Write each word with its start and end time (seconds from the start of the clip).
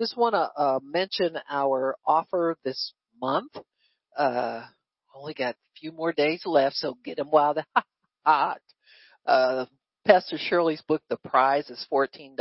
Just 0.00 0.16
want 0.16 0.34
to 0.34 0.50
uh, 0.60 0.80
mention 0.82 1.36
our 1.48 1.96
offer 2.04 2.56
this 2.64 2.92
month. 3.20 3.52
Uh, 4.16 4.62
only 5.14 5.34
got 5.34 5.54
a 5.54 5.80
few 5.80 5.92
more 5.92 6.12
days 6.12 6.42
left, 6.44 6.76
so 6.76 6.96
get 7.04 7.16
them 7.16 7.28
while 7.30 7.54
they're 7.54 7.66
hot. 8.26 8.60
Uh, 9.24 9.66
Pastor 10.04 10.36
Shirley's 10.36 10.82
book, 10.82 11.02
The 11.08 11.16
Prize, 11.16 11.70
is 11.70 11.86
$14. 11.90 12.36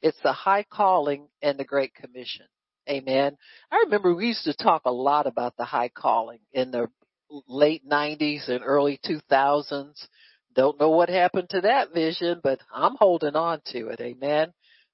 It's 0.00 0.18
The 0.22 0.32
High 0.32 0.64
Calling 0.70 1.28
and 1.42 1.58
the 1.58 1.64
Great 1.64 1.94
Commission. 1.94 2.46
Amen. 2.88 3.36
I 3.70 3.76
remember 3.84 4.14
we 4.14 4.28
used 4.28 4.44
to 4.44 4.54
talk 4.54 4.82
a 4.86 4.90
lot 4.90 5.26
about 5.26 5.56
the 5.56 5.64
high 5.64 5.90
calling 5.90 6.40
in 6.52 6.72
the 6.72 6.88
late 7.46 7.88
90s 7.88 8.48
and 8.48 8.62
early 8.64 8.98
2000s. 9.06 10.06
Don't 10.54 10.80
know 10.80 10.90
what 10.90 11.08
happened 11.08 11.50
to 11.50 11.60
that 11.60 11.94
vision, 11.94 12.40
but 12.42 12.58
I'm 12.74 12.96
holding 12.96 13.36
on 13.36 13.60
to 13.66 13.88
it. 13.88 14.00
Amen. 14.00 14.52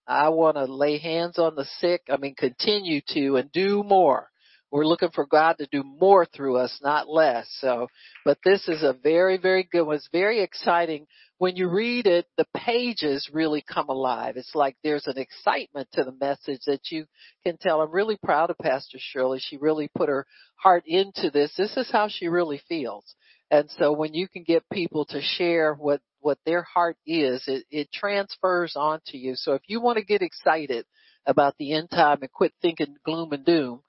I 0.09 0.31
want 0.31 0.57
to 0.57 0.65
lay 0.65 0.99
hands 0.99 1.39
on 1.39 1.55
the 1.55 1.67
sick. 1.81 2.03
I 2.11 2.17
mean, 2.17 2.35
continue 2.35 3.03
to 3.09 3.37
and 3.37 3.53
do 3.53 3.83
more. 3.83 4.31
We're 4.71 4.87
looking 4.87 5.11
for 5.15 5.27
God 5.27 5.57
to 5.59 5.69
do 5.71 5.83
more 5.83 6.27
through 6.27 6.57
us, 6.57 6.79
not 6.83 7.09
less. 7.09 7.47
So, 7.61 7.89
but 8.25 8.39
this 8.45 8.69
is 8.69 8.83
a 8.83 8.93
very, 8.93 9.39
very 9.39 9.63
good 9.71 9.85
one. 9.85 9.97
It's 9.97 10.09
very 10.13 10.43
exciting. 10.43 11.07
When 11.39 11.57
you 11.57 11.69
read 11.69 12.07
it, 12.07 12.27
the 12.37 12.47
pages 12.55 13.31
really 13.33 13.63
come 13.63 13.89
alive. 13.89 14.37
It's 14.37 14.55
like 14.55 14.77
there's 14.83 15.07
an 15.07 15.17
excitement 15.17 15.89
to 15.93 16.05
the 16.05 16.13
message 16.21 16.61
that 16.67 16.91
you 16.91 17.07
can 17.45 17.57
tell. 17.57 17.81
I'm 17.81 17.93
really 17.93 18.19
proud 18.23 18.51
of 18.51 18.59
Pastor 18.59 18.99
Shirley. 19.01 19.41
She 19.41 19.57
really 19.57 19.89
put 19.97 20.11
her 20.11 20.27
heart 20.57 20.83
into 20.87 21.31
this. 21.31 21.53
This 21.57 21.77
is 21.77 21.91
how 21.91 22.09
she 22.09 22.29
really 22.29 22.61
feels. 22.69 23.05
And 23.51 23.71
so 23.79 23.93
when 23.93 24.13
you 24.13 24.29
can 24.29 24.43
get 24.43 24.69
people 24.71 25.07
to 25.07 25.23
share 25.23 25.75
what, 25.75 26.03
what 26.21 26.39
their 26.45 26.63
heart 26.63 26.97
is, 27.07 27.43
it, 27.47 27.65
it 27.71 27.93
transfers 27.93 28.75
onto 28.77 29.17
you. 29.17 29.35
So 29.35 29.55
if 29.55 29.63
you 29.67 29.81
want 29.81 29.99
to 29.99 30.05
get 30.05 30.23
excited 30.23 30.85
about 31.27 31.55
the 31.59 31.73
end 31.73 31.91
time 31.91 32.19
and 32.23 32.33
quit 32.33 32.53
thinking 32.61 32.97
gloom 33.05 33.33
and 33.33 33.45
doom, 33.45 33.83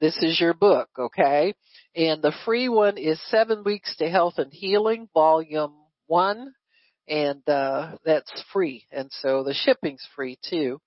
this 0.00 0.16
is 0.22 0.40
your 0.40 0.54
book, 0.54 0.88
okay? 0.98 1.54
And 1.94 2.22
the 2.22 2.34
free 2.44 2.68
one 2.68 2.98
is 2.98 3.20
Seven 3.30 3.64
Weeks 3.64 3.96
to 3.96 4.08
Health 4.08 4.34
and 4.36 4.52
Healing, 4.52 5.08
Volume 5.14 5.72
1, 6.06 6.52
and 7.08 7.48
uh, 7.48 7.92
that's 8.04 8.44
free. 8.52 8.84
And 8.92 9.08
so 9.10 9.42
the 9.42 9.54
shipping's 9.54 10.06
free 10.14 10.38
too. 10.48 10.80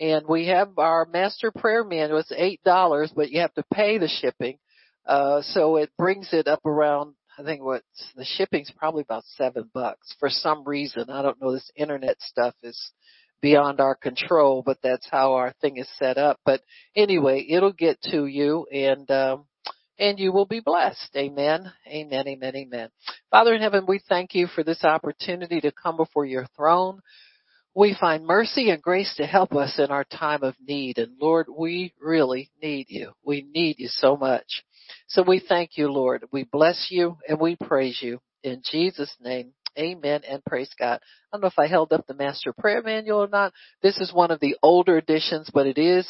And 0.00 0.26
we 0.26 0.48
have 0.48 0.78
our 0.78 1.06
Master 1.06 1.50
Prayer 1.50 1.84
Manual. 1.84 2.18
It's 2.18 2.32
eight 2.36 2.62
dollars, 2.64 3.12
but 3.14 3.30
you 3.30 3.40
have 3.40 3.54
to 3.54 3.64
pay 3.72 3.98
the 3.98 4.08
shipping. 4.08 4.58
Uh, 5.06 5.40
so 5.42 5.76
it 5.76 5.90
brings 5.96 6.28
it 6.32 6.48
up 6.48 6.64
around 6.66 7.14
I 7.38 7.42
think 7.42 7.62
what 7.62 7.82
the 8.16 8.24
shipping's 8.24 8.72
probably 8.76 9.02
about 9.02 9.24
seven 9.36 9.70
bucks 9.74 10.14
for 10.18 10.30
some 10.30 10.64
reason. 10.64 11.10
I 11.10 11.22
don't 11.22 11.40
know. 11.40 11.52
This 11.52 11.70
internet 11.76 12.16
stuff 12.20 12.54
is 12.62 12.92
beyond 13.42 13.80
our 13.80 13.94
control, 13.94 14.62
but 14.64 14.78
that's 14.82 15.06
how 15.10 15.34
our 15.34 15.52
thing 15.60 15.76
is 15.76 15.88
set 15.98 16.16
up. 16.16 16.40
But 16.44 16.62
anyway, 16.94 17.46
it'll 17.48 17.72
get 17.72 18.00
to 18.10 18.26
you 18.26 18.66
and, 18.72 19.10
um, 19.10 19.44
and 19.98 20.18
you 20.18 20.32
will 20.32 20.46
be 20.46 20.60
blessed. 20.60 21.10
Amen. 21.14 21.70
Amen. 21.86 22.26
Amen. 22.26 22.56
Amen. 22.56 22.88
Father 23.30 23.54
in 23.54 23.60
heaven, 23.60 23.84
we 23.86 24.00
thank 24.08 24.34
you 24.34 24.46
for 24.46 24.64
this 24.64 24.82
opportunity 24.84 25.60
to 25.60 25.72
come 25.72 25.96
before 25.96 26.24
your 26.24 26.46
throne. 26.56 27.00
We 27.74 27.94
find 28.00 28.24
mercy 28.24 28.70
and 28.70 28.80
grace 28.80 29.14
to 29.18 29.26
help 29.26 29.54
us 29.54 29.78
in 29.78 29.90
our 29.90 30.04
time 30.04 30.42
of 30.42 30.54
need. 30.66 30.96
And 30.96 31.12
Lord, 31.20 31.46
we 31.54 31.92
really 32.00 32.50
need 32.62 32.86
you. 32.88 33.12
We 33.22 33.46
need 33.52 33.78
you 33.78 33.88
so 33.88 34.16
much. 34.16 34.64
So 35.08 35.22
we 35.22 35.42
thank 35.46 35.76
you, 35.76 35.90
Lord. 35.90 36.24
We 36.32 36.44
bless 36.44 36.88
you 36.90 37.18
and 37.28 37.40
we 37.40 37.56
praise 37.56 38.00
you 38.02 38.20
in 38.42 38.62
Jesus' 38.64 39.14
name. 39.20 39.52
Amen 39.78 40.22
and 40.28 40.44
praise 40.44 40.70
God. 40.78 41.00
I 41.02 41.36
don't 41.36 41.42
know 41.42 41.48
if 41.48 41.58
I 41.58 41.66
held 41.66 41.92
up 41.92 42.06
the 42.06 42.14
master 42.14 42.52
prayer 42.52 42.82
manual 42.82 43.22
or 43.24 43.28
not. 43.28 43.52
This 43.82 43.98
is 43.98 44.12
one 44.12 44.30
of 44.30 44.40
the 44.40 44.56
older 44.62 44.96
editions, 44.96 45.50
but 45.52 45.66
it 45.66 45.78
is 45.78 46.06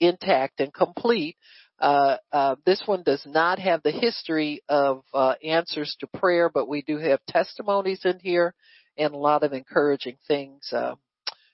intact 0.00 0.60
and 0.60 0.72
complete. 0.72 1.36
Uh, 1.78 2.16
uh, 2.32 2.56
this 2.64 2.82
one 2.86 3.02
does 3.02 3.22
not 3.26 3.58
have 3.58 3.82
the 3.82 3.90
history 3.90 4.62
of 4.68 5.02
uh, 5.12 5.34
answers 5.44 5.96
to 6.00 6.06
prayer, 6.06 6.50
but 6.52 6.68
we 6.68 6.82
do 6.82 6.98
have 6.98 7.20
testimonies 7.26 8.00
in 8.04 8.18
here 8.20 8.54
and 8.96 9.14
a 9.14 9.18
lot 9.18 9.42
of 9.42 9.52
encouraging 9.52 10.16
things. 10.26 10.72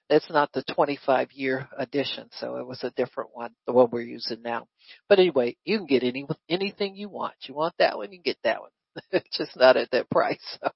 It's 0.09 0.31
not 0.31 0.53
the 0.53 0.63
25 0.75 1.33
year 1.33 1.69
edition, 1.77 2.29
so 2.39 2.57
it 2.57 2.67
was 2.67 2.83
a 2.85 2.93
different 2.93 3.31
one, 3.33 3.51
the 3.67 3.73
one 3.73 3.89
we're 3.91 4.03
using 4.03 4.43
now. 4.43 4.67
But 5.09 5.19
anyway, 5.19 5.57
you 5.65 5.79
can 5.79 5.87
get 5.87 6.05
any 6.05 6.27
anything 6.49 6.95
you 6.95 7.09
want. 7.09 7.35
You 7.43 7.55
want 7.55 7.75
that 7.79 7.97
one, 7.97 8.13
you 8.13 8.19
can 8.19 8.33
get 8.33 8.39
that 8.45 8.61
one. 8.61 8.71
it's 9.11 9.37
just 9.37 9.57
not 9.57 9.77
at 9.77 9.91
that 9.91 10.11
price. 10.11 10.41
So, 10.63 10.71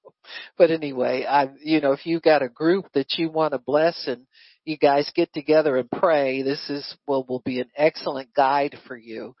but 0.57 0.69
anyway, 0.69 1.25
I, 1.25 1.49
you 1.63 1.81
know, 1.81 1.93
if 1.93 2.05
you 2.05 2.19
got 2.19 2.43
a 2.43 2.49
group 2.49 2.85
that 2.93 3.13
you 3.17 3.29
want 3.29 3.53
to 3.53 3.59
bless 3.59 4.07
and 4.07 4.27
you 4.65 4.77
guys 4.77 5.11
get 5.15 5.33
together 5.33 5.77
and 5.77 5.89
pray, 5.89 6.43
this 6.43 6.69
is 6.69 6.95
well 7.07 7.25
will 7.27 7.41
be 7.43 7.59
an 7.59 7.69
excellent 7.75 8.33
guide 8.33 8.77
for 8.87 8.97
you. 8.97 9.33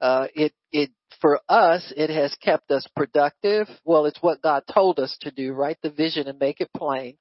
Uh, 0.00 0.26
it 0.34 0.52
it 0.70 0.90
for 1.20 1.40
us 1.48 1.92
it 1.96 2.10
has 2.10 2.34
kept 2.36 2.70
us 2.70 2.86
productive. 2.94 3.66
Well, 3.84 4.06
it's 4.06 4.22
what 4.22 4.42
God 4.42 4.62
told 4.72 5.00
us 5.00 5.16
to 5.22 5.30
do. 5.30 5.52
Write 5.52 5.78
the 5.82 5.90
vision 5.90 6.28
and 6.28 6.38
make 6.38 6.60
it 6.60 6.70
plain 6.76 7.16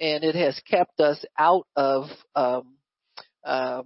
and 0.00 0.24
it 0.24 0.34
has 0.34 0.60
kept 0.68 1.00
us 1.00 1.24
out 1.38 1.66
of 1.76 2.04
um, 2.34 2.74
um, 3.44 3.84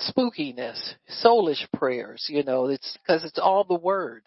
spookiness, 0.00 0.94
soulish 1.24 1.66
prayers. 1.72 2.26
You 2.28 2.42
know, 2.42 2.66
it's 2.66 2.98
because 3.02 3.24
it's 3.24 3.38
all 3.38 3.64
the 3.64 3.74
word, 3.74 4.22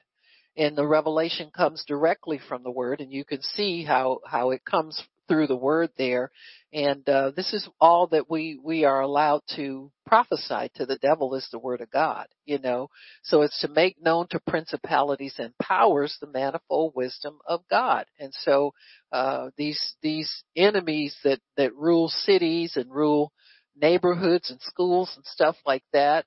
and 0.55 0.77
the 0.77 0.87
revelation 0.87 1.51
comes 1.55 1.83
directly 1.87 2.39
from 2.47 2.63
the 2.63 2.71
word, 2.71 3.01
and 3.01 3.11
you 3.11 3.25
can 3.25 3.41
see 3.41 3.83
how 3.83 4.19
how 4.25 4.51
it 4.51 4.65
comes 4.65 5.01
through 5.27 5.47
the 5.47 5.55
word 5.55 5.89
there. 5.97 6.31
And 6.73 7.07
uh, 7.07 7.31
this 7.35 7.53
is 7.53 7.67
all 7.79 8.07
that 8.07 8.29
we 8.29 8.59
we 8.61 8.83
are 8.83 9.01
allowed 9.01 9.41
to 9.55 9.91
prophesy 10.05 10.69
to 10.75 10.85
the 10.85 10.97
devil 11.01 11.33
is 11.35 11.47
the 11.51 11.59
word 11.59 11.81
of 11.81 11.89
God, 11.89 12.27
you 12.45 12.59
know. 12.59 12.89
So 13.23 13.41
it's 13.41 13.59
to 13.61 13.67
make 13.67 14.01
known 14.01 14.27
to 14.31 14.39
principalities 14.47 15.35
and 15.37 15.57
powers 15.57 16.17
the 16.19 16.27
manifold 16.27 16.93
wisdom 16.95 17.39
of 17.47 17.61
God. 17.69 18.05
And 18.19 18.33
so 18.33 18.73
uh, 19.11 19.49
these 19.57 19.95
these 20.01 20.43
enemies 20.55 21.15
that 21.23 21.39
that 21.55 21.75
rule 21.75 22.09
cities 22.09 22.73
and 22.75 22.91
rule 22.91 23.31
neighborhoods 23.79 24.49
and 24.49 24.59
schools 24.61 25.11
and 25.15 25.25
stuff 25.25 25.55
like 25.65 25.83
that, 25.93 26.25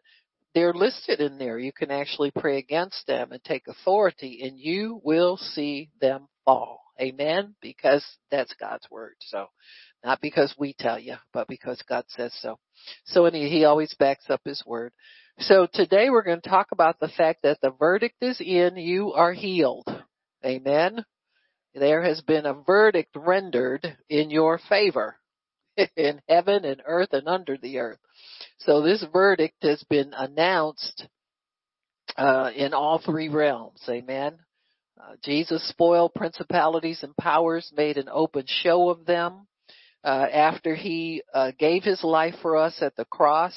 they're 0.55 0.75
listed 0.75 1.21
in 1.21 1.39
there. 1.39 1.59
You 1.59 1.72
can 1.72 1.91
actually 1.91 2.31
pray 2.31 2.59
against 2.59 3.06
them 3.06 3.33
and 3.33 3.43
take 3.44 3.69
authority, 3.69 4.41
and 4.43 4.59
you 4.59 5.00
will 5.05 5.37
see 5.37 5.91
them 6.00 6.28
fall. 6.44 6.80
Amen. 7.00 7.55
Because 7.61 8.05
that's 8.31 8.55
God's 8.55 8.87
word. 8.91 9.15
So 9.21 9.47
not 10.05 10.21
because 10.21 10.55
we 10.59 10.75
tell 10.78 10.99
you, 10.99 11.16
but 11.33 11.49
because 11.49 11.83
God 11.88 12.05
says 12.09 12.33
so. 12.41 12.59
So 13.05 13.27
and 13.27 13.34
he, 13.34 13.49
he 13.49 13.65
always 13.65 13.94
backs 13.99 14.25
up 14.28 14.41
his 14.44 14.62
word. 14.66 14.93
So 15.39 15.66
today 15.72 16.10
we're 16.10 16.22
going 16.22 16.41
to 16.41 16.49
talk 16.49 16.69
about 16.72 17.00
the 17.00 17.09
fact 17.09 17.43
that 17.43 17.59
the 17.62 17.71
verdict 17.71 18.16
is 18.21 18.41
in, 18.41 18.77
you 18.77 19.12
are 19.12 19.33
healed. 19.33 19.87
Amen. 20.44 21.05
There 21.75 22.03
has 22.03 22.21
been 22.21 22.47
a 22.47 22.55
verdict 22.55 23.15
rendered 23.15 23.97
in 24.09 24.31
your 24.31 24.59
favor 24.69 25.16
in 25.97 26.21
heaven 26.28 26.65
and 26.65 26.83
earth 26.84 27.12
and 27.12 27.28
under 27.28 27.56
the 27.56 27.78
earth. 27.78 27.99
So 28.59 28.83
this 28.83 29.05
verdict 29.12 29.56
has 29.62 29.83
been 29.89 30.12
announced 30.16 31.06
uh, 32.16 32.50
in 32.55 32.75
all 32.75 32.99
three 32.99 33.28
realms. 33.28 33.81
Amen. 33.89 34.39
Uh, 35.00 35.15
Jesus 35.22 35.66
spoiled 35.69 36.12
principalities 36.15 37.03
and 37.03 37.16
powers, 37.16 37.72
made 37.75 37.97
an 37.97 38.09
open 38.11 38.44
show 38.47 38.91
of 38.91 39.06
them. 39.06 39.47
Uh, 40.05 40.27
after 40.33 40.75
he 40.75 41.22
uh, 41.34 41.53
gave 41.59 41.83
his 41.83 42.03
life 42.03 42.34
for 42.43 42.56
us 42.56 42.77
at 42.81 42.97
the 42.97 43.05
cross, 43.05 43.55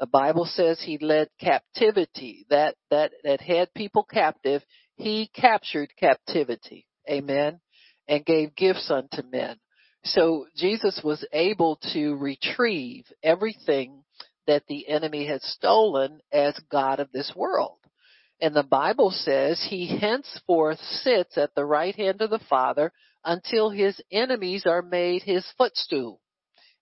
the 0.00 0.06
Bible 0.06 0.44
says 0.44 0.80
he 0.80 0.98
led 0.98 1.28
captivity 1.40 2.46
that 2.50 2.76
that 2.90 3.12
that 3.22 3.40
had 3.40 3.72
people 3.74 4.04
captive. 4.04 4.62
He 4.96 5.30
captured 5.34 5.90
captivity, 5.98 6.86
amen, 7.08 7.60
and 8.08 8.24
gave 8.24 8.54
gifts 8.54 8.90
unto 8.90 9.22
men. 9.22 9.56
So 10.04 10.46
Jesus 10.56 11.00
was 11.02 11.24
able 11.32 11.78
to 11.92 12.16
retrieve 12.16 13.06
everything 13.22 14.04
that 14.46 14.64
the 14.68 14.88
enemy 14.88 15.26
had 15.26 15.42
stolen 15.42 16.20
as 16.32 16.58
God 16.70 17.00
of 17.00 17.10
this 17.12 17.32
world. 17.34 17.78
And 18.44 18.54
the 18.54 18.62
Bible 18.62 19.10
says 19.10 19.66
he 19.70 19.86
henceforth 19.86 20.78
sits 20.78 21.38
at 21.38 21.54
the 21.54 21.64
right 21.64 21.96
hand 21.96 22.20
of 22.20 22.28
the 22.28 22.38
Father 22.50 22.92
until 23.24 23.70
his 23.70 23.98
enemies 24.12 24.66
are 24.66 24.82
made 24.82 25.22
his 25.22 25.46
footstool. 25.56 26.20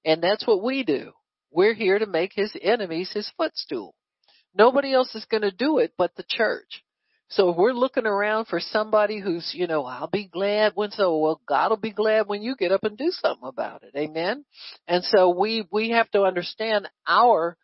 And 0.05 0.20
that's 0.20 0.44
what 0.44 0.61
we 0.61 0.82
do. 0.82 1.12
We're 1.53 1.75
here 1.75 2.00
to 2.00 2.06
make 2.06 2.32
his 2.35 2.53
enemies 2.61 3.12
his 3.12 3.31
footstool. 3.37 3.94
Nobody 4.53 4.93
else 4.93 5.14
is 5.14 5.25
going 5.26 5.44
to 5.44 5.53
do 5.53 5.79
it 5.79 5.93
but 5.97 6.11
the 6.17 6.25
church. 6.29 6.82
So 7.29 7.50
if 7.50 7.56
we're 7.56 7.73
looking 7.73 8.06
around 8.06 8.47
for 8.47 8.58
somebody 8.58 9.20
who's, 9.20 9.53
you 9.55 9.69
know, 9.69 9.85
I'll 9.85 10.08
be 10.08 10.26
glad 10.26 10.73
when 10.75 10.91
so, 10.91 11.17
well, 11.17 11.41
God 11.49 11.70
will 11.70 11.76
be 11.76 11.93
glad 11.93 12.26
when 12.26 12.43
you 12.43 12.56
get 12.56 12.73
up 12.73 12.82
and 12.82 12.99
do 12.99 13.12
something 13.12 13.47
about 13.47 13.85
it. 13.85 13.97
Amen. 13.97 14.44
And 14.88 15.05
so 15.05 15.31
we, 15.31 15.65
we 15.70 15.91
have 15.91 16.11
to 16.11 16.25
understand 16.25 16.88
our 17.06 17.56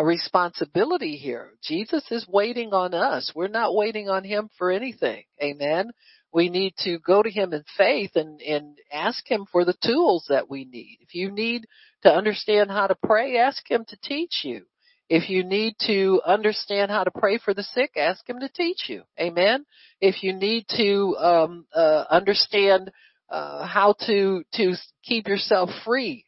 a 0.00 0.04
responsibility 0.04 1.16
here. 1.16 1.50
Jesus 1.62 2.02
is 2.10 2.26
waiting 2.26 2.72
on 2.72 2.94
us. 2.94 3.32
We're 3.34 3.48
not 3.48 3.74
waiting 3.74 4.08
on 4.08 4.24
him 4.24 4.48
for 4.56 4.70
anything. 4.70 5.24
Amen. 5.42 5.90
We 6.32 6.48
need 6.48 6.72
to 6.84 6.98
go 7.00 7.22
to 7.22 7.30
him 7.30 7.52
in 7.52 7.64
faith 7.76 8.12
and, 8.14 8.40
and 8.40 8.78
ask 8.90 9.30
him 9.30 9.44
for 9.52 9.66
the 9.66 9.76
tools 9.84 10.24
that 10.30 10.48
we 10.48 10.64
need. 10.64 11.00
If 11.02 11.14
you 11.14 11.30
need 11.30 11.66
to 12.02 12.10
understand 12.10 12.70
how 12.70 12.86
to 12.86 12.94
pray, 12.94 13.36
ask 13.36 13.70
him 13.70 13.84
to 13.88 13.98
teach 14.02 14.40
you. 14.42 14.64
If 15.10 15.28
you 15.28 15.44
need 15.44 15.74
to 15.86 16.22
understand 16.24 16.90
how 16.90 17.04
to 17.04 17.10
pray 17.10 17.36
for 17.36 17.52
the 17.52 17.64
sick, 17.64 17.90
ask 17.98 18.26
him 18.26 18.40
to 18.40 18.48
teach 18.48 18.88
you. 18.88 19.02
Amen. 19.20 19.66
If 20.00 20.22
you 20.22 20.32
need 20.32 20.64
to 20.78 21.16
um, 21.18 21.66
uh, 21.74 22.04
understand 22.08 22.90
uh, 23.28 23.66
how 23.66 23.96
to 24.06 24.44
to 24.54 24.74
keep 25.04 25.28
yourself 25.28 25.68
free 25.84 26.24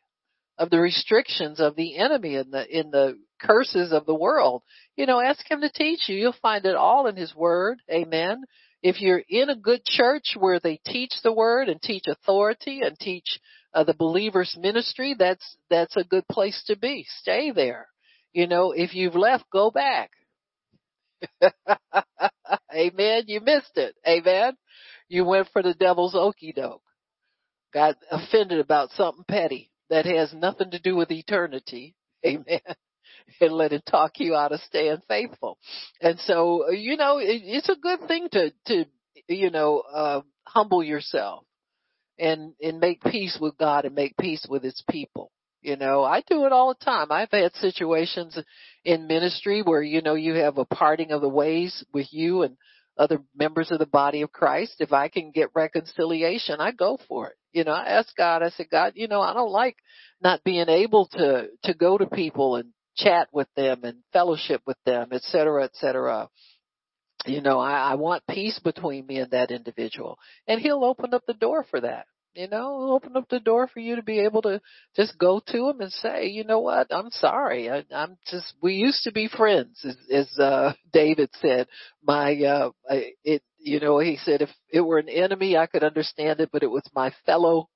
of 0.58 0.70
the 0.70 0.78
restrictions 0.78 1.58
of 1.58 1.74
the 1.74 1.96
enemy 1.96 2.36
and 2.36 2.52
the 2.52 2.66
in 2.68 2.90
the 2.90 3.18
curses 3.42 3.92
of 3.92 4.06
the 4.06 4.14
world, 4.14 4.62
you 4.96 5.06
know, 5.06 5.20
ask 5.20 5.48
him 5.50 5.60
to 5.60 5.70
teach 5.70 6.08
you. 6.08 6.16
You'll 6.16 6.34
find 6.40 6.64
it 6.64 6.76
all 6.76 7.06
in 7.06 7.16
his 7.16 7.34
word. 7.34 7.78
Amen. 7.90 8.44
If 8.82 9.00
you're 9.00 9.22
in 9.28 9.48
a 9.48 9.56
good 9.56 9.84
church 9.84 10.36
where 10.38 10.60
they 10.60 10.80
teach 10.84 11.12
the 11.22 11.32
word 11.32 11.68
and 11.68 11.80
teach 11.80 12.04
authority 12.06 12.80
and 12.82 12.98
teach 12.98 13.38
uh, 13.74 13.84
the 13.84 13.94
believer's 13.94 14.56
ministry, 14.58 15.14
that's 15.18 15.56
that's 15.70 15.96
a 15.96 16.04
good 16.04 16.26
place 16.28 16.62
to 16.66 16.76
be. 16.76 17.06
Stay 17.20 17.52
there. 17.52 17.88
You 18.32 18.46
know, 18.46 18.72
if 18.72 18.94
you've 18.94 19.14
left, 19.14 19.44
go 19.52 19.70
back. 19.70 20.10
Amen. 22.74 23.24
You 23.26 23.40
missed 23.40 23.76
it. 23.76 23.94
Amen. 24.06 24.56
You 25.08 25.24
went 25.24 25.48
for 25.52 25.62
the 25.62 25.74
devil's 25.74 26.14
okey 26.14 26.52
doke. 26.52 26.82
Got 27.72 27.96
offended 28.10 28.60
about 28.60 28.90
something 28.92 29.24
petty 29.28 29.70
that 29.90 30.06
has 30.06 30.32
nothing 30.32 30.70
to 30.70 30.78
do 30.78 30.96
with 30.96 31.10
eternity. 31.10 31.94
Amen. 32.26 32.60
And 33.40 33.52
let 33.52 33.72
it 33.72 33.84
talk 33.88 34.12
you 34.16 34.34
out 34.34 34.52
of 34.52 34.60
staying 34.60 35.02
faithful. 35.08 35.58
And 36.00 36.18
so, 36.20 36.70
you 36.70 36.96
know, 36.96 37.18
it, 37.18 37.42
it's 37.44 37.68
a 37.68 37.76
good 37.76 38.06
thing 38.08 38.28
to, 38.32 38.52
to, 38.66 38.84
you 39.28 39.50
know, 39.50 39.80
uh, 39.80 40.20
humble 40.46 40.82
yourself 40.82 41.44
and, 42.18 42.54
and 42.60 42.78
make 42.80 43.02
peace 43.02 43.38
with 43.40 43.56
God 43.58 43.84
and 43.84 43.94
make 43.94 44.16
peace 44.16 44.46
with 44.48 44.62
his 44.62 44.82
people. 44.90 45.30
You 45.62 45.76
know, 45.76 46.02
I 46.02 46.22
do 46.26 46.44
it 46.44 46.52
all 46.52 46.74
the 46.74 46.84
time. 46.84 47.12
I've 47.12 47.30
had 47.30 47.54
situations 47.54 48.36
in 48.84 49.06
ministry 49.06 49.62
where, 49.62 49.82
you 49.82 50.02
know, 50.02 50.14
you 50.14 50.34
have 50.34 50.58
a 50.58 50.64
parting 50.64 51.12
of 51.12 51.20
the 51.20 51.28
ways 51.28 51.84
with 51.94 52.08
you 52.10 52.42
and 52.42 52.56
other 52.98 53.20
members 53.34 53.70
of 53.70 53.78
the 53.78 53.86
body 53.86 54.22
of 54.22 54.32
Christ. 54.32 54.74
If 54.80 54.92
I 54.92 55.08
can 55.08 55.30
get 55.30 55.50
reconciliation, 55.54 56.60
I 56.60 56.72
go 56.72 56.98
for 57.08 57.28
it. 57.28 57.36
You 57.52 57.64
know, 57.64 57.72
I 57.72 57.86
ask 57.86 58.14
God, 58.16 58.42
I 58.42 58.50
said, 58.50 58.70
God, 58.70 58.94
you 58.96 59.06
know, 59.06 59.20
I 59.20 59.34
don't 59.34 59.52
like 59.52 59.76
not 60.20 60.42
being 60.44 60.68
able 60.68 61.06
to, 61.12 61.46
to 61.62 61.74
go 61.74 61.96
to 61.96 62.06
people 62.06 62.56
and 62.56 62.70
chat 62.96 63.28
with 63.32 63.48
them 63.56 63.84
and 63.84 63.98
fellowship 64.12 64.62
with 64.66 64.78
them, 64.84 65.08
et 65.12 65.22
cetera, 65.22 65.64
et 65.64 65.74
cetera. 65.74 66.28
You 67.24 67.40
know, 67.40 67.60
I, 67.60 67.92
I 67.92 67.94
want 67.94 68.24
peace 68.28 68.58
between 68.58 69.06
me 69.06 69.18
and 69.18 69.30
that 69.30 69.50
individual. 69.50 70.18
And 70.48 70.60
he'll 70.60 70.84
open 70.84 71.14
up 71.14 71.22
the 71.26 71.34
door 71.34 71.64
for 71.70 71.80
that. 71.80 72.06
You 72.34 72.48
know, 72.48 72.92
open 72.92 73.14
up 73.16 73.28
the 73.28 73.40
door 73.40 73.68
for 73.68 73.80
you 73.80 73.96
to 73.96 74.02
be 74.02 74.20
able 74.20 74.40
to 74.42 74.60
just 74.96 75.18
go 75.18 75.42
to 75.48 75.68
him 75.68 75.82
and 75.82 75.92
say, 75.92 76.28
you 76.28 76.44
know 76.44 76.60
what, 76.60 76.86
I'm 76.90 77.10
sorry. 77.10 77.70
I, 77.70 77.84
I'm 77.94 78.16
just, 78.26 78.54
we 78.62 78.72
used 78.72 79.02
to 79.04 79.12
be 79.12 79.28
friends, 79.28 79.84
as, 79.84 79.96
as 80.10 80.38
uh, 80.38 80.72
David 80.94 81.28
said. 81.42 81.68
My, 82.02 82.34
uh, 82.42 82.70
it, 83.22 83.42
you 83.58 83.80
know, 83.80 83.98
he 83.98 84.16
said 84.16 84.40
if 84.40 84.48
it 84.72 84.80
were 84.80 84.98
an 84.98 85.10
enemy, 85.10 85.58
I 85.58 85.66
could 85.66 85.84
understand 85.84 86.40
it, 86.40 86.48
but 86.50 86.62
it 86.62 86.70
was 86.70 86.88
my 86.94 87.12
fellow 87.26 87.68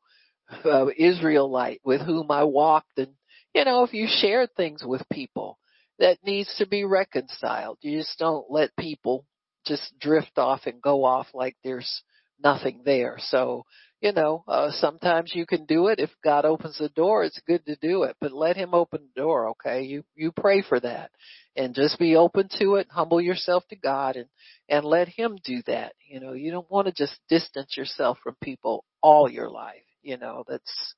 uh, 0.65 0.87
Israelite 0.97 1.83
with 1.85 2.01
whom 2.01 2.31
I 2.31 2.45
walked. 2.45 2.97
And, 2.97 3.13
you 3.57 3.65
know, 3.65 3.85
if 3.85 3.95
you 3.95 4.07
share 4.07 4.47
things 4.47 4.85
with 4.85 5.03
people, 5.11 5.59
that 5.99 6.19
needs 6.23 6.55
to 6.59 6.67
be 6.67 6.85
reconciled. 6.85 7.79
You 7.81 7.99
just 8.01 8.19
don't 8.19 8.45
let 8.51 8.77
people 8.77 9.25
just 9.65 9.99
drift 9.99 10.37
off 10.37 10.67
and 10.67 10.83
go 10.83 11.05
off 11.05 11.29
like 11.33 11.57
there's 11.65 12.03
nothing 12.39 12.83
there. 12.85 13.17
So, 13.19 13.65
you 14.03 14.13
know, 14.13 14.45
uh, 14.47 14.73
sometimes 14.73 15.33
you 15.35 15.47
can 15.47 15.65
do 15.65 15.87
it. 15.87 15.99
If 15.99 16.11
God 16.23 16.45
opens 16.45 16.77
the 16.77 16.91
door, 16.91 17.25
it's 17.25 17.41
good 17.47 17.65
to 17.65 17.77
do 17.77 18.03
it, 18.03 18.15
but 18.21 18.31
let 18.31 18.59
him 18.59 18.75
open 18.75 19.09
the 19.15 19.23
door, 19.23 19.49
okay? 19.53 19.85
You, 19.85 20.05
you 20.15 20.33
pray 20.33 20.61
for 20.61 20.79
that 20.79 21.11
and 21.57 21.75
just 21.75 21.99
be 21.99 22.15
open 22.15 22.51
to 22.59 22.75
it, 22.75 22.89
humble 22.91 23.23
yourself 23.23 23.65
to 23.71 23.77
God 23.77 24.17
and, 24.17 24.27
and 24.69 24.85
let 24.85 25.09
him 25.09 25.39
do 25.43 25.63
that. 25.67 25.95
You 26.07 26.21
know, 26.21 26.35
you 26.35 26.51
don't 26.51 26.71
want 26.71 26.89
to 26.89 26.93
just 26.93 27.19
distance 27.31 27.75
yourself 27.75 28.19
from 28.23 28.37
people 28.43 28.85
all 29.01 29.31
your 29.31 29.49
life. 29.49 29.81
You 30.03 30.19
know, 30.19 30.45
that's, 30.47 30.95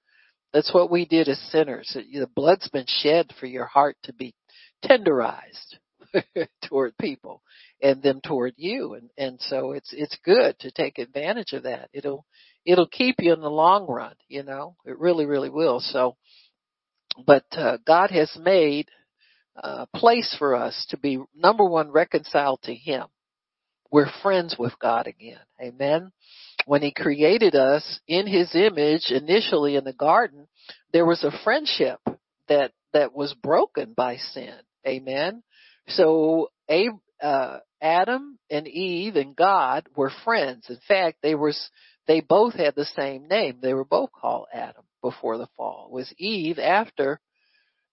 that's 0.58 0.74
what 0.74 0.90
we 0.90 1.04
did 1.04 1.28
as 1.28 1.38
sinners. 1.52 1.88
The 1.94 2.28
blood's 2.34 2.68
been 2.70 2.86
shed 2.88 3.30
for 3.38 3.46
your 3.46 3.66
heart 3.66 3.96
to 4.02 4.12
be 4.12 4.34
tenderized 4.84 5.76
toward 6.68 6.98
people 6.98 7.42
and 7.80 8.02
them 8.02 8.20
toward 8.20 8.54
you. 8.56 8.94
And, 8.94 9.08
and 9.16 9.40
so 9.42 9.70
it's, 9.70 9.90
it's 9.92 10.18
good 10.24 10.58
to 10.58 10.72
take 10.72 10.98
advantage 10.98 11.52
of 11.52 11.62
that. 11.62 11.90
It'll, 11.92 12.26
it'll 12.66 12.88
keep 12.88 13.20
you 13.20 13.32
in 13.32 13.40
the 13.40 13.48
long 13.48 13.86
run, 13.86 14.14
you 14.26 14.42
know, 14.42 14.74
it 14.84 14.98
really, 14.98 15.26
really 15.26 15.48
will. 15.48 15.78
So, 15.78 16.16
but, 17.24 17.44
uh, 17.52 17.76
God 17.86 18.10
has 18.10 18.36
made 18.36 18.88
a 19.54 19.86
place 19.94 20.34
for 20.40 20.56
us 20.56 20.86
to 20.90 20.96
be 20.96 21.20
number 21.36 21.64
one 21.64 21.92
reconciled 21.92 22.62
to 22.62 22.74
Him. 22.74 23.04
We're 23.92 24.10
friends 24.24 24.56
with 24.58 24.76
God 24.80 25.06
again. 25.06 25.38
Amen. 25.62 26.10
When 26.68 26.82
He 26.82 26.92
created 26.92 27.54
us 27.54 27.98
in 28.06 28.26
His 28.26 28.54
image 28.54 29.10
initially 29.10 29.76
in 29.76 29.84
the 29.84 29.94
garden, 29.94 30.48
there 30.92 31.06
was 31.06 31.24
a 31.24 31.32
friendship 31.42 31.98
that, 32.48 32.72
that 32.92 33.14
was 33.14 33.34
broken 33.42 33.94
by 33.96 34.18
sin. 34.18 34.52
Amen. 34.86 35.42
So, 35.88 36.50
uh, 37.22 37.58
Adam 37.80 38.38
and 38.50 38.68
Eve 38.68 39.16
and 39.16 39.34
God 39.34 39.88
were 39.96 40.12
friends. 40.26 40.66
In 40.68 40.78
fact, 40.86 41.18
they 41.22 41.34
were 41.34 41.54
they 42.06 42.20
both 42.20 42.52
had 42.52 42.74
the 42.74 42.84
same 42.84 43.28
name. 43.28 43.60
They 43.62 43.72
were 43.72 43.86
both 43.86 44.10
called 44.12 44.48
Adam 44.52 44.84
before 45.00 45.38
the 45.38 45.48
fall. 45.56 45.88
It 45.90 45.94
was 45.94 46.12
Eve 46.18 46.58
after 46.58 47.18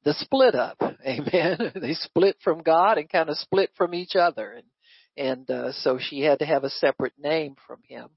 the 0.04 0.14
split 0.16 0.54
up. 0.54 0.82
Amen. 1.08 1.72
they 1.82 1.94
split 1.94 2.36
from 2.44 2.62
God 2.62 2.98
and 2.98 3.10
kind 3.10 3.30
of 3.30 3.38
split 3.38 3.70
from 3.78 3.94
each 3.94 4.18
other. 4.18 4.52
And, 4.52 4.68
and, 5.16 5.50
uh, 5.50 5.72
so 5.72 5.98
she 5.98 6.22
had 6.22 6.40
to 6.40 6.46
have 6.46 6.66
a 6.66 6.70
separate 6.70 7.14
name 7.18 7.56
from 7.66 7.80
him. 7.88 8.10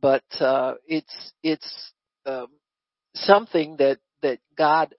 But, 0.00 0.24
uh, 0.40 0.74
it's, 0.86 1.32
it's, 1.42 1.92
um, 2.26 2.48
something 3.14 3.76
that, 3.78 3.98
that 4.22 4.38
God 4.56 4.94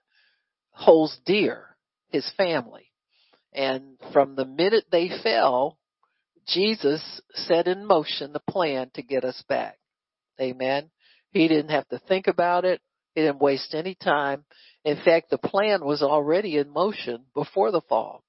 holds 0.72 1.18
dear, 1.24 1.76
his 2.08 2.30
family. 2.36 2.90
And 3.52 3.98
from 4.12 4.36
the 4.36 4.44
minute 4.44 4.84
they 4.90 5.10
fell, 5.22 5.78
Jesus 6.46 7.20
set 7.32 7.66
in 7.66 7.84
motion 7.84 8.32
the 8.32 8.40
plan 8.40 8.90
to 8.94 9.02
get 9.02 9.24
us 9.24 9.42
back. 9.48 9.78
Amen. 10.40 10.90
He 11.32 11.48
didn't 11.48 11.70
have 11.70 11.88
to 11.88 11.98
think 11.98 12.26
about 12.26 12.64
it. 12.64 12.80
He 13.14 13.22
didn't 13.22 13.40
waste 13.40 13.74
any 13.74 13.94
time. 13.94 14.44
In 14.84 14.96
fact, 15.04 15.30
the 15.30 15.38
plan 15.38 15.84
was 15.84 16.02
already 16.02 16.56
in 16.56 16.70
motion 16.70 17.24
before 17.34 17.70
the 17.70 17.82
fall 17.82 18.24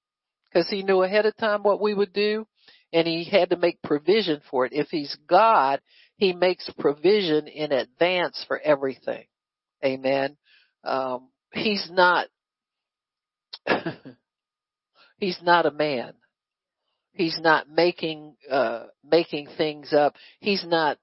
because 0.45 0.69
he 0.69 0.83
knew 0.83 1.03
ahead 1.03 1.25
of 1.25 1.37
time 1.37 1.63
what 1.63 1.81
we 1.81 1.93
would 1.93 2.13
do 2.13 2.45
and 2.91 3.07
he 3.07 3.23
had 3.23 3.51
to 3.51 3.57
make 3.57 3.81
provision 3.81 4.41
for 4.49 4.65
it. 4.65 4.73
If 4.73 4.89
he's 4.89 5.15
God, 5.27 5.79
he 6.21 6.33
makes 6.33 6.69
provision 6.77 7.47
in 7.47 7.71
advance 7.71 8.45
for 8.47 8.59
everything. 8.59 9.25
Amen. 9.83 10.37
Um, 10.83 11.29
he's 11.51 11.89
not, 11.91 12.27
he's 15.17 15.39
not 15.41 15.65
a 15.65 15.71
man. 15.71 16.13
He's 17.13 17.39
not 17.41 17.67
making, 17.67 18.35
uh, 18.51 18.83
making 19.03 19.47
things 19.57 19.93
up. 19.93 20.13
He's 20.39 20.63
not 20.63 20.99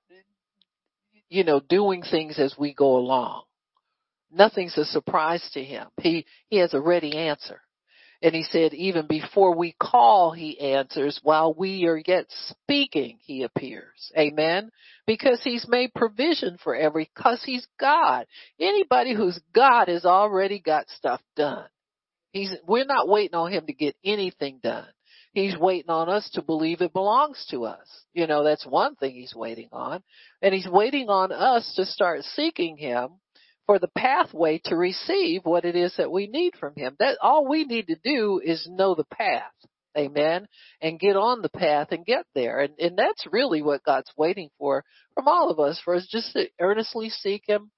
you 1.29 1.43
know, 1.43 1.61
doing 1.61 2.03
things 2.03 2.39
as 2.39 2.55
we 2.57 2.73
go 2.73 2.97
along. 2.97 3.43
Nothing's 4.31 4.79
a 4.79 4.85
surprise 4.85 5.47
to 5.55 5.65
him. 5.65 5.89
He, 6.01 6.27
he 6.49 6.59
has 6.59 6.75
a 6.75 6.81
ready 6.81 7.17
answer. 7.17 7.61
And 8.21 8.35
he 8.35 8.43
said, 8.43 8.75
even 8.75 9.07
before 9.07 9.55
we 9.55 9.77
call, 9.81 10.33
he 10.33 10.59
answers. 10.59 11.21
While 11.23 11.55
we 11.55 11.87
are 11.87 12.03
yet 12.05 12.27
speaking, 12.49 13.19
he 13.21 13.45
appears. 13.45 14.11
Amen. 14.19 14.71
Because 15.07 15.41
he's 15.45 15.69
made 15.69 15.95
provision 15.95 16.59
for 16.63 16.75
every, 16.75 17.11
cause 17.17 17.43
he's 17.45 17.67
God. 17.79 18.27
Anybody 18.59 19.15
who's 19.15 19.39
God 19.55 19.87
has 19.87 20.05
already 20.05 20.59
got 20.59 20.89
stuff 20.91 21.21
done. 21.37 21.67
He's, 22.33 22.53
we're 22.67 22.85
not 22.85 23.09
waiting 23.09 23.37
on 23.37 23.53
him 23.53 23.67
to 23.67 23.73
get 23.73 23.97
anything 24.05 24.59
done. 24.63 24.89
He's 25.33 25.57
waiting 25.57 25.91
on 25.91 26.09
us 26.09 26.29
to 26.31 26.43
believe 26.43 26.81
it 26.81 26.93
belongs 26.93 27.47
to 27.51 27.67
us. 27.67 27.87
You 28.13 28.27
know, 28.27 28.43
that's 28.43 28.67
one 28.67 28.97
thing 28.97 29.15
he's 29.15 29.35
waiting 29.35 29.69
on. 29.73 30.03
And 30.43 30.53
he's 30.53 30.69
waiting 30.69 31.09
on 31.09 31.31
us 31.31 31.73
to 31.77 31.85
start 31.85 32.23
seeking 32.23 32.77
him 32.77 33.11
for 33.69 33.79
the 33.79 33.91
pathway 33.95 34.59
to 34.65 34.75
receive 34.75 35.43
what 35.45 35.67
it 35.67 35.77
is 35.77 35.95
that 35.99 36.11
we 36.11 36.27
need 36.27 36.55
from 36.59 36.73
him. 36.75 36.97
That 37.01 37.19
all 37.21 37.47
we 37.47 37.65
need 37.65 37.89
to 37.89 37.97
do 38.03 38.41
is 38.43 38.67
know 38.67 38.95
the 38.95 39.05
path. 39.05 39.43
Amen. 39.97 40.49
And 40.81 40.99
get 40.99 41.17
on 41.17 41.43
the 41.43 41.51
path 41.51 41.89
and 41.91 42.07
get 42.07 42.25
there. 42.35 42.61
And, 42.61 42.73
and 42.79 42.97
that's 42.97 43.27
really 43.31 43.61
what 43.61 43.85
God's 43.85 44.11
waiting 44.17 44.49
for 44.59 44.85
from 45.15 45.29
all 45.29 45.51
of 45.51 45.61
us, 45.61 45.79
for 45.85 45.95
us 45.95 46.09
just 46.11 46.33
to 46.33 46.47
earnestly 46.59 47.11
seek 47.11 47.43
him. 47.47 47.71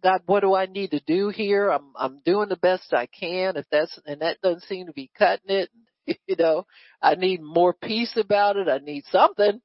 God, 0.00 0.20
what 0.26 0.40
do 0.40 0.54
I 0.54 0.66
need 0.66 0.92
to 0.92 1.00
do 1.08 1.30
here? 1.30 1.70
I'm, 1.70 1.92
I'm 1.96 2.20
doing 2.24 2.48
the 2.48 2.56
best 2.56 2.92
I 2.92 3.06
can. 3.06 3.56
If 3.56 3.66
that's, 3.72 3.98
and 4.06 4.20
that 4.20 4.40
doesn't 4.42 4.62
seem 4.62 4.86
to 4.86 4.92
be 4.92 5.10
cutting 5.18 5.50
it. 5.56 5.70
you 6.06 6.36
know, 6.38 6.66
I 7.02 7.16
need 7.16 7.42
more 7.42 7.74
peace 7.74 8.16
about 8.16 8.56
it. 8.56 8.68
I 8.68 8.78
need 8.78 9.02
something. 9.10 9.60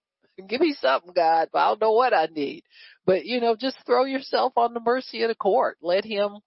Give 0.47 0.61
me 0.61 0.75
something, 0.79 1.13
God. 1.15 1.49
I 1.53 1.67
don't 1.69 1.81
know 1.81 1.93
what 1.93 2.13
I 2.13 2.27
need. 2.27 2.63
But, 3.05 3.25
you 3.25 3.39
know, 3.39 3.55
just 3.55 3.77
throw 3.85 4.05
yourself 4.05 4.53
on 4.55 4.73
the 4.73 4.79
mercy 4.79 5.23
of 5.23 5.29
the 5.29 5.35
court. 5.35 5.77
Let 5.81 6.05
him 6.05 6.39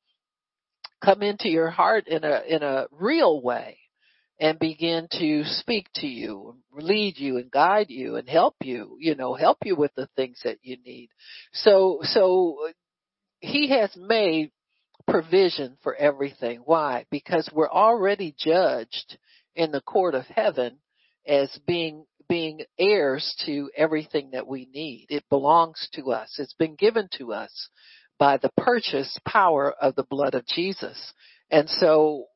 come 1.02 1.23
into 1.23 1.49
your 1.49 1.70
heart 1.70 2.06
in 2.06 2.23
a, 2.25 2.42
in 2.47 2.62
a 2.62 2.87
real 2.92 3.40
way 3.40 3.78
and 4.38 4.59
begin 4.59 5.09
to 5.12 5.44
speak 5.44 5.88
to 5.97 6.06
you, 6.06 6.56
lead 6.73 7.18
you 7.18 7.37
and 7.37 7.50
guide 7.50 7.90
you 7.90 8.16
and 8.16 8.28
help 8.28 8.54
you, 8.62 8.97
you 8.99 9.14
know, 9.14 9.35
help 9.35 9.59
you 9.64 9.76
with 9.76 9.94
the 9.97 10.09
things 10.16 10.40
that 10.44 10.59
you 10.62 10.76
need. 10.85 11.11
So, 11.52 12.00
so 12.02 12.56
he 13.40 13.70
has 13.70 13.94
made 13.97 14.52
provision 15.06 15.76
for 15.82 15.94
everything. 15.94 16.61
Why? 16.64 17.06
Because 17.11 17.49
we're 17.52 17.70
already 17.70 18.35
judged 18.38 19.18
in 19.54 19.73
the 19.73 19.80
court 19.80 20.14
of 20.14 20.25
heaven 20.26 20.78
as 21.26 21.50
being 21.66 22.06
being 22.30 22.60
heirs 22.78 23.34
to 23.44 23.68
everything 23.76 24.30
that 24.30 24.46
we 24.46 24.68
need. 24.72 25.06
It 25.10 25.25
belongs 25.28 25.88
to 25.94 26.12
us. 26.12 26.37
It's 26.38 26.54
been 26.54 26.76
given 26.76 27.08
to 27.18 27.32
us 27.32 27.68
by 28.20 28.37
the 28.37 28.52
purchase 28.56 29.18
power 29.26 29.75
of 29.82 29.96
the 29.96 30.04
blood 30.04 30.37
of 30.37 30.46
Jesus. 30.46 31.12
And 31.50 31.68
so 31.68 32.26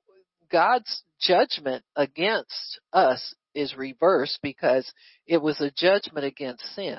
God's 0.50 1.04
judgment 1.20 1.84
against 1.94 2.80
us 2.92 3.34
is 3.54 3.76
reversed 3.76 4.40
because 4.42 4.92
it 5.28 5.40
was 5.40 5.60
a 5.60 5.70
judgment 5.70 6.26
against 6.26 6.74
sin. 6.74 6.98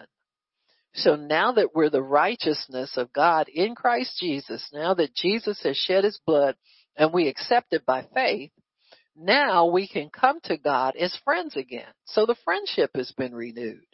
So 0.93 1.17
now 1.17 1.51
that 1.51 1.75
we're 1.75 1.89
the 1.89 2.01
righteousness 2.01 2.93
of 2.95 3.11
God 3.11 3.49
in 3.49 3.75
Christ 3.75 4.17
Jesus, 4.21 4.65
now 4.73 4.93
that 4.93 5.13
Jesus 5.13 5.59
has 5.63 5.75
shed 5.75 6.05
his 6.05 6.17
blood 6.25 6.55
and 6.95 7.11
we 7.11 7.27
accept 7.27 7.73
it 7.73 7.85
by 7.85 8.07
faith, 8.13 8.51
now 9.15 9.67
we 9.67 9.87
can 9.87 10.09
come 10.09 10.39
to 10.45 10.57
God 10.57 10.95
as 10.95 11.17
friends 11.23 11.55
again. 11.55 11.91
So 12.05 12.25
the 12.25 12.35
friendship 12.43 12.91
has 12.95 13.11
been 13.11 13.33
renewed. 13.33 13.85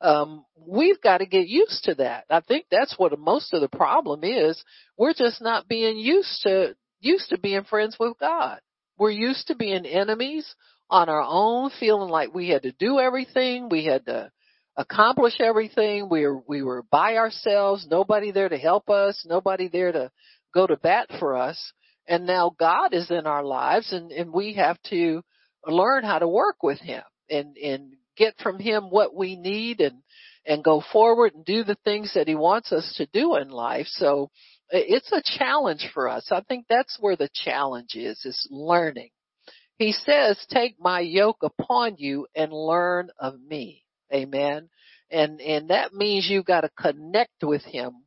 Um, 0.00 0.44
we've 0.66 1.00
got 1.00 1.18
to 1.18 1.26
get 1.26 1.46
used 1.46 1.84
to 1.84 1.94
that. 1.96 2.24
I 2.28 2.40
think 2.40 2.66
that's 2.70 2.98
what 2.98 3.18
most 3.18 3.54
of 3.54 3.60
the 3.60 3.68
problem 3.68 4.24
is. 4.24 4.62
We're 4.98 5.14
just 5.14 5.40
not 5.40 5.68
being 5.68 5.96
used 5.96 6.42
to, 6.42 6.76
used 7.00 7.30
to 7.30 7.38
being 7.38 7.64
friends 7.64 7.96
with 7.98 8.18
God. 8.18 8.60
We're 8.98 9.10
used 9.10 9.46
to 9.48 9.54
being 9.54 9.86
enemies 9.86 10.54
on 10.90 11.08
our 11.08 11.22
own, 11.22 11.70
feeling 11.80 12.10
like 12.10 12.34
we 12.34 12.48
had 12.48 12.62
to 12.62 12.72
do 12.72 12.98
everything. 12.98 13.68
We 13.70 13.84
had 13.84 14.04
to 14.06 14.30
accomplish 14.76 15.34
everything. 15.40 16.08
We 16.10 16.26
were, 16.26 16.42
we 16.46 16.62
were 16.62 16.82
by 16.90 17.16
ourselves, 17.16 17.86
nobody 17.90 18.30
there 18.30 18.48
to 18.48 18.58
help 18.58 18.90
us, 18.90 19.24
nobody 19.26 19.68
there 19.68 19.92
to 19.92 20.10
go 20.52 20.66
to 20.66 20.76
bat 20.76 21.08
for 21.18 21.36
us. 21.36 21.72
And 22.06 22.26
now 22.26 22.54
God 22.58 22.92
is 22.92 23.10
in 23.10 23.26
our 23.26 23.44
lives 23.44 23.92
and, 23.92 24.12
and 24.12 24.32
we 24.32 24.54
have 24.54 24.78
to 24.90 25.22
learn 25.66 26.04
how 26.04 26.18
to 26.18 26.28
work 26.28 26.62
with 26.62 26.78
Him 26.80 27.02
and, 27.30 27.56
and 27.56 27.94
get 28.16 28.34
from 28.42 28.58
Him 28.58 28.90
what 28.90 29.14
we 29.14 29.36
need 29.36 29.80
and, 29.80 30.02
and 30.46 30.62
go 30.62 30.82
forward 30.92 31.34
and 31.34 31.44
do 31.44 31.64
the 31.64 31.78
things 31.84 32.12
that 32.14 32.28
He 32.28 32.34
wants 32.34 32.72
us 32.72 32.94
to 32.98 33.06
do 33.06 33.36
in 33.36 33.48
life. 33.48 33.86
So 33.88 34.30
it's 34.70 35.12
a 35.12 35.22
challenge 35.38 35.88
for 35.94 36.08
us. 36.08 36.28
I 36.30 36.42
think 36.42 36.66
that's 36.68 36.98
where 37.00 37.16
the 37.16 37.30
challenge 37.32 37.94
is, 37.94 38.22
is 38.24 38.48
learning. 38.50 39.10
He 39.78 39.92
says, 39.92 40.44
take 40.50 40.76
my 40.78 41.00
yoke 41.00 41.42
upon 41.42 41.96
you 41.98 42.26
and 42.34 42.52
learn 42.52 43.10
of 43.18 43.40
me. 43.40 43.82
Amen. 44.12 44.68
And, 45.10 45.40
and 45.40 45.70
that 45.70 45.92
means 45.92 46.28
you've 46.28 46.44
got 46.44 46.62
to 46.62 46.70
connect 46.78 47.42
with 47.42 47.62
him 47.62 48.03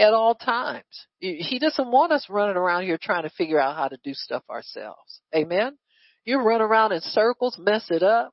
at 0.00 0.14
all 0.14 0.34
times. 0.34 0.84
He 1.18 1.58
doesn't 1.60 1.90
want 1.90 2.12
us 2.12 2.26
running 2.30 2.56
around 2.56 2.84
here 2.84 2.98
trying 3.00 3.24
to 3.24 3.30
figure 3.30 3.60
out 3.60 3.76
how 3.76 3.88
to 3.88 3.98
do 4.02 4.14
stuff 4.14 4.42
ourselves. 4.48 5.20
Amen. 5.34 5.76
You 6.24 6.40
run 6.40 6.62
around 6.62 6.92
in 6.92 7.00
circles, 7.00 7.58
mess 7.58 7.86
it 7.90 8.02
up, 8.02 8.32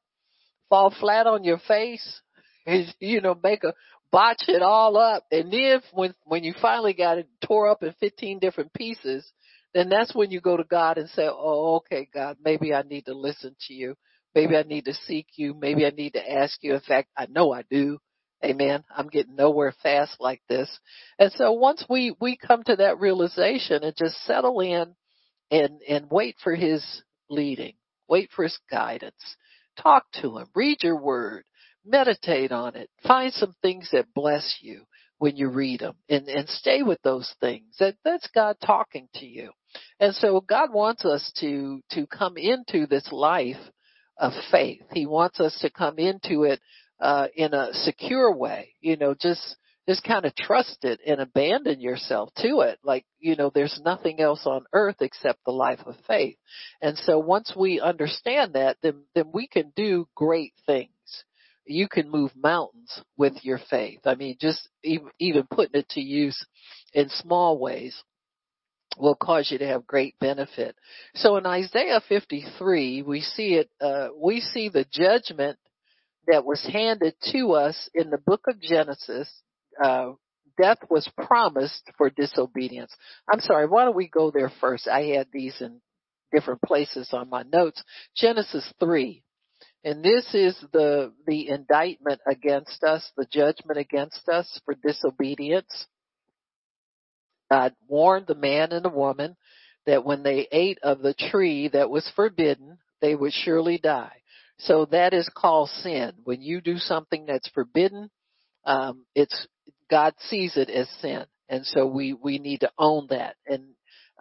fall 0.70 0.94
flat 0.98 1.28
on 1.28 1.44
your 1.44 1.60
face, 1.60 2.22
you 3.00 3.22
know, 3.22 3.38
make 3.44 3.64
a 3.64 3.74
botch 4.12 4.44
it 4.48 4.62
all 4.62 4.98
up. 4.98 5.26
And 5.32 5.52
then 5.52 5.82
when, 5.92 6.14
when 6.24 6.44
you 6.44 6.54
finally 6.62 6.94
got 6.94 7.18
it 7.18 7.28
tore 7.46 7.70
up 7.70 7.84
in 7.84 7.94
15 8.00 8.40
different 8.40 8.74
pieces, 8.74 9.30
then 9.74 9.90
that's 9.90 10.16
when 10.16 10.32
you 10.32 10.40
go 10.40 10.58
to 10.58 10.64
God 10.64 10.98
and 10.98 11.10
say, 11.10 11.28
Oh, 11.30 11.76
okay, 11.78 12.08
God, 12.14 12.38
maybe 12.44 12.74
I 12.74 12.84
need 12.84 13.06
to 13.06 13.14
listen 13.14 13.56
to 13.68 13.74
you. 13.74 13.96
Maybe 14.34 14.56
I 14.56 14.64
need 14.64 14.86
to 14.86 14.94
seek 14.94 15.28
you. 15.36 15.54
Maybe 15.54 15.86
I 15.86 15.90
need 15.90 16.14
to 16.14 16.32
ask 16.32 16.58
you. 16.62 16.74
In 16.74 16.82
fact, 16.82 17.10
I 17.18 17.28
know 17.30 17.52
I 17.52 17.64
do. 17.70 18.00
Amen. 18.46 18.84
I'm 18.96 19.08
getting 19.08 19.36
nowhere 19.36 19.74
fast 19.82 20.17
like 20.20 20.41
this. 20.48 20.70
And 21.17 21.32
so 21.34 21.53
once 21.53 21.84
we, 21.89 22.15
we 22.22 22.38
come 22.38 22.63
to 22.63 22.75
that 22.75 23.00
realization 23.00 23.84
and 23.84 23.96
just 23.96 24.24
settle 24.25 24.60
in 24.60 24.96
and, 25.50 25.82
and 25.88 26.08
wait 26.12 26.36
for 26.44 26.53
his 26.53 26.84
leading, 27.29 27.74
wait 28.08 28.29
for 28.36 28.44
his 28.44 28.58
guidance, 28.70 29.36
talk 29.82 30.06
to 30.22 30.38
him, 30.38 30.48
read 30.56 30.84
your 30.84 31.01
word, 31.01 31.44
meditate 31.86 32.51
on 32.51 32.75
it, 32.75 32.89
find 33.08 33.34
some 33.34 33.56
things 33.62 33.89
that 33.91 34.13
bless 34.13 34.58
you 34.62 34.84
when 35.17 35.36
you 35.36 35.50
read 35.50 35.79
them 35.79 35.96
and, 36.10 36.27
and 36.27 36.48
stay 36.48 36.84
with 36.84 37.01
those 37.03 37.34
things. 37.39 37.75
That, 37.79 37.96
that's 38.03 38.27
God 38.36 38.58
talking 38.63 39.08
to 39.15 39.25
you. 39.25 39.51
And 40.00 40.13
so 40.13 40.41
God 40.41 40.72
wants 40.72 41.06
us 41.06 41.32
to, 41.39 41.82
to 41.91 42.06
come 42.06 42.38
into 42.38 42.86
this 42.86 43.12
life 43.12 43.58
of 44.17 44.34
faith. 44.51 44.84
He 44.94 45.06
wants 45.08 45.39
us 45.39 45.58
to 45.62 45.72
come 45.72 45.98
into 45.98 46.44
it 46.44 46.60
uh, 47.00 47.27
in 47.36 47.54
a 47.54 47.74
secure 47.74 48.34
way. 48.34 48.74
You 48.82 48.98
know, 48.98 49.16
just 49.20 49.56
just 49.88 50.04
kind 50.04 50.25
of 50.25 50.36
trust 50.36 50.84
it 50.84 51.00
and 51.08 51.22
abandon 51.22 51.80
yourself 51.80 52.30
to 52.38 52.60
it. 52.60 52.77
Like, 52.84 53.06
you 53.20 53.38
know, 53.38 53.50
there's 53.54 53.80
nothing 53.86 54.20
else 54.20 54.42
on 54.46 54.66
earth 54.74 54.98
except 55.00 55.46
the 55.46 55.51
life 55.51 55.80
of 55.86 55.96
faith. 56.08 56.36
And 56.82 56.98
so 56.98 57.20
once 57.20 57.54
we 57.56 57.80
understand 57.80 58.54
that, 58.54 58.77
then, 58.84 59.04
then 59.16 59.32
we 59.34 59.48
can 59.48 59.72
do 59.77 60.08
great 60.13 60.54
things. 60.66 60.89
You 61.66 61.88
can 61.88 62.10
move 62.10 62.32
mountains 62.36 63.01
with 63.18 63.34
your 63.44 63.60
faith. 63.70 64.01
I 64.06 64.16
mean, 64.16 64.38
just 64.42 64.68
even, 64.84 65.08
even 65.20 65.48
putting 65.50 65.80
it 65.80 65.89
to 65.92 66.01
use 66.01 66.46
in 66.94 67.08
small 67.10 67.58
ways 67.58 67.96
will 68.98 69.16
cause 69.16 69.50
you 69.51 69.58
to 69.60 69.68
have 69.68 69.88
great 69.88 70.20
benefit. 70.20 70.75
So 71.16 71.38
in 71.38 71.46
Isaiah 71.46 72.01
53, 72.10 73.04
we 73.04 73.22
see 73.22 73.56
it, 73.56 73.70
uh, 73.80 74.10
we 74.18 74.42
see 74.42 74.70
the 74.70 74.86
judgment 74.92 75.58
that 76.28 76.46
was 76.46 76.62
handed 76.72 77.16
to 77.32 77.52
us 77.54 77.90
in 77.94 78.10
the 78.10 78.18
book 78.18 78.42
of 78.48 78.62
Genesis. 78.62 79.30
Uh, 79.82 80.12
death 80.62 80.80
was 80.90 81.10
promised 81.26 81.84
for 81.98 82.10
disobedience. 82.10 82.94
I'm 83.32 83.40
sorry, 83.40 83.68
why 83.68 83.86
don't 83.86 83.96
we 83.96 84.08
go 84.08 84.32
there 84.32 84.52
first? 84.60 84.88
I 84.88 85.04
had 85.16 85.28
these 85.32 85.56
in 85.62 85.82
different 86.34 86.62
places 86.62 87.10
on 87.14 87.30
my 87.30 87.44
notes. 87.44 87.82
Genesis 88.16 88.72
3. 88.80 89.24
And 89.84 90.04
this 90.04 90.26
is 90.34 90.58
the, 90.74 91.14
the 91.26 91.50
indictment 91.50 92.20
against 92.30 92.84
us, 92.84 93.10
the 93.16 93.28
judgment 93.32 93.80
against 93.80 94.28
us 94.28 94.60
for 94.66 94.76
disobedience. 94.76 95.88
God 97.50 97.74
warned 97.88 98.28
the 98.28 98.36
man 98.36 98.74
and 98.74 98.84
the 98.84 98.90
woman 98.90 99.38
that 99.86 100.04
when 100.04 100.24
they 100.24 100.48
ate 100.52 100.80
of 100.84 101.02
the 101.02 101.14
tree 101.14 101.70
that 101.70 101.90
was 101.90 102.12
forbidden, 102.16 102.80
they 103.02 103.16
would 103.16 103.32
surely 103.32 103.78
die. 103.78 104.22
So 104.60 104.86
that 104.92 105.14
is 105.14 105.30
called 105.36 105.70
sin. 105.70 106.14
When 106.24 106.42
you 106.42 106.62
do 106.62 106.78
something 106.78 107.26
that's 107.26 107.50
forbidden, 107.50 108.10
um, 108.66 109.06
it's 109.16 109.48
God 109.90 110.14
sees 110.30 110.58
it 110.58 110.70
as 110.70 110.90
sin, 111.02 111.26
and 111.48 111.66
so 111.66 111.86
we 111.86 112.14
we 112.14 112.40
need 112.40 112.62
to 112.62 112.72
own 112.78 113.08
that. 113.10 113.36
And 113.46 113.64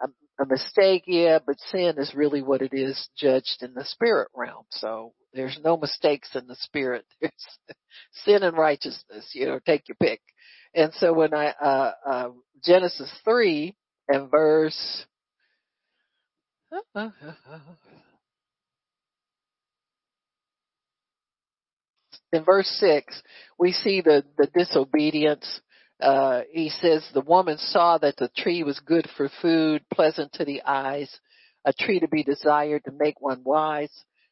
a, 0.01 0.43
a 0.43 0.45
mistake, 0.45 1.03
yeah, 1.07 1.39
but 1.45 1.59
sin 1.71 1.95
is 1.97 2.13
really 2.15 2.41
what 2.41 2.61
it 2.61 2.73
is, 2.73 3.09
judged 3.17 3.61
in 3.61 3.73
the 3.73 3.85
spirit 3.85 4.29
realm. 4.35 4.65
So 4.71 5.13
there's 5.33 5.59
no 5.63 5.77
mistakes 5.77 6.29
in 6.35 6.47
the 6.47 6.55
spirit. 6.55 7.05
There's 7.21 7.33
sin 8.25 8.43
and 8.43 8.57
righteousness. 8.57 9.29
You 9.33 9.47
know, 9.47 9.59
take 9.65 9.87
your 9.87 9.97
pick. 10.01 10.21
And 10.73 10.93
so 10.95 11.13
when 11.13 11.33
I, 11.33 11.47
uh, 11.47 11.91
uh, 12.05 12.29
Genesis 12.63 13.11
3 13.23 13.75
and 14.09 14.29
verse, 14.31 15.05
in 22.37 22.43
verse 22.43 22.69
6, 22.79 23.21
we 23.59 23.71
see 23.71 24.01
the, 24.01 24.23
the 24.37 24.47
disobedience. 24.53 25.61
Uh, 25.99 26.41
he 26.51 26.69
says, 26.69 27.05
the 27.13 27.21
woman 27.21 27.57
saw 27.57 27.97
that 27.97 28.15
the 28.17 28.29
tree 28.37 28.63
was 28.63 28.79
good 28.79 29.07
for 29.17 29.29
food, 29.41 29.83
pleasant 29.91 30.31
to 30.33 30.45
the 30.45 30.61
eyes, 30.63 31.09
a 31.65 31.73
tree 31.73 31.99
to 31.99 32.07
be 32.07 32.23
desired 32.23 32.83
to 32.85 32.91
make 32.91 33.19
one 33.19 33.41
wise. 33.43 33.91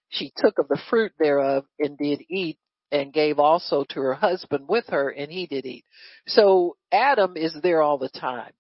She 0.10 0.32
took 0.38 0.60
of 0.60 0.68
the 0.68 0.80
fruit 0.90 1.12
thereof 1.20 1.66
and 1.80 1.98
did 1.98 2.22
eat 2.30 2.58
and 2.92 3.12
gave 3.12 3.40
also 3.40 3.84
to 3.90 4.00
her 4.00 4.14
husband 4.14 4.66
with 4.70 4.86
her 4.90 5.10
and 5.10 5.32
he 5.32 5.48
did 5.48 5.66
eat. 5.66 5.84
So 6.28 6.78
Adam 6.92 7.36
is 7.36 7.58
there 7.64 7.82
all 7.82 7.98
the 7.98 8.10
time. 8.10 8.52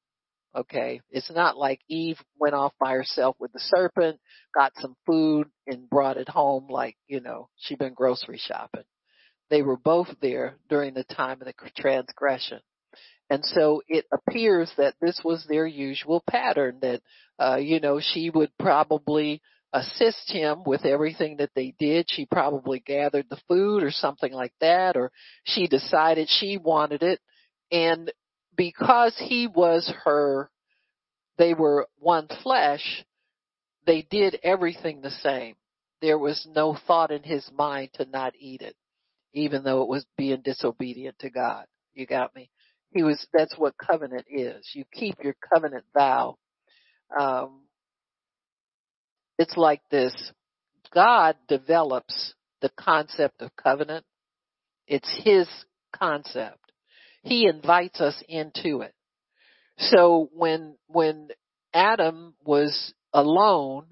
Okay. 0.56 1.02
It's 1.12 1.32
not 1.32 1.58
like 1.58 1.82
Eve 1.88 2.18
went 2.40 2.56
off 2.56 2.74
by 2.80 2.94
herself 2.94 3.36
with 3.40 3.54
the 3.54 3.60
serpent, 3.60 4.20
got 4.56 4.74
some 4.80 4.96
food 5.06 5.48
and 5.68 5.90
brought 5.90 6.18
it 6.18 6.30
home 6.30 6.68
like, 6.68 6.98
you 7.08 7.20
know, 7.20 7.50
she'd 7.58 7.78
been 7.78 7.94
grocery 7.94 8.40
shopping. 8.40 8.86
They 9.50 9.62
were 9.62 9.78
both 9.78 10.08
there 10.22 10.58
during 10.70 10.94
the 10.94 11.04
time 11.04 11.42
of 11.42 11.48
the 11.48 11.54
transgression. 11.78 12.60
And 13.30 13.44
so 13.44 13.82
it 13.88 14.06
appears 14.14 14.72
that 14.78 14.96
this 15.02 15.22
was 15.24 15.46
their 15.46 15.66
usual 15.66 16.24
pattern 16.30 16.80
that, 16.82 17.02
uh, 17.40 17.58
you 17.58 17.80
know, 17.80 18.00
she 18.00 18.30
would 18.30 18.52
probably 18.60 19.42
assist 19.74 20.32
him 20.32 20.64
with 20.66 20.86
everything 20.86 21.38
that 21.38 21.50
they 21.56 21.74
did. 21.80 22.06
She 22.10 22.28
probably 22.28 22.80
gathered 22.80 23.26
the 23.30 23.42
food 23.48 23.84
or 23.84 23.92
something 23.92 24.32
like 24.32 24.54
that, 24.62 24.96
or 24.96 25.12
she 25.44 25.68
decided 25.68 26.30
she 26.30 26.58
wanted 26.58 27.04
it. 27.04 27.20
And 27.72 28.12
because 28.56 29.16
he 29.18 29.48
was 29.48 29.92
her, 30.06 30.50
they 31.38 31.54
were 31.54 31.88
one 31.98 32.28
flesh, 32.42 33.04
they 33.86 34.04
did 34.10 34.40
everything 34.44 35.02
the 35.02 35.12
same. 35.12 35.56
there 36.02 36.18
was 36.20 36.48
no 36.50 36.78
thought 36.88 37.12
in 37.12 37.24
his 37.24 37.50
mind 37.58 37.90
to 37.94 38.06
not 38.06 38.34
eat 38.40 38.62
it, 38.62 38.76
even 39.36 39.64
though 39.64 39.84
it 39.84 39.90
was 39.90 40.06
being 40.18 40.42
disobedient 40.42 41.20
to 41.20 41.30
God. 41.30 41.66
You 41.94 42.08
got 42.08 42.34
me? 42.36 42.50
He 42.92 43.04
was, 43.04 43.24
that's 43.34 43.56
what 43.58 43.76
covenant 43.78 44.26
is. 44.30 44.66
You 44.74 44.86
keep 44.94 45.16
your 45.22 45.36
covenant 45.54 45.84
vow. 45.94 46.38
Um, 47.18 47.64
it's 49.38 49.58
like 49.58 49.82
this. 49.92 50.14
God 50.94 51.36
develops 51.50 52.34
the 52.62 52.72
concept 52.80 53.42
of 53.42 53.52
covenant. 53.62 54.06
It's 54.88 55.10
His 55.24 55.48
concept. 55.94 56.72
He 57.22 57.48
invites 57.48 58.00
us 58.00 58.16
into 58.30 58.80
it. 58.82 58.94
So 59.78 60.30
when, 60.34 60.78
when 60.88 61.28
Adam 61.74 62.36
was 62.46 62.94
alone, 63.12 63.88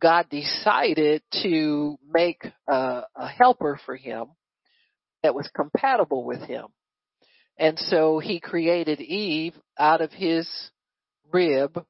God 0.00 0.26
decided 0.30 1.22
to 1.42 1.98
make 2.10 2.42
a, 2.66 3.02
a 3.14 3.28
helper 3.28 3.78
for 3.84 3.96
him 3.96 4.28
that 5.22 5.34
was 5.34 5.48
compatible 5.54 6.24
with 6.24 6.42
him. 6.42 6.66
And 7.58 7.78
so 7.78 8.18
he 8.18 8.40
created 8.40 9.00
Eve 9.00 9.54
out 9.78 10.00
of 10.00 10.12
his 10.12 10.48
rib, 11.32 11.84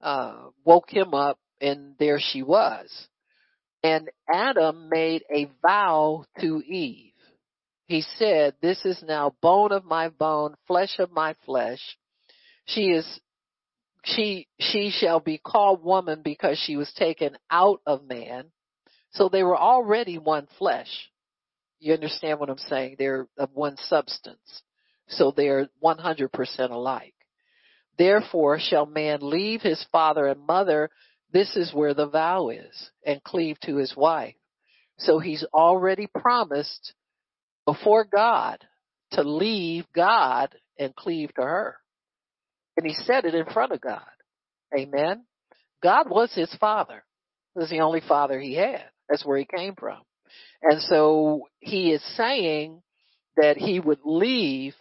uh, 0.00 0.36
woke 0.64 0.90
him 0.90 1.14
up, 1.14 1.38
and 1.60 1.94
there 1.98 2.18
she 2.18 2.42
was. 2.42 2.90
And 3.82 4.08
Adam 4.32 4.88
made 4.88 5.22
a 5.30 5.50
vow 5.60 6.24
to 6.40 6.62
Eve. 6.66 7.12
He 7.86 8.02
said, 8.16 8.54
this 8.62 8.82
is 8.86 9.02
now 9.06 9.34
bone 9.42 9.72
of 9.72 9.84
my 9.84 10.08
bone, 10.08 10.54
flesh 10.66 10.98
of 10.98 11.12
my 11.12 11.34
flesh. 11.44 11.80
She 12.64 12.84
is, 12.84 13.06
she, 14.04 14.48
she 14.58 14.90
shall 14.90 15.20
be 15.20 15.36
called 15.36 15.84
woman 15.84 16.22
because 16.24 16.58
she 16.58 16.76
was 16.76 16.90
taken 16.94 17.36
out 17.50 17.82
of 17.86 18.08
man. 18.08 18.46
So 19.12 19.28
they 19.28 19.42
were 19.42 19.56
already 19.56 20.16
one 20.16 20.48
flesh. 20.58 20.88
You 21.84 21.92
understand 21.92 22.40
what 22.40 22.48
I'm 22.48 22.56
saying? 22.56 22.96
They're 22.98 23.28
of 23.36 23.50
one 23.52 23.76
substance. 23.76 24.62
So 25.08 25.34
they're 25.36 25.68
100% 25.84 26.70
alike. 26.70 27.14
Therefore 27.98 28.58
shall 28.58 28.86
man 28.86 29.18
leave 29.20 29.60
his 29.60 29.84
father 29.92 30.26
and 30.26 30.46
mother. 30.46 30.88
This 31.30 31.54
is 31.56 31.74
where 31.74 31.92
the 31.92 32.08
vow 32.08 32.48
is 32.48 32.90
and 33.04 33.22
cleave 33.22 33.60
to 33.66 33.76
his 33.76 33.94
wife. 33.94 34.34
So 34.96 35.18
he's 35.18 35.44
already 35.52 36.06
promised 36.06 36.94
before 37.66 38.06
God 38.10 38.64
to 39.12 39.22
leave 39.22 39.84
God 39.94 40.54
and 40.78 40.96
cleave 40.96 41.34
to 41.34 41.42
her. 41.42 41.76
And 42.78 42.86
he 42.86 42.94
said 42.94 43.26
it 43.26 43.34
in 43.34 43.44
front 43.52 43.72
of 43.72 43.82
God. 43.82 44.00
Amen. 44.74 45.26
God 45.82 46.08
was 46.08 46.32
his 46.32 46.52
father. 46.54 47.04
It 47.54 47.58
was 47.58 47.68
the 47.68 47.80
only 47.80 48.00
father 48.00 48.40
he 48.40 48.54
had. 48.54 48.84
That's 49.06 49.26
where 49.26 49.36
he 49.36 49.44
came 49.44 49.74
from. 49.74 49.98
And 50.64 50.80
so 50.80 51.42
he 51.60 51.92
is 51.92 52.02
saying 52.16 52.82
that 53.36 53.58
he 53.58 53.80
would 53.80 54.00
leave 54.04 54.74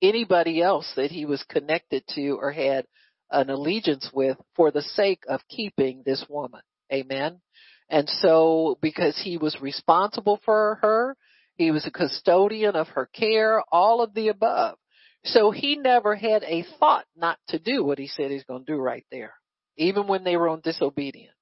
anybody 0.00 0.62
else 0.62 0.90
that 0.96 1.10
he 1.10 1.24
was 1.24 1.44
connected 1.48 2.04
to 2.14 2.30
or 2.40 2.52
had 2.52 2.86
an 3.30 3.50
allegiance 3.50 4.08
with 4.14 4.36
for 4.54 4.70
the 4.70 4.82
sake 4.82 5.24
of 5.28 5.40
keeping 5.48 6.02
this 6.04 6.24
woman. 6.28 6.60
Amen. 6.92 7.40
And 7.88 8.08
so 8.08 8.78
because 8.80 9.20
he 9.22 9.38
was 9.38 9.60
responsible 9.60 10.40
for 10.44 10.78
her, 10.82 11.16
he 11.56 11.72
was 11.72 11.84
a 11.84 11.90
custodian 11.90 12.76
of 12.76 12.88
her 12.88 13.08
care, 13.12 13.62
all 13.72 14.02
of 14.02 14.14
the 14.14 14.28
above. 14.28 14.76
So 15.24 15.50
he 15.50 15.76
never 15.76 16.14
had 16.14 16.44
a 16.44 16.64
thought 16.78 17.06
not 17.16 17.38
to 17.48 17.58
do 17.58 17.84
what 17.84 17.98
he 17.98 18.06
said 18.06 18.30
he's 18.30 18.44
going 18.44 18.64
to 18.64 18.72
do 18.72 18.78
right 18.78 19.06
there, 19.10 19.34
even 19.76 20.06
when 20.06 20.24
they 20.24 20.36
were 20.36 20.48
on 20.48 20.60
disobedience. 20.60 21.34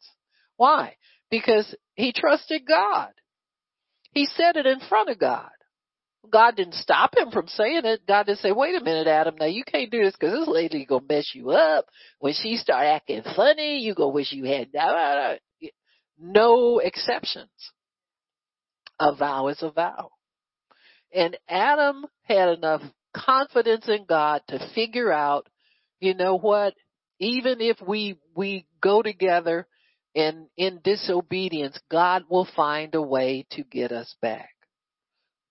Why? 0.56 0.96
Because 1.30 1.74
he 1.94 2.12
trusted 2.12 2.66
God. 2.66 3.10
He 4.12 4.26
said 4.26 4.56
it 4.56 4.66
in 4.66 4.80
front 4.80 5.08
of 5.08 5.18
God. 5.18 5.50
God 6.30 6.56
didn't 6.56 6.74
stop 6.74 7.16
him 7.16 7.30
from 7.30 7.48
saying 7.48 7.82
it. 7.84 8.06
God 8.06 8.26
didn't 8.26 8.40
say, 8.40 8.52
wait 8.52 8.80
a 8.80 8.84
minute, 8.84 9.06
Adam, 9.06 9.36
now 9.38 9.46
you 9.46 9.64
can't 9.64 9.90
do 9.90 10.04
this 10.04 10.14
because 10.18 10.38
this 10.38 10.48
lady 10.48 10.84
gonna 10.84 11.04
mess 11.08 11.30
you 11.34 11.50
up. 11.50 11.86
When 12.18 12.34
she 12.34 12.56
start 12.56 12.84
acting 12.84 13.22
funny, 13.34 13.78
you 13.78 13.94
gonna 13.94 14.10
wish 14.10 14.32
you 14.32 14.44
had, 14.44 14.68
no 16.18 16.78
exceptions. 16.78 17.48
A 18.98 19.14
vow 19.14 19.48
is 19.48 19.62
a 19.62 19.70
vow. 19.70 20.10
And 21.12 21.36
Adam 21.48 22.04
had 22.22 22.50
enough 22.50 22.82
confidence 23.14 23.88
in 23.88 24.04
God 24.04 24.42
to 24.48 24.70
figure 24.74 25.10
out, 25.10 25.48
you 26.00 26.14
know 26.14 26.36
what, 26.36 26.74
even 27.18 27.60
if 27.60 27.78
we, 27.86 28.18
we 28.36 28.66
go 28.80 29.02
together 29.02 29.66
and 30.14 30.46
in 30.56 30.80
disobedience, 30.82 31.78
God 31.90 32.24
will 32.28 32.48
find 32.56 32.94
a 32.94 33.02
way 33.02 33.46
to 33.52 33.62
get 33.62 33.92
us 33.92 34.14
back. 34.20 34.50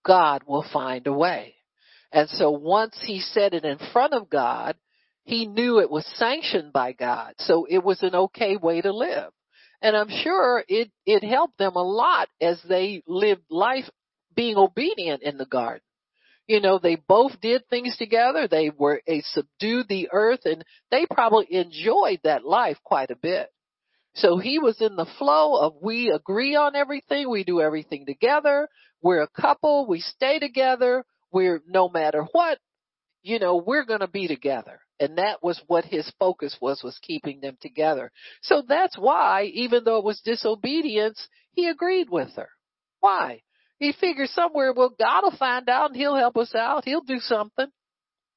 God 0.06 0.43
will 0.45 0.65
find 0.72 1.08
a 1.08 1.13
way. 1.13 1.56
And 2.12 2.30
so 2.30 2.50
once 2.52 2.98
he 3.02 3.19
said 3.19 3.54
it 3.54 3.63
in 3.63 3.78
front 3.93 4.13
of 4.13 4.30
God, 4.30 4.76
he 5.24 5.45
knew 5.45 5.80
it 5.80 5.91
was 5.91 6.06
sanctioned 6.15 6.74
by 6.74 6.93
God. 6.93 7.36
So 7.39 7.65
it 7.69 7.84
was 7.84 8.02
an 8.02 8.15
okay 8.15 8.58
way 8.58 8.82
to 8.82 8.91
live. 8.91 9.32
And 9.82 9.95
I'm 9.95 10.10
sure 10.10 10.63
it, 10.67 10.91
it 11.06 11.24
helped 11.24 11.58
them 11.58 11.76
a 11.76 11.84
lot 11.84 12.28
as 12.41 12.60
they 12.67 13.04
lived 13.08 13.43
life 13.50 13.89
being 14.36 14.58
obedient 14.58 15.22
in 15.24 15.38
the 15.38 15.45
garden. 15.45 15.82
You 16.48 16.60
know, 16.60 16.80
they 16.80 16.95
both 16.95 17.39
did 17.41 17.67
things 17.69 17.95
together. 17.98 18.48
They 18.48 18.72
were, 18.76 19.02
they 19.06 19.22
subdued 19.22 19.88
the 19.88 20.10
earth 20.12 20.41
and 20.45 20.65
they 20.89 21.06
probably 21.06 21.45
enjoyed 21.52 22.22
that 22.24 22.43
life 22.43 22.78
quite 22.84 23.12
a 23.12 23.15
bit. 23.15 23.50
So 24.20 24.38
he 24.38 24.60
was 24.60 24.80
in 24.82 24.96
the 24.96 25.08
flow 25.18 25.56
of 25.62 25.76
we 25.82 26.10
agree 26.10 26.56
on 26.56 26.76
everything. 26.76 27.30
We 27.30 27.44
do 27.44 27.62
everything 27.62 28.06
together. 28.06 28.68
We're 29.02 29.22
a 29.22 29.42
couple. 29.42 29.88
We 29.88 30.02
stay 30.02 30.40
together. 30.40 31.06
We're 31.32 31.62
no 31.68 31.90
matter 31.90 32.26
what, 32.32 32.58
you 33.22 33.40
know, 33.40 33.64
we're 33.66 33.86
going 33.86 34.02
to 34.02 34.08
be 34.08 34.28
together. 34.28 34.82
And 35.00 35.18
that 35.18 35.42
was 35.42 35.62
what 35.68 35.86
his 35.86 36.12
focus 36.20 36.58
was, 36.60 36.84
was 36.84 37.00
keeping 37.02 37.40
them 37.40 37.58
together. 37.62 38.12
So 38.42 38.64
that's 38.68 38.98
why, 38.98 39.44
even 39.54 39.84
though 39.86 40.00
it 40.00 40.04
was 40.04 40.20
disobedience, 40.26 41.26
he 41.54 41.70
agreed 41.70 42.10
with 42.10 42.36
her. 42.36 42.50
Why? 43.00 43.42
He 43.78 43.94
figured 43.94 44.30
somewhere, 44.30 44.74
well, 44.74 44.94
God 45.00 45.22
will 45.24 45.38
find 45.38 45.70
out 45.70 45.92
and 45.92 45.96
he'll 45.96 46.18
help 46.18 46.36
us 46.36 46.54
out. 46.54 46.84
He'll 46.84 47.02
do 47.02 47.20
something. 47.20 47.68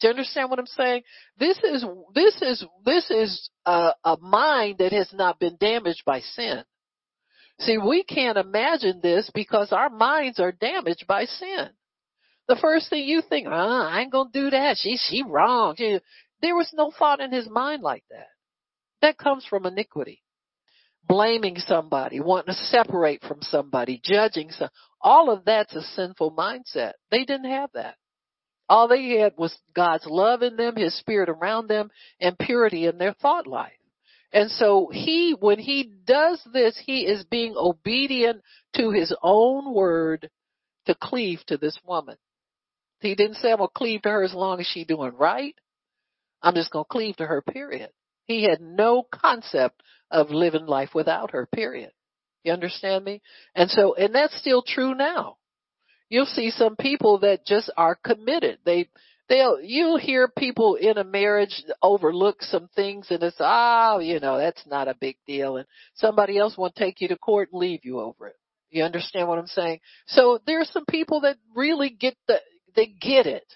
Do 0.02 0.08
you 0.08 0.10
understand 0.10 0.50
what 0.50 0.58
I'm 0.58 0.66
saying? 0.66 1.02
This 1.38 1.58
is, 1.58 1.84
this 2.12 2.42
is, 2.42 2.64
this 2.84 3.08
is 3.08 3.50
a, 3.64 3.92
a 4.04 4.16
mind 4.20 4.78
that 4.78 4.92
has 4.92 5.08
not 5.12 5.38
been 5.38 5.56
damaged 5.60 6.02
by 6.04 6.20
sin. 6.20 6.64
See, 7.60 7.78
we 7.78 8.02
can't 8.02 8.36
imagine 8.36 8.98
this 9.00 9.30
because 9.32 9.70
our 9.70 9.88
minds 9.88 10.40
are 10.40 10.50
damaged 10.50 11.06
by 11.06 11.26
sin. 11.26 11.68
The 12.48 12.56
first 12.60 12.90
thing 12.90 13.04
you 13.04 13.22
think, 13.22 13.46
uh, 13.46 13.50
I 13.50 14.00
ain't 14.00 14.10
gonna 14.10 14.30
do 14.32 14.50
that. 14.50 14.76
She, 14.76 14.96
she 14.96 15.22
wrong. 15.22 15.76
She, 15.78 16.00
there 16.40 16.56
was 16.56 16.72
no 16.74 16.90
thought 16.98 17.20
in 17.20 17.30
his 17.30 17.48
mind 17.48 17.84
like 17.84 18.02
that. 18.10 18.26
That 19.02 19.18
comes 19.18 19.46
from 19.48 19.66
iniquity. 19.66 20.20
Blaming 21.06 21.58
somebody, 21.58 22.18
wanting 22.18 22.54
to 22.54 22.60
separate 22.60 23.22
from 23.22 23.38
somebody, 23.42 24.00
judging 24.02 24.50
some, 24.50 24.70
all 25.00 25.30
of 25.30 25.44
that's 25.44 25.76
a 25.76 25.82
sinful 25.82 26.32
mindset. 26.32 26.94
They 27.12 27.24
didn't 27.24 27.50
have 27.50 27.70
that. 27.74 27.94
All 28.68 28.88
they 28.88 29.18
had 29.18 29.34
was 29.36 29.56
God's 29.74 30.06
love 30.06 30.42
in 30.42 30.56
them, 30.56 30.76
His 30.76 30.96
Spirit 30.98 31.28
around 31.28 31.68
them, 31.68 31.90
and 32.20 32.38
purity 32.38 32.86
in 32.86 32.98
their 32.98 33.12
thought 33.12 33.46
life. 33.46 33.72
And 34.32 34.50
so 34.50 34.88
he, 34.90 35.36
when 35.38 35.58
he 35.58 35.92
does 36.06 36.40
this, 36.52 36.80
he 36.86 37.02
is 37.02 37.24
being 37.24 37.54
obedient 37.54 38.42
to 38.76 38.90
his 38.90 39.14
own 39.22 39.74
word 39.74 40.30
to 40.86 40.94
cleave 40.94 41.40
to 41.48 41.58
this 41.58 41.78
woman. 41.84 42.16
He 43.00 43.14
didn't 43.14 43.36
say, 43.36 43.50
I'm 43.50 43.58
going 43.58 43.68
to 43.68 43.74
cleave 43.74 44.02
to 44.02 44.08
her 44.08 44.22
as 44.22 44.32
long 44.32 44.58
as 44.60 44.66
she's 44.66 44.86
doing 44.86 45.12
right. 45.18 45.54
I'm 46.40 46.54
just 46.54 46.70
going 46.70 46.84
to 46.84 46.88
cleave 46.88 47.16
to 47.16 47.26
her, 47.26 47.42
period. 47.42 47.90
He 48.26 48.44
had 48.44 48.60
no 48.60 49.02
concept 49.02 49.82
of 50.10 50.30
living 50.30 50.66
life 50.66 50.90
without 50.94 51.32
her, 51.32 51.46
period. 51.46 51.90
You 52.42 52.52
understand 52.52 53.04
me? 53.04 53.20
And 53.54 53.70
so, 53.70 53.94
and 53.94 54.14
that's 54.14 54.36
still 54.38 54.62
true 54.62 54.94
now. 54.94 55.36
You'll 56.12 56.26
see 56.26 56.50
some 56.50 56.76
people 56.76 57.20
that 57.20 57.46
just 57.46 57.70
are 57.74 57.94
committed. 57.94 58.58
They, 58.66 58.90
they'll 59.30 59.58
you'll 59.62 59.96
hear 59.96 60.28
people 60.28 60.74
in 60.74 60.98
a 60.98 61.04
marriage 61.04 61.64
overlook 61.80 62.42
some 62.42 62.68
things 62.76 63.06
and 63.08 63.22
it's 63.22 63.38
ah 63.40 63.94
oh, 63.94 63.98
you 63.98 64.20
know 64.20 64.36
that's 64.36 64.66
not 64.66 64.88
a 64.88 64.94
big 65.00 65.16
deal 65.26 65.56
and 65.56 65.66
somebody 65.94 66.36
else 66.36 66.58
will 66.58 66.70
take 66.70 67.00
you 67.00 67.08
to 67.08 67.16
court 67.16 67.48
and 67.50 67.58
leave 67.62 67.86
you 67.86 67.98
over 67.98 68.26
it. 68.26 68.36
You 68.68 68.82
understand 68.82 69.26
what 69.26 69.38
i'm 69.38 69.46
saying? 69.46 69.80
So 70.06 70.38
there's 70.46 70.68
some 70.68 70.84
people 70.84 71.22
that 71.22 71.38
really 71.56 71.88
get 71.88 72.14
the 72.28 72.42
they 72.76 72.88
get 72.88 73.26
it. 73.26 73.50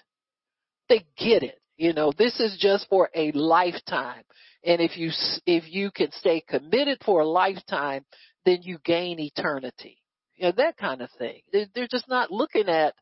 They 0.89 1.05
get 1.15 1.43
it. 1.43 1.61
You 1.75 1.93
know 1.93 2.11
this 2.17 2.39
is 2.39 2.57
just 2.59 2.89
for 2.89 3.11
a 3.13 3.31
lifetime. 3.33 4.23
And 4.63 4.81
if 4.81 4.97
you 4.97 5.11
if 5.45 5.71
you 5.71 5.91
can 5.91 6.11
stay 6.11 6.41
committed 6.41 7.03
for 7.05 7.21
a 7.21 7.27
lifetime 7.27 8.03
then 8.45 8.63
you 8.63 8.79
gain 8.83 9.19
eternity 9.19 9.99
you 10.37 10.45
know 10.45 10.53
that 10.55 10.77
kind 10.77 11.01
of 11.01 11.09
thing 11.17 11.41
they're, 11.51 11.67
they're 11.75 11.87
just 11.87 12.07
not 12.07 12.31
looking 12.31 12.69
at 12.69 12.93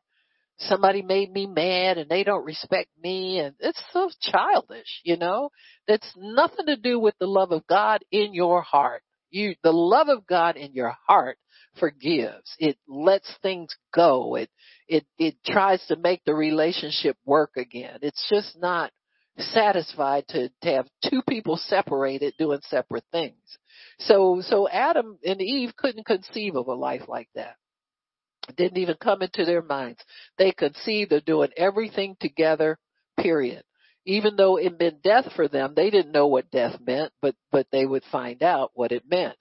somebody 0.58 1.02
made 1.02 1.30
me 1.30 1.46
mad 1.46 1.98
and 1.98 2.08
they 2.08 2.24
don't 2.24 2.44
respect 2.44 2.88
me 3.02 3.38
and 3.38 3.54
it's 3.60 3.82
so 3.92 4.08
childish, 4.20 5.00
you 5.04 5.16
know? 5.16 5.50
That's 5.86 6.10
nothing 6.16 6.66
to 6.66 6.76
do 6.76 6.98
with 6.98 7.14
the 7.18 7.26
love 7.26 7.52
of 7.52 7.66
God 7.66 8.02
in 8.10 8.34
your 8.34 8.62
heart. 8.62 9.02
You, 9.30 9.54
the 9.62 9.72
love 9.72 10.08
of 10.08 10.26
God 10.26 10.56
in 10.56 10.72
your 10.72 10.94
heart 11.06 11.36
forgives. 11.78 12.54
It 12.58 12.78
lets 12.88 13.30
things 13.42 13.74
go. 13.94 14.36
It, 14.36 14.50
it, 14.88 15.04
it 15.18 15.34
tries 15.44 15.84
to 15.86 15.96
make 15.96 16.22
the 16.24 16.34
relationship 16.34 17.16
work 17.24 17.50
again. 17.56 17.98
It's 18.02 18.24
just 18.30 18.58
not 18.58 18.92
satisfied 19.38 20.24
to, 20.28 20.50
to 20.62 20.68
have 20.68 20.86
two 21.08 21.22
people 21.28 21.56
separated 21.56 22.34
doing 22.38 22.60
separate 22.62 23.04
things. 23.12 23.36
So, 23.98 24.42
so 24.42 24.68
Adam 24.68 25.18
and 25.24 25.40
Eve 25.40 25.76
couldn't 25.76 26.06
conceive 26.06 26.56
of 26.56 26.68
a 26.68 26.74
life 26.74 27.02
like 27.08 27.28
that. 27.34 27.56
It 28.48 28.56
didn't 28.56 28.78
even 28.78 28.96
come 29.00 29.22
into 29.22 29.44
their 29.44 29.62
minds. 29.62 30.00
They 30.38 30.52
conceived 30.52 31.12
of 31.12 31.24
doing 31.24 31.50
everything 31.56 32.16
together, 32.20 32.78
period. 33.18 33.62
Even 34.04 34.36
though 34.36 34.56
it 34.56 34.78
meant 34.78 35.02
death 35.02 35.32
for 35.34 35.48
them, 35.48 35.72
they 35.74 35.90
didn't 35.90 36.12
know 36.12 36.28
what 36.28 36.50
death 36.50 36.78
meant, 36.80 37.12
but, 37.20 37.34
but 37.50 37.66
they 37.72 37.84
would 37.84 38.04
find 38.12 38.42
out 38.42 38.70
what 38.74 38.92
it 38.92 39.02
meant. 39.10 39.36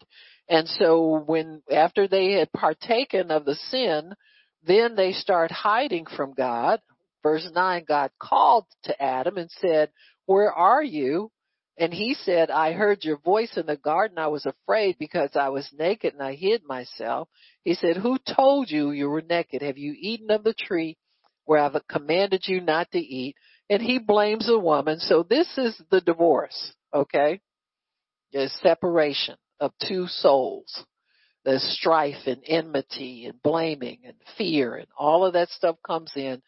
And 0.50 0.68
so 0.68 1.24
when, 1.26 1.62
after 1.72 2.08
they 2.08 2.34
had 2.34 2.52
partaken 2.52 3.30
of 3.30 3.46
the 3.46 3.56
sin, 3.56 4.14
then 4.66 4.96
they 4.96 5.12
start 5.12 5.52
hiding 5.52 6.06
from 6.06 6.34
God. 6.34 6.80
Verse 7.26 7.50
9, 7.52 7.86
God 7.88 8.12
called 8.22 8.68
to 8.84 9.02
Adam 9.02 9.40
and 9.40 9.50
said, 9.60 9.90
where 10.28 10.54
are 10.54 10.84
you? 10.84 11.32
And 11.76 11.92
he 11.92 12.14
said, 12.14 12.52
I 12.52 12.74
heard 12.74 13.04
your 13.04 13.18
voice 13.18 13.58
in 13.58 13.66
the 13.66 13.78
garden. 13.78 14.20
I 14.20 14.28
was 14.28 14.46
afraid 14.46 14.98
because 15.00 15.32
I 15.34 15.50
was 15.50 15.68
naked 15.76 16.14
and 16.14 16.22
I 16.22 16.36
hid 16.36 16.62
myself. 16.66 17.28
He 17.64 17.74
said, 17.74 17.98
who 17.98 18.20
told 18.36 18.70
you 18.70 18.92
you 18.92 19.10
were 19.10 19.24
naked? 19.24 19.64
Have 19.64 19.80
you 19.80 19.96
eaten 19.98 20.30
of 20.30 20.44
the 20.44 20.54
tree 20.54 20.98
where 21.46 21.60
I've 21.60 21.76
commanded 21.90 22.44
you 22.46 22.62
not 22.62 22.92
to 22.92 23.00
eat? 23.00 23.36
And 23.72 23.82
he 23.82 23.98
blames 23.98 24.46
the 24.46 24.60
woman. 24.60 25.00
So 25.00 25.26
this 25.28 25.48
is 25.58 25.82
the 25.90 26.02
divorce, 26.02 26.74
okay? 26.94 27.42
The 28.34 28.52
separation 28.62 29.38
of 29.60 29.72
two 29.82 30.06
souls. 30.06 30.86
There's 31.44 31.64
strife 31.80 32.28
and 32.28 32.44
enmity 32.46 33.26
and 33.26 33.42
blaming 33.42 34.02
and 34.06 34.16
fear 34.38 34.76
and 34.76 34.88
all 34.96 35.26
of 35.26 35.34
that 35.34 35.50
stuff 35.50 35.78
comes 35.84 36.12
in. 36.16 36.44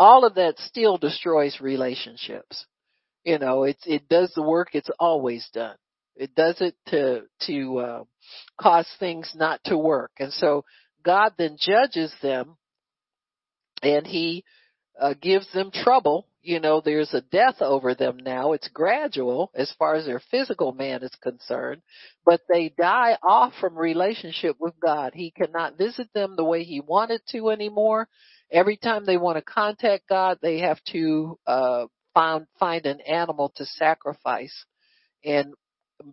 All 0.00 0.24
of 0.24 0.36
that 0.36 0.58
still 0.60 0.96
destroys 0.96 1.60
relationships. 1.60 2.64
You 3.22 3.38
know, 3.38 3.64
it 3.64 3.76
it 3.84 4.08
does 4.08 4.32
the 4.34 4.42
work 4.42 4.68
it's 4.72 4.88
always 4.98 5.46
done. 5.52 5.76
It 6.16 6.34
does 6.34 6.58
it 6.62 6.74
to 6.86 7.24
to 7.46 7.78
uh, 7.78 8.04
cause 8.58 8.88
things 8.98 9.30
not 9.36 9.60
to 9.64 9.76
work, 9.76 10.12
and 10.18 10.32
so 10.32 10.64
God 11.04 11.34
then 11.36 11.58
judges 11.60 12.14
them, 12.22 12.56
and 13.82 14.06
He 14.06 14.42
uh, 14.98 15.12
gives 15.20 15.52
them 15.52 15.70
trouble. 15.70 16.26
You 16.40 16.60
know, 16.60 16.80
there's 16.80 17.12
a 17.12 17.20
death 17.20 17.60
over 17.60 17.94
them 17.94 18.16
now. 18.16 18.52
It's 18.54 18.68
gradual 18.68 19.50
as 19.54 19.70
far 19.78 19.96
as 19.96 20.06
their 20.06 20.22
physical 20.30 20.72
man 20.72 21.02
is 21.02 21.14
concerned, 21.22 21.82
but 22.24 22.40
they 22.48 22.72
die 22.80 23.18
off 23.22 23.52
from 23.60 23.76
relationship 23.76 24.56
with 24.58 24.72
God. 24.80 25.12
He 25.14 25.30
cannot 25.30 25.76
visit 25.76 26.08
them 26.14 26.36
the 26.36 26.44
way 26.44 26.64
He 26.64 26.80
wanted 26.80 27.20
to 27.32 27.50
anymore. 27.50 28.08
Every 28.52 28.76
time 28.76 29.04
they 29.04 29.16
want 29.16 29.36
to 29.36 29.42
contact 29.42 30.08
God, 30.08 30.38
they 30.42 30.60
have 30.60 30.78
to 30.92 31.38
uh, 31.46 31.86
find 32.14 32.46
find 32.58 32.86
an 32.86 33.00
animal 33.00 33.52
to 33.56 33.64
sacrifice 33.64 34.64
and 35.24 35.54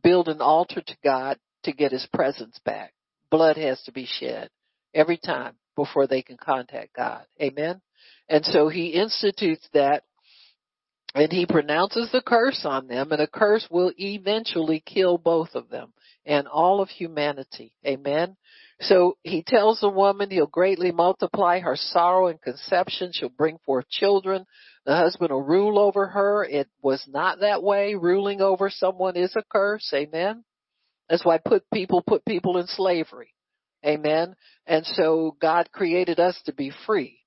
build 0.03 0.27
an 0.27 0.41
altar 0.41 0.81
to 0.81 0.97
God 1.03 1.37
to 1.63 1.71
get 1.71 1.91
his 1.91 2.07
presence 2.13 2.59
back. 2.63 2.93
Blood 3.29 3.57
has 3.57 3.81
to 3.83 3.91
be 3.91 4.05
shed 4.05 4.49
every 4.93 5.17
time 5.17 5.55
before 5.75 6.07
they 6.07 6.21
can 6.21 6.37
contact 6.37 6.95
God. 6.95 7.25
Amen. 7.41 7.81
And 8.29 8.43
so 8.45 8.67
he 8.67 8.87
institutes 8.89 9.67
that 9.73 10.03
and 11.15 11.31
he 11.31 11.45
pronounces 11.45 12.11
the 12.11 12.21
curse 12.21 12.61
on 12.65 12.87
them 12.87 13.11
and 13.11 13.21
a 13.21 13.27
curse 13.27 13.65
will 13.71 13.91
eventually 13.97 14.83
kill 14.85 15.17
both 15.17 15.49
of 15.55 15.69
them 15.69 15.93
and 16.25 16.47
all 16.47 16.81
of 16.81 16.89
humanity. 16.89 17.73
Amen. 17.85 18.35
So 18.79 19.17
he 19.23 19.41
tells 19.41 19.79
the 19.79 19.89
woman 19.89 20.29
he'll 20.29 20.45
greatly 20.45 20.91
multiply 20.91 21.59
her 21.59 21.75
sorrow 21.75 22.27
and 22.27 22.41
conception. 22.41 23.11
She'll 23.11 23.29
bring 23.29 23.57
forth 23.65 23.89
children. 23.89 24.45
The 24.85 24.95
husband 24.95 25.31
will 25.31 25.41
rule 25.41 25.79
over 25.79 26.07
her. 26.07 26.43
It 26.43 26.67
was 26.81 27.03
not 27.07 27.39
that 27.39 27.63
way. 27.63 27.95
Ruling 27.95 28.41
over 28.41 28.69
someone 28.69 29.15
is 29.15 29.35
a 29.35 29.43
curse. 29.51 29.91
Amen. 29.93 30.43
That's 31.09 31.25
why 31.25 31.39
put 31.39 31.63
people 31.73 32.03
put 32.05 32.23
people 32.25 32.57
in 32.57 32.67
slavery. 32.67 33.33
Amen. 33.85 34.35
And 34.65 34.85
so 34.85 35.35
God 35.41 35.71
created 35.71 36.19
us 36.19 36.39
to 36.45 36.53
be 36.53 36.71
free. 36.85 37.19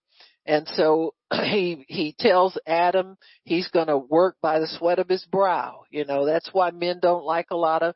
And 0.47 0.67
so 0.69 1.15
he 1.33 1.85
he 1.89 2.15
tells 2.19 2.59
Adam 2.67 3.17
he's 3.45 3.69
going 3.69 3.89
to 3.89 3.99
work 3.99 4.37
by 4.41 4.61
the 4.61 4.69
sweat 4.69 4.99
of 4.99 5.09
his 5.09 5.25
brow. 5.25 5.83
You 5.91 6.05
know, 6.05 6.27
that's 6.27 6.51
why 6.53 6.71
men 6.71 7.01
don't 7.01 7.25
like 7.25 7.47
a 7.51 7.57
lot 7.57 7.83
of 7.83 7.95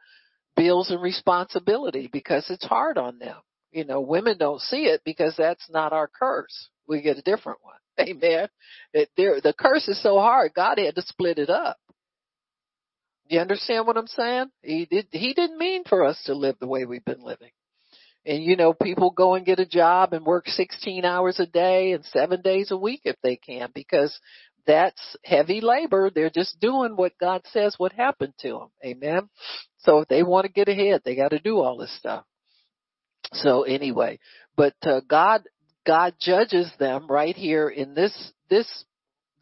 bills 0.57 0.91
and 0.91 1.03
responsibility 1.03 2.09
because 2.13 2.47
it's 2.51 2.67
hard 2.67 2.99
on 2.99 3.19
them. 3.19 3.37
You 3.73 3.85
know, 3.85 4.01
women 4.01 4.39
don't 4.39 4.61
see 4.61 4.85
it 4.85 5.03
because 5.05 5.35
that's 5.37 5.69
not 5.71 5.93
our 5.93 6.09
curse. 6.09 6.69
We 6.87 7.03
get 7.03 7.19
a 7.19 7.23
different 7.23 7.59
one. 7.63 7.75
Amen. 8.09 8.49
It, 8.93 9.11
the 9.17 9.55
curse 9.59 9.89
is 9.89 10.03
so 10.03 10.19
hard, 10.19 10.53
God 10.55 10.79
had 10.79 10.95
to 10.95 11.03
split 11.03 11.39
it 11.39 11.51
up. 11.51 11.77
You 13.27 13.41
understand 13.41 13.87
what 13.87 13.97
I'm 13.97 14.07
saying? 14.07 14.51
He 14.63 14.87
did, 14.91 15.09
he 15.11 15.33
didn't 15.33 15.59
mean 15.59 15.85
for 15.89 16.05
us 16.05 16.23
to 16.27 16.35
live 16.35 16.57
the 16.61 16.67
way 16.67 16.85
we've 16.85 17.05
been 17.05 17.23
living. 17.23 17.51
And 18.27 18.43
you 18.43 18.57
know, 18.57 18.73
people 18.73 19.11
go 19.11 19.35
and 19.35 19.45
get 19.45 19.61
a 19.61 19.67
job 19.67 20.13
and 20.13 20.25
work 20.25 20.47
16 20.49 21.05
hours 21.05 21.41
a 21.41 21.47
day 21.47 21.93
and 21.93 22.05
seven 22.07 22.43
days 22.43 22.71
a 22.71 22.77
week 22.77 23.03
if 23.05 23.17
they 23.23 23.37
can 23.37 23.71
because 23.75 24.19
that's 24.67 25.17
heavy 25.25 25.61
labor. 25.61 26.11
They're 26.11 26.31
just 26.31 26.59
doing 26.61 26.97
what 26.97 27.19
God 27.19 27.43
says 27.53 27.77
would 27.79 27.93
happen 27.93 28.33
to 28.41 28.49
them. 28.49 28.69
Amen. 28.85 29.29
So 29.85 30.01
if 30.01 30.09
they 30.09 30.23
want 30.23 30.47
to 30.47 30.53
get 30.53 30.69
ahead, 30.69 31.03
they 31.05 31.15
got 31.15 31.31
to 31.31 31.39
do 31.39 31.59
all 31.59 31.77
this 31.77 31.97
stuff. 31.99 32.25
So 33.33 33.63
anyway, 33.63 34.19
but 34.57 34.75
uh, 34.83 35.01
God 35.09 35.45
God 35.87 36.15
judges 36.21 36.71
them 36.79 37.07
right 37.09 37.37
here 37.37 37.69
in 37.69 37.95
this 37.95 38.33
this 38.49 38.85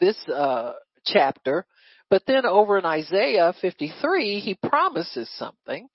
this 0.01 0.17
uh, 0.29 0.73
chapter. 1.05 1.67
But 2.11 2.23
then 2.27 2.45
over 2.45 2.79
in 2.79 2.85
Isaiah 2.85 3.55
53, 3.59 4.41
he 4.41 4.55
promises 4.55 5.31
something, 5.39 5.89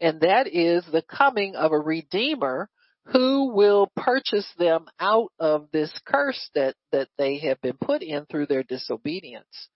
and 0.00 0.20
that 0.22 0.46
is 0.46 0.84
the 0.90 1.02
coming 1.02 1.56
of 1.56 1.72
a 1.72 1.78
redeemer 1.78 2.70
who 3.12 3.52
will 3.54 3.90
purchase 3.96 4.50
them 4.58 4.86
out 4.98 5.30
of 5.38 5.68
this 5.72 5.92
curse 6.06 6.50
that 6.54 6.74
that 6.92 7.08
they 7.18 7.38
have 7.38 7.60
been 7.60 7.76
put 7.80 8.02
in 8.02 8.26
through 8.26 8.46
their 8.46 8.62
disobedience. 8.62 9.68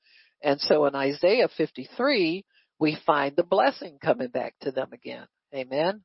And 0.43 0.61
so 0.61 0.87
in 0.87 0.95
Isaiah 0.95 1.49
53, 1.57 2.45
we 2.83 2.99
find 3.07 3.37
the 3.37 3.45
blessing 3.45 3.99
coming 4.03 4.29
back 4.29 4.55
to 4.63 4.73
them 4.73 4.89
again. 4.93 5.27
Amen 5.55 6.03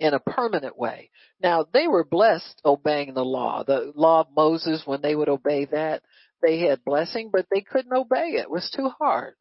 in 0.00 0.14
a 0.14 0.20
permanent 0.20 0.78
way. 0.78 1.10
Now 1.42 1.66
they 1.72 1.88
were 1.88 2.04
blessed 2.04 2.60
obeying 2.64 3.14
the 3.14 3.24
law. 3.24 3.64
The 3.64 3.92
law 3.96 4.20
of 4.20 4.28
Moses, 4.34 4.82
when 4.84 5.02
they 5.02 5.16
would 5.16 5.28
obey 5.28 5.64
that, 5.66 6.02
they 6.40 6.60
had 6.60 6.84
blessing, 6.84 7.30
but 7.32 7.46
they 7.50 7.62
couldn't 7.62 7.92
obey 7.92 8.34
it. 8.36 8.42
It 8.42 8.50
was 8.50 8.72
too 8.74 8.90
hard. 9.00 9.34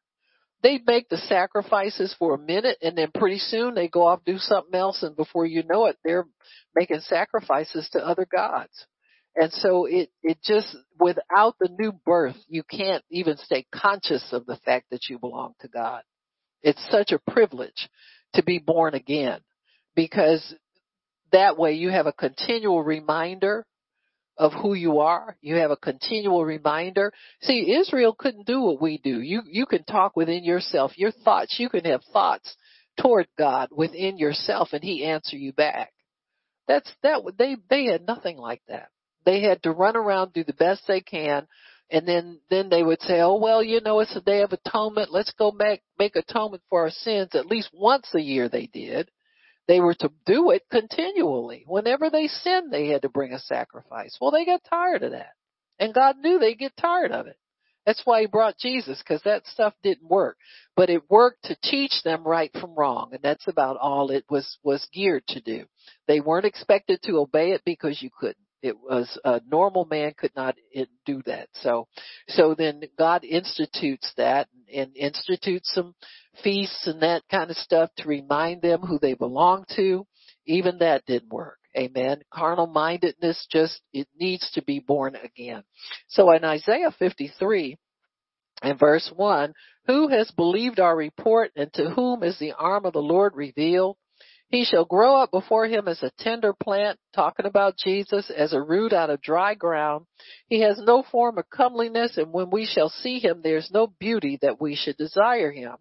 They'd 0.64 0.88
make 0.88 1.10
the 1.10 1.18
sacrifices 1.18 2.16
for 2.18 2.34
a 2.34 2.40
minute 2.40 2.80
and 2.82 2.98
then 2.98 3.12
pretty 3.14 3.38
soon 3.38 3.76
they 3.76 3.88
go 3.88 4.08
off 4.08 4.26
do 4.26 4.40
something 4.40 4.74
else 4.74 5.04
and 5.04 5.16
before 5.16 5.46
you 5.46 5.62
know 5.62 5.86
it, 5.86 5.98
they're 6.04 6.26
making 6.76 7.02
sacrifices 7.02 7.88
to 7.92 8.00
other 8.00 8.26
gods. 8.26 8.88
And 9.36 9.52
so 9.54 9.86
it, 9.86 10.10
it 10.24 10.40
just, 10.44 10.76
without 11.00 11.56
the 11.60 11.70
new 11.78 11.92
birth, 11.92 12.38
you 12.48 12.64
can't 12.64 13.04
even 13.12 13.38
stay 13.38 13.68
conscious 13.72 14.28
of 14.32 14.48
the 14.48 14.58
fact 14.66 14.88
that 14.90 15.08
you 15.08 15.20
belong 15.20 15.54
to 15.60 15.68
God. 15.68 16.02
It's 16.62 16.86
such 16.90 17.12
a 17.12 17.32
privilege 17.32 17.90
to 18.34 18.44
be 18.44 18.60
born 18.60 18.94
again 18.94 19.40
because 19.96 20.54
that 21.32 21.58
way 21.58 21.74
you 21.74 21.90
have 21.90 22.08
a 22.08 22.14
continual 22.14 22.84
reminder 22.84 23.66
of 24.38 24.54
who 24.54 24.74
you 24.74 25.00
are. 25.00 25.36
You 25.42 25.56
have 25.56 25.72
a 25.72 25.78
continual 25.78 26.46
reminder. 26.46 27.12
See, 27.42 27.76
Israel 27.76 28.16
couldn't 28.18 28.46
do 28.46 28.62
what 28.62 28.82
we 28.82 29.00
do. 29.00 29.22
You, 29.22 29.42
you 29.46 29.66
can 29.66 29.84
talk 29.84 30.16
within 30.16 30.44
yourself, 30.44 30.98
your 30.98 31.12
thoughts, 31.12 31.56
you 31.60 31.70
can 31.70 31.86
have 31.86 32.02
thoughts 32.14 32.56
toward 33.02 33.28
God 33.38 33.70
within 33.72 34.18
yourself 34.18 34.70
and 34.74 34.84
He 34.84 35.04
answer 35.04 35.38
you 35.38 35.54
back. 35.54 35.92
That's, 36.68 36.90
that, 37.04 37.22
they, 37.38 37.56
they 37.70 37.86
had 37.86 38.06
nothing 38.06 38.38
like 38.38 38.62
that. 38.68 38.90
They 39.26 39.42
had 39.42 39.64
to 39.64 39.72
run 39.72 39.96
around, 39.96 40.34
do 40.34 40.44
the 40.44 40.54
best 40.54 40.84
they 40.88 41.02
can, 41.02 41.48
and 41.90 42.08
then, 42.08 42.40
then 42.50 42.70
they 42.70 42.84
would 42.84 43.02
say, 43.02 43.22
oh 43.22 43.38
well, 43.38 43.64
you 43.64 43.82
know, 43.82 44.00
it's 44.00 44.16
a 44.16 44.22
day 44.22 44.42
of 44.42 44.52
atonement. 44.52 45.12
Let's 45.12 45.34
go 45.38 45.52
back 45.52 45.82
make 45.98 46.16
atonement 46.16 46.64
for 46.70 46.82
our 46.82 46.90
sins. 46.90 47.30
At 47.34 47.46
least 47.46 47.70
once 47.74 48.08
a 48.14 48.22
year 48.22 48.50
they 48.50 48.68
did. 48.68 49.10
They 49.68 49.80
were 49.82 49.96
to 49.96 50.12
do 50.26 50.52
it 50.52 50.64
continually. 50.72 51.66
Whenever 51.68 52.10
they 52.10 52.28
sinned, 52.28 52.72
they 52.72 52.88
had 52.88 53.02
to 53.02 53.10
bring 53.10 53.34
a 53.34 53.40
sacrifice. 53.40 54.18
Well, 54.20 54.32
they 54.32 54.46
got 54.46 54.62
tired 54.70 55.04
of 55.04 55.12
that. 55.12 55.34
And 55.78 55.94
God 55.94 56.18
knew 56.18 56.40
they'd 56.40 56.58
get 56.58 56.78
tired 56.78 57.12
of 57.12 57.28
it. 57.28 57.38
That's 57.86 58.02
why 58.04 58.22
he 58.22 58.28
brought 58.28 58.58
Jesus, 58.58 59.00
because 59.00 59.22
that 59.24 59.48
stuff 59.48 59.74
didn't 59.82 60.10
work. 60.10 60.38
But 60.76 60.90
it 60.90 61.10
worked 61.10 61.46
to 61.46 61.58
teach 61.64 62.04
them 62.04 62.26
right 62.26 62.52
from 62.60 62.76
wrong, 62.76 63.12
and 63.14 63.22
that's 63.22 63.48
about 63.48 63.78
all 63.78 64.12
it 64.12 64.26
was, 64.30 64.58
was 64.62 64.86
geared 64.94 65.26
to 65.30 65.40
do. 65.40 65.66
They 66.06 66.20
weren't 66.20 66.46
expected 66.46 67.02
to 67.04 67.20
obey 67.20 67.52
it 67.52 67.62
because 67.64 68.02
you 68.02 68.10
couldn't. 68.18 68.36
It 68.62 68.76
was 68.80 69.20
a 69.24 69.42
normal 69.50 69.86
man 69.86 70.14
could 70.18 70.36
not 70.36 70.56
do 71.06 71.22
that. 71.26 71.50
So, 71.62 71.88
so 72.28 72.56
then 72.56 72.82
God 72.98 73.24
institutes 73.24 74.12
that 74.18 74.48
and 74.74 74.96
institutes 74.96 75.72
some 75.74 75.94
feasts 76.44 76.88
and 76.88 77.02
that 77.02 77.24
kind 77.30 77.52
of 77.52 77.58
stuff 77.58 77.92
to 77.98 78.08
remind 78.08 78.62
them 78.62 78.82
who 78.82 79.00
they 79.00 79.14
belong 79.14 79.66
to. 79.76 80.06
Even 80.46 80.80
that 80.80 81.06
didn't 81.06 81.32
work. 81.32 81.58
Amen. 81.78 82.22
Carnal 82.34 82.68
mindedness 82.68 83.46
just, 83.52 83.82
it 83.94 84.08
needs 84.18 84.50
to 84.52 84.64
be 84.64 84.80
born 84.80 85.16
again. 85.16 85.64
So 86.08 86.32
in 86.32 86.44
Isaiah 86.44 86.92
53 86.98 87.78
and 88.64 88.80
verse 88.80 89.12
1, 89.16 89.54
who 89.86 90.08
has 90.08 90.32
believed 90.32 90.80
our 90.80 90.96
report 90.96 91.52
and 91.56 91.72
to 91.74 91.92
whom 91.92 92.24
is 92.24 92.40
the 92.40 92.54
arm 92.54 92.86
of 92.86 92.94
the 92.94 93.00
Lord 93.00 93.36
revealed? 93.36 93.98
He 94.50 94.64
shall 94.64 94.86
grow 94.86 95.18
up 95.18 95.32
before 95.32 95.66
him 95.66 95.88
as 95.88 96.02
a 96.02 96.12
tender 96.20 96.54
plant, 96.54 97.00
talking 97.14 97.46
about 97.46 97.78
Jesus, 97.78 98.30
as 98.30 98.54
a 98.54 98.62
root 98.62 98.94
out 98.94 99.10
of 99.10 99.22
dry 99.22 99.56
ground. 99.56 100.06
He 100.48 100.62
has 100.62 100.80
no 100.80 101.04
form 101.04 101.38
of 101.38 101.50
comeliness, 101.50 102.18
and 102.18 102.32
when 102.32 102.50
we 102.50 102.66
shall 102.66 102.90
see 102.90 103.20
him, 103.20 103.42
there 103.42 103.58
is 103.58 103.72
no 103.72 103.88
beauty 103.88 104.38
that 104.42 104.62
we 104.62 104.76
should 104.76 104.96
desire 104.96 105.52
him. 105.52 105.76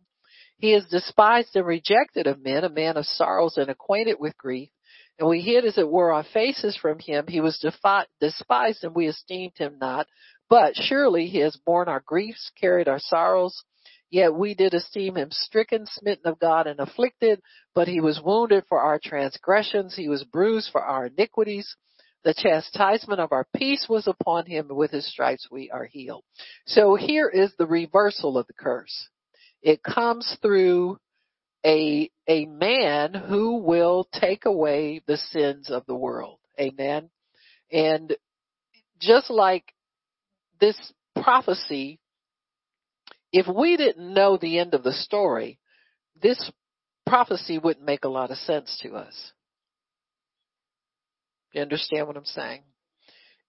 He 0.58 0.72
is 0.72 0.86
despised 0.86 1.54
and 1.54 1.66
rejected 1.66 2.26
of 2.26 2.42
men, 2.42 2.64
a 2.64 2.68
man 2.68 2.96
of 2.96 3.06
sorrows 3.06 3.56
and 3.56 3.70
acquainted 3.70 4.16
with 4.18 4.36
grief. 4.36 4.70
And 5.18 5.28
we 5.28 5.40
hid 5.40 5.64
as 5.64 5.78
it 5.78 5.88
were 5.88 6.12
our 6.12 6.24
faces 6.24 6.76
from 6.76 6.98
him. 6.98 7.26
He 7.28 7.40
was 7.40 7.58
defi- 7.58 8.08
despised 8.20 8.82
and 8.82 8.94
we 8.94 9.06
esteemed 9.06 9.56
him 9.56 9.78
not. 9.78 10.06
But 10.48 10.74
surely 10.76 11.26
he 11.26 11.38
has 11.38 11.56
borne 11.56 11.88
our 11.88 12.02
griefs, 12.04 12.50
carried 12.60 12.88
our 12.88 12.98
sorrows. 12.98 13.64
Yet 14.10 14.34
we 14.34 14.54
did 14.54 14.74
esteem 14.74 15.16
him 15.16 15.30
stricken, 15.30 15.86
smitten 15.86 16.26
of 16.26 16.38
God, 16.38 16.66
and 16.66 16.78
afflicted, 16.78 17.40
but 17.74 17.88
he 17.88 18.00
was 18.00 18.20
wounded 18.22 18.64
for 18.68 18.80
our 18.80 19.00
transgressions, 19.02 19.96
he 19.96 20.08
was 20.08 20.24
bruised 20.24 20.70
for 20.70 20.82
our 20.82 21.06
iniquities. 21.06 21.76
The 22.22 22.34
chastisement 22.34 23.20
of 23.20 23.32
our 23.32 23.46
peace 23.54 23.86
was 23.88 24.06
upon 24.06 24.46
him, 24.46 24.68
and 24.68 24.76
with 24.76 24.90
his 24.90 25.08
stripes 25.10 25.48
we 25.50 25.70
are 25.70 25.84
healed. 25.84 26.24
So 26.66 26.96
here 26.96 27.28
is 27.28 27.52
the 27.56 27.66
reversal 27.66 28.38
of 28.38 28.46
the 28.46 28.52
curse. 28.52 29.08
It 29.62 29.82
comes 29.82 30.36
through 30.42 30.98
a, 31.64 32.10
a 32.28 32.46
man 32.46 33.14
who 33.14 33.56
will 33.56 34.08
take 34.12 34.44
away 34.44 35.02
the 35.06 35.16
sins 35.16 35.70
of 35.70 35.84
the 35.86 35.94
world. 35.94 36.38
Amen. 36.60 37.10
And 37.72 38.16
just 39.00 39.30
like 39.30 39.72
this 40.60 40.76
prophecy 41.20 41.98
if 43.36 43.46
we 43.46 43.76
didn't 43.76 44.14
know 44.14 44.38
the 44.38 44.58
end 44.58 44.72
of 44.72 44.82
the 44.82 44.92
story, 44.92 45.58
this 46.22 46.50
prophecy 47.06 47.58
wouldn't 47.58 47.84
make 47.84 48.04
a 48.04 48.08
lot 48.08 48.30
of 48.30 48.38
sense 48.38 48.78
to 48.82 48.94
us. 48.94 49.32
You 51.52 51.60
understand 51.60 52.06
what 52.06 52.16
I'm 52.16 52.24
saying? 52.24 52.62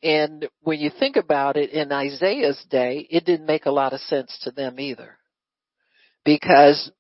And 0.04 0.48
when 0.62 0.80
you 0.80 0.92
think 1.00 1.16
about 1.16 1.56
it, 1.56 1.72
in 1.72 1.94
Isaiah's 1.94 2.62
day, 2.70 3.08
it 3.10 3.26
didn't 3.26 3.46
make 3.46 3.66
a 3.66 3.72
lot 3.72 3.94
of 3.94 4.02
sense 4.02 4.38
to 4.44 4.52
them 4.52 4.78
either. 4.78 5.18
Because 6.26 6.92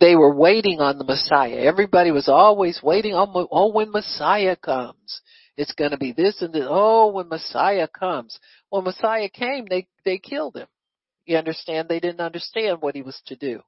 they 0.00 0.16
were 0.16 0.34
waiting 0.34 0.80
on 0.80 0.96
the 0.96 1.04
Messiah. 1.04 1.58
Everybody 1.58 2.10
was 2.10 2.28
always 2.28 2.80
waiting 2.82 3.12
on, 3.12 3.46
oh, 3.50 3.70
when 3.70 3.90
Messiah 3.90 4.56
comes. 4.56 5.20
It's 5.58 5.72
gonna 5.72 5.98
be 5.98 6.12
this 6.12 6.40
and 6.40 6.54
this. 6.54 6.64
Oh, 6.66 7.08
when 7.08 7.28
Messiah 7.28 7.86
comes. 7.86 8.38
When 8.70 8.84
Messiah 8.84 9.28
came, 9.28 9.66
they, 9.68 9.86
they 10.06 10.18
killed 10.18 10.56
him. 10.56 10.68
You 11.26 11.36
understand? 11.36 11.88
They 11.88 12.00
didn't 12.00 12.20
understand 12.20 12.78
what 12.80 12.94
he 12.94 13.02
was 13.02 13.20
to 13.26 13.36
do. 13.36 13.60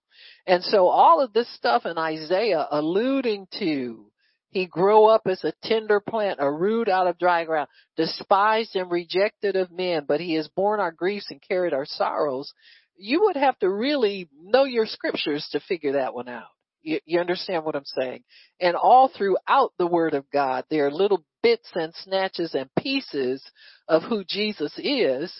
And 0.46 0.62
so 0.64 0.88
all 0.88 1.20
of 1.20 1.32
this 1.32 1.52
stuff 1.54 1.86
in 1.86 1.98
Isaiah 1.98 2.66
alluding 2.70 3.46
to 3.58 4.12
he 4.52 4.66
grew 4.66 5.06
up 5.06 5.22
as 5.26 5.42
a 5.44 5.54
tender 5.64 5.98
plant, 5.98 6.38
a 6.38 6.52
root 6.52 6.86
out 6.86 7.06
of 7.06 7.18
dry 7.18 7.44
ground, 7.44 7.68
despised 7.96 8.76
and 8.76 8.90
rejected 8.90 9.56
of 9.56 9.72
men, 9.72 10.04
but 10.06 10.20
he 10.20 10.34
has 10.34 10.46
borne 10.48 10.78
our 10.78 10.92
griefs 10.92 11.30
and 11.30 11.40
carried 11.40 11.72
our 11.72 11.86
sorrows. 11.86 12.52
You 12.94 13.22
would 13.22 13.36
have 13.36 13.58
to 13.60 13.70
really 13.70 14.28
know 14.38 14.64
your 14.64 14.84
scriptures 14.84 15.48
to 15.52 15.60
figure 15.60 15.92
that 15.92 16.12
one 16.12 16.28
out. 16.28 16.48
You, 16.82 17.00
you, 17.06 17.18
understand 17.18 17.64
what 17.64 17.76
I'm 17.76 17.86
saying? 17.86 18.24
And 18.60 18.76
all 18.76 19.08
throughout 19.08 19.72
the 19.78 19.86
Word 19.86 20.12
of 20.12 20.30
God, 20.30 20.64
there 20.68 20.86
are 20.86 20.92
little 20.92 21.24
bits 21.42 21.70
and 21.74 21.94
snatches 21.94 22.54
and 22.54 22.68
pieces 22.78 23.42
of 23.88 24.02
who 24.02 24.22
Jesus 24.22 24.72
is 24.76 25.32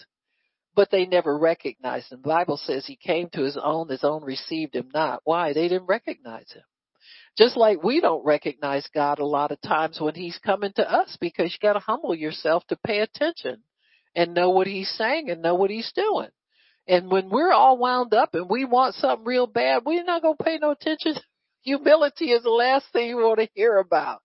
but 0.75 0.89
they 0.91 1.05
never 1.05 1.37
recognized 1.37 2.11
him. 2.11 2.21
The 2.21 2.29
Bible 2.29 2.57
says 2.57 2.85
he 2.85 2.95
came 2.95 3.29
to 3.29 3.43
his 3.43 3.57
own, 3.61 3.89
his 3.89 4.03
own 4.03 4.23
received 4.23 4.75
him 4.75 4.89
not. 4.93 5.21
Why? 5.23 5.53
They 5.53 5.67
didn't 5.67 5.87
recognize 5.87 6.51
him. 6.51 6.63
Just 7.37 7.57
like 7.57 7.83
we 7.83 7.99
don't 7.99 8.25
recognize 8.25 8.87
God 8.93 9.19
a 9.19 9.25
lot 9.25 9.51
of 9.51 9.61
times 9.61 9.99
when 9.99 10.13
he's 10.13 10.37
coming 10.45 10.71
to 10.75 10.89
us 10.89 11.17
because 11.19 11.51
you 11.51 11.57
gotta 11.61 11.79
humble 11.79 12.13
yourself 12.13 12.63
to 12.67 12.77
pay 12.85 12.99
attention 12.99 13.63
and 14.15 14.33
know 14.33 14.51
what 14.51 14.67
he's 14.67 14.89
saying 14.91 15.29
and 15.29 15.41
know 15.41 15.55
what 15.55 15.71
he's 15.71 15.91
doing. 15.95 16.29
And 16.87 17.09
when 17.09 17.29
we're 17.29 17.51
all 17.51 17.77
wound 17.77 18.13
up 18.13 18.35
and 18.35 18.49
we 18.49 18.65
want 18.65 18.95
something 18.95 19.25
real 19.25 19.47
bad, 19.47 19.83
we're 19.85 20.03
not 20.03 20.21
gonna 20.21 20.35
pay 20.43 20.57
no 20.59 20.71
attention. 20.71 21.15
Humility 21.63 22.31
is 22.31 22.43
the 22.43 22.49
last 22.49 22.85
thing 22.91 23.07
you 23.07 23.17
want 23.17 23.39
to 23.39 23.49
hear 23.55 23.77
about. 23.77 24.19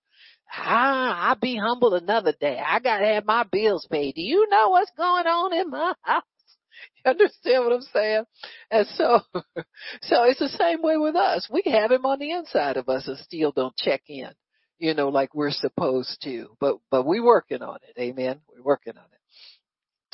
Ah, 0.52 1.28
I'll 1.28 1.36
be 1.36 1.56
humbled 1.56 1.94
another 1.94 2.34
day. 2.38 2.58
I 2.58 2.80
gotta 2.80 3.06
have 3.06 3.24
my 3.24 3.44
bills 3.44 3.86
paid. 3.90 4.16
Do 4.16 4.22
you 4.22 4.48
know 4.50 4.70
what's 4.70 4.90
going 4.96 5.26
on 5.26 5.54
in 5.54 5.70
my 5.70 5.94
house? 6.02 6.22
You 7.04 7.10
understand 7.10 7.64
what 7.64 7.72
I'm 7.72 7.82
saying? 7.92 8.24
And 8.70 8.86
so, 8.94 9.20
so 10.02 10.24
it's 10.24 10.40
the 10.40 10.48
same 10.48 10.82
way 10.82 10.96
with 10.96 11.16
us. 11.16 11.48
We 11.50 11.62
have 11.66 11.90
him 11.90 12.04
on 12.04 12.18
the 12.18 12.32
inside 12.32 12.76
of 12.76 12.88
us 12.88 13.06
and 13.06 13.18
still 13.18 13.52
don't 13.52 13.76
check 13.76 14.02
in, 14.08 14.30
you 14.78 14.94
know, 14.94 15.08
like 15.08 15.34
we're 15.34 15.50
supposed 15.50 16.18
to. 16.24 16.48
But, 16.60 16.76
but 16.90 17.06
we're 17.06 17.24
working 17.24 17.62
on 17.62 17.78
it. 17.88 18.00
Amen. 18.00 18.40
We're 18.48 18.62
working 18.62 18.96
on 18.96 19.04
it. 19.04 19.18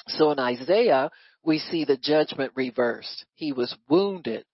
So 0.08 0.30
in 0.30 0.38
Isaiah, 0.38 1.10
we 1.42 1.58
see 1.58 1.84
the 1.84 1.96
judgment 1.96 2.52
reversed. 2.54 3.24
He 3.34 3.52
was 3.52 3.74
wounded 3.88 4.44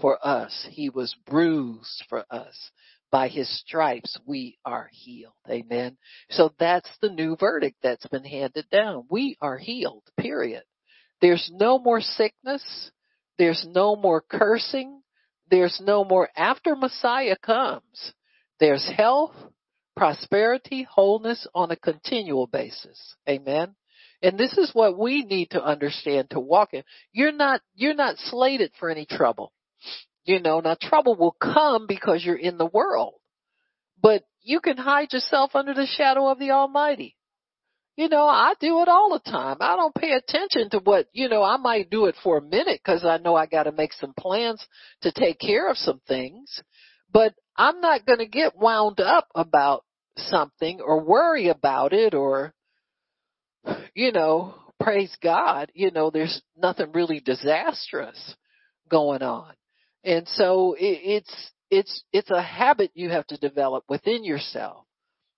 for 0.00 0.18
us. 0.26 0.66
He 0.70 0.90
was 0.90 1.14
bruised 1.26 2.04
for 2.08 2.24
us. 2.30 2.70
By 3.10 3.28
his 3.28 3.48
stripes 3.60 4.18
we 4.26 4.58
are 4.66 4.90
healed. 4.92 5.32
Amen. 5.48 5.96
So 6.30 6.52
that's 6.58 6.90
the 7.00 7.08
new 7.08 7.36
verdict 7.36 7.78
that's 7.82 8.06
been 8.08 8.24
handed 8.24 8.66
down. 8.70 9.06
We 9.08 9.36
are 9.40 9.56
healed. 9.56 10.02
Period. 10.18 10.62
There's 11.20 11.50
no 11.52 11.78
more 11.78 12.00
sickness. 12.00 12.90
There's 13.38 13.66
no 13.68 13.96
more 13.96 14.20
cursing. 14.20 15.02
There's 15.50 15.80
no 15.84 16.04
more 16.04 16.28
after 16.36 16.76
Messiah 16.76 17.36
comes. 17.36 18.12
There's 18.60 18.88
health, 18.96 19.34
prosperity, 19.96 20.86
wholeness 20.88 21.46
on 21.54 21.70
a 21.70 21.76
continual 21.76 22.46
basis. 22.46 23.16
Amen. 23.28 23.74
And 24.22 24.36
this 24.36 24.56
is 24.58 24.70
what 24.72 24.98
we 24.98 25.24
need 25.24 25.50
to 25.50 25.62
understand 25.62 26.30
to 26.30 26.40
walk 26.40 26.74
in. 26.74 26.82
You're 27.12 27.32
not, 27.32 27.60
you're 27.74 27.94
not 27.94 28.16
slated 28.18 28.72
for 28.78 28.90
any 28.90 29.06
trouble. 29.06 29.52
You 30.24 30.40
know, 30.40 30.60
now 30.60 30.76
trouble 30.80 31.14
will 31.14 31.36
come 31.40 31.86
because 31.86 32.24
you're 32.24 32.36
in 32.36 32.58
the 32.58 32.66
world, 32.66 33.14
but 34.00 34.24
you 34.42 34.60
can 34.60 34.76
hide 34.76 35.12
yourself 35.12 35.52
under 35.54 35.72
the 35.72 35.86
shadow 35.86 36.28
of 36.28 36.38
the 36.38 36.50
Almighty. 36.50 37.16
You 37.98 38.08
know, 38.08 38.28
I 38.28 38.54
do 38.60 38.80
it 38.82 38.88
all 38.88 39.10
the 39.10 39.28
time. 39.28 39.56
I 39.58 39.74
don't 39.74 39.92
pay 39.92 40.12
attention 40.12 40.70
to 40.70 40.78
what, 40.78 41.08
you 41.12 41.28
know, 41.28 41.42
I 41.42 41.56
might 41.56 41.90
do 41.90 42.06
it 42.06 42.14
for 42.22 42.38
a 42.38 42.40
minute 42.40 42.80
because 42.80 43.04
I 43.04 43.18
know 43.18 43.34
I 43.34 43.46
got 43.46 43.64
to 43.64 43.72
make 43.72 43.92
some 43.92 44.14
plans 44.16 44.64
to 45.02 45.10
take 45.10 45.40
care 45.40 45.68
of 45.68 45.76
some 45.76 46.00
things, 46.06 46.62
but 47.12 47.34
I'm 47.56 47.80
not 47.80 48.06
going 48.06 48.20
to 48.20 48.26
get 48.26 48.56
wound 48.56 49.00
up 49.00 49.26
about 49.34 49.84
something 50.16 50.80
or 50.80 51.02
worry 51.02 51.48
about 51.48 51.92
it 51.92 52.14
or, 52.14 52.54
you 53.96 54.12
know, 54.12 54.54
praise 54.78 55.16
God, 55.20 55.72
you 55.74 55.90
know, 55.90 56.10
there's 56.10 56.40
nothing 56.56 56.92
really 56.92 57.18
disastrous 57.18 58.36
going 58.88 59.22
on. 59.22 59.52
And 60.04 60.28
so 60.34 60.74
it, 60.74 61.00
it's, 61.02 61.50
it's, 61.68 62.04
it's 62.12 62.30
a 62.30 62.42
habit 62.42 62.92
you 62.94 63.10
have 63.10 63.26
to 63.26 63.36
develop 63.38 63.82
within 63.88 64.22
yourself 64.22 64.84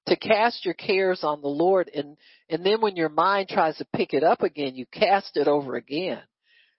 to 0.07 0.17
cast 0.17 0.65
your 0.65 0.75
cares 0.75 1.23
on 1.23 1.41
the 1.41 1.49
Lord 1.49 1.91
and, 1.95 2.17
and 2.49 2.65
then 2.65 2.81
when 2.81 2.97
your 2.97 3.09
mind 3.09 3.49
tries 3.49 3.77
to 3.77 3.87
pick 3.95 4.13
it 4.13 4.25
up 4.25 4.43
again, 4.43 4.75
you 4.75 4.87
cast 4.93 5.37
it 5.37 5.47
over 5.47 5.77
again. 5.77 6.21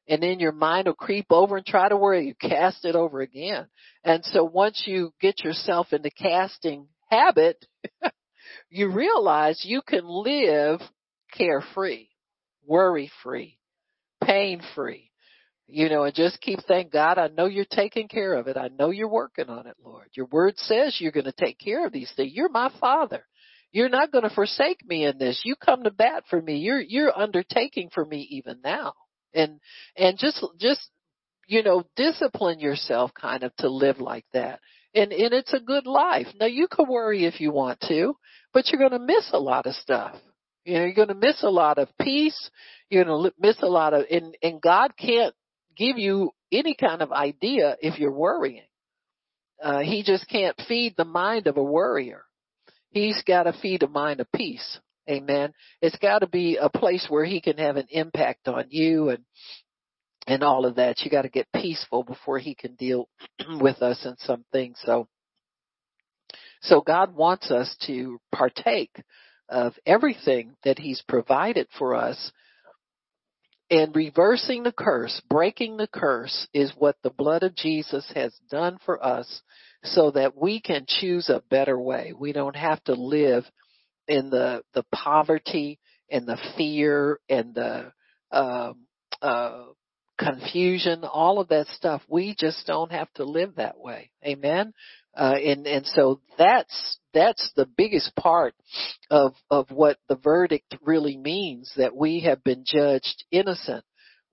And 0.08 0.22
then 0.22 0.40
your 0.40 0.52
mind 0.52 0.88
will 0.88 0.96
creep 0.96 1.28
over 1.30 1.56
and 1.56 1.66
try 1.66 1.88
to 1.88 1.96
worry, 1.96 2.28
you 2.28 2.36
cast 2.36 2.84
it 2.84 2.96
over 2.96 3.22
again. 3.22 3.68
And 4.04 4.26
so 4.26 4.44
once 4.44 4.84
you 4.86 5.14
get 5.22 5.44
yourself 5.44 5.94
into 5.94 6.10
casting 6.10 6.88
habit, 7.10 7.64
you 8.70 8.92
realize 8.92 9.64
you 9.64 9.82
can 9.88 10.04
live 10.06 10.82
carefree, 11.32 12.08
worry 12.66 13.12
free, 13.24 13.60
pain 14.22 14.62
free 14.76 15.11
you 15.72 15.90
know, 15.90 16.04
and 16.04 16.14
just 16.14 16.42
keep 16.42 16.60
thank 16.68 16.92
God. 16.92 17.18
I 17.18 17.28
know 17.28 17.46
you're 17.46 17.66
taking 17.70 18.08
care 18.08 18.34
of 18.34 18.48
it. 18.48 18.58
I 18.58 18.70
know 18.78 18.90
you're 18.90 19.10
working 19.10 19.50
on 19.50 19.68
it, 19.68 19.76
Lord. 19.84 20.08
Your 20.14 20.28
word 20.28 20.58
says 20.58 20.98
you're 21.00 21.12
going 21.12 21.26
to 21.26 21.32
take 21.32 21.58
care 21.58 21.86
of 21.86 21.94
these 21.94 22.12
things. 22.16 22.34
You're 22.34 22.50
my 22.50 22.72
father. 22.80 23.26
You're 23.72 23.90
not 23.90 24.12
going 24.12 24.26
to 24.26 24.36
forsake 24.36 24.86
me 24.86 25.06
in 25.06 25.18
this. 25.18 25.42
You 25.46 25.56
come 25.56 25.84
to 25.84 25.92
bat 25.92 26.26
for 26.30 26.42
me. 26.42 26.58
You're, 26.58 26.82
you're 26.82 27.18
undertaking 27.18 27.90
for 27.94 28.04
me 28.04 28.28
even 28.32 28.60
now. 28.64 28.94
And, 29.34 29.60
and 29.96 30.18
just, 30.18 30.46
just, 30.60 30.82
you 31.48 31.64
know, 31.64 31.84
discipline 31.96 32.60
yourself 32.60 33.12
kind 33.20 33.44
of 33.44 33.56
to 33.58 33.70
live 33.70 34.00
like 34.00 34.26
that. 34.34 34.60
And, 34.94 35.14
and 35.14 35.34
it's 35.34 35.54
a 35.54 35.60
good 35.60 35.86
life. 35.86 36.28
Now 36.38 36.48
you 36.48 36.68
can 36.68 36.90
worry 36.90 37.26
if 37.26 37.40
you 37.40 37.52
want 37.54 37.80
to, 37.88 38.16
but 38.54 38.68
you're 38.68 38.80
going 38.80 39.00
to 39.00 39.06
miss 39.06 39.30
a 39.32 39.40
lot 39.40 39.66
of 39.66 39.76
stuff. 39.76 40.16
You 40.66 40.74
know, 40.74 40.82
you're 40.82 40.94
going 40.94 41.08
to 41.08 41.16
miss 41.16 41.42
a 41.42 41.50
lot 41.50 41.78
of 41.78 41.88
peace. 42.00 42.50
You're 42.90 43.06
going 43.06 43.24
to 43.24 43.34
miss 43.40 43.58
a 43.62 43.68
lot 43.68 43.94
of, 43.94 44.04
and, 44.12 44.36
and 44.44 44.62
God 44.62 44.92
can't 44.98 45.34
give 45.82 45.98
you 45.98 46.32
any 46.52 46.76
kind 46.76 47.02
of 47.02 47.12
idea 47.12 47.76
if 47.82 48.00
you're 48.00 48.12
worrying. 48.12 48.68
Uh, 49.62 49.80
he 49.80 50.04
just 50.04 50.28
can't 50.30 50.60
feed 50.68 50.96
the 50.96 51.06
mind 51.06 51.48
of 51.48 51.58
a 51.58 51.64
worrier. 51.64 52.24
He's 52.92 53.22
got 53.26 53.44
to 53.44 53.54
feed 53.62 53.84
a 53.84 53.88
mind 53.88 54.20
of 54.20 54.32
peace. 54.32 54.80
Amen. 55.10 55.54
It's 55.82 55.98
got 55.98 56.20
to 56.20 56.28
be 56.28 56.58
a 56.58 56.70
place 56.70 57.06
where 57.10 57.26
he 57.26 57.42
can 57.42 57.58
have 57.58 57.78
an 57.78 57.88
impact 57.90 58.48
on 58.48 58.66
you 58.70 59.10
and 59.10 59.24
and 60.28 60.44
all 60.44 60.66
of 60.66 60.76
that. 60.76 61.00
You 61.00 61.10
got 61.10 61.24
to 61.24 61.30
get 61.30 61.48
peaceful 61.52 62.04
before 62.04 62.38
he 62.38 62.54
can 62.54 62.76
deal 62.76 63.10
with 63.60 63.82
us 63.82 64.06
in 64.06 64.16
some 64.20 64.46
things. 64.52 64.78
So 64.86 65.08
so 66.62 66.82
God 66.82 67.16
wants 67.16 67.50
us 67.50 67.76
to 67.88 68.20
partake 68.32 68.96
of 69.50 69.74
everything 69.86 70.56
that 70.64 70.78
he's 70.78 71.04
provided 71.08 71.68
for 71.78 71.96
us 71.96 72.32
and 73.72 73.96
reversing 73.96 74.64
the 74.64 74.74
curse, 74.74 75.22
breaking 75.30 75.78
the 75.78 75.88
curse 75.88 76.48
is 76.54 76.74
what 76.78 76.98
the 77.04 77.10
blood 77.10 77.42
of 77.42 77.56
Jesus 77.56 78.06
has 78.14 78.38
done 78.50 78.78
for 78.86 79.04
us 79.04 79.42
so 79.84 80.12
that 80.12 80.38
we 80.38 80.60
can 80.60 80.86
choose 80.86 81.30
a 81.30 81.42
better 81.50 81.80
way. 81.80 82.14
We 82.16 82.34
don't 82.34 82.56
have 82.56 82.84
to 82.84 82.94
live 82.94 83.46
in 84.10 84.30
the, 84.30 84.62
the 84.74 84.84
poverty 84.94 85.80
and 86.12 86.28
the 86.28 86.38
fear 86.58 87.20
and 87.30 87.56
the, 87.56 87.94
um, 88.32 88.88
uh, 89.22 89.64
confusion, 90.20 91.04
all 91.06 91.40
of 91.40 91.48
that 91.48 91.68
stuff. 91.68 92.02
We 92.10 92.36
just 92.38 92.68
don't 92.68 92.92
have 92.92 93.12
to 93.14 93.24
live 93.24 93.56
that 93.56 93.80
way. 93.80 94.12
Amen. 94.26 94.74
Uh, 95.16 95.36
and, 95.44 95.68
and 95.68 95.86
so 95.88 96.22
that's, 96.38 97.00
that's 97.14 97.52
the 97.56 97.66
biggest 97.66 98.16
part 98.16 98.54
of, 99.10 99.34
of 99.50 99.70
what 99.70 99.98
the 100.08 100.16
verdict 100.16 100.76
really 100.82 101.18
means 101.18 101.72
that 101.76 101.96
we 101.96 102.22
have 102.22 102.44
been 102.44 102.64
judged 102.66 103.26
innocent. 103.32 103.84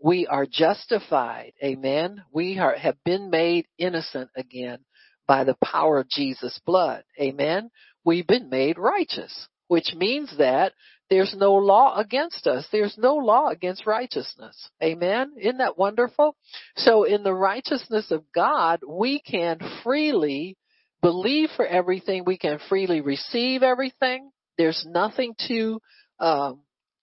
We 0.00 0.26
are 0.28 0.46
justified. 0.50 1.52
Amen. 1.62 2.22
We 2.32 2.58
are, 2.58 2.76
have 2.76 3.02
been 3.04 3.30
made 3.30 3.66
innocent 3.76 4.30
again 4.36 4.78
by 5.26 5.44
the 5.44 5.56
power 5.62 5.98
of 5.98 6.08
Jesus' 6.08 6.60
blood. 6.64 7.02
Amen. 7.20 7.70
We've 8.04 8.26
been 8.26 8.48
made 8.48 8.78
righteous, 8.78 9.48
which 9.66 9.94
means 9.96 10.32
that 10.38 10.72
there's 11.10 11.34
no 11.36 11.54
law 11.54 11.96
against 11.98 12.46
us. 12.46 12.66
There's 12.70 12.96
no 12.96 13.16
law 13.16 13.48
against 13.48 13.86
righteousness. 13.86 14.70
Amen. 14.82 15.32
Isn't 15.38 15.58
that 15.58 15.78
wonderful? 15.78 16.36
So 16.76 17.04
in 17.04 17.22
the 17.22 17.34
righteousness 17.34 18.10
of 18.10 18.24
God, 18.32 18.80
we 18.86 19.20
can 19.20 19.58
freely 19.82 20.56
believe 21.02 21.50
for 21.56 21.66
everything. 21.66 22.24
We 22.24 22.38
can 22.38 22.58
freely 22.68 23.00
receive 23.00 23.62
everything. 23.62 24.30
There's 24.56 24.84
nothing 24.88 25.34
too, 25.46 25.80
um, 26.18 26.60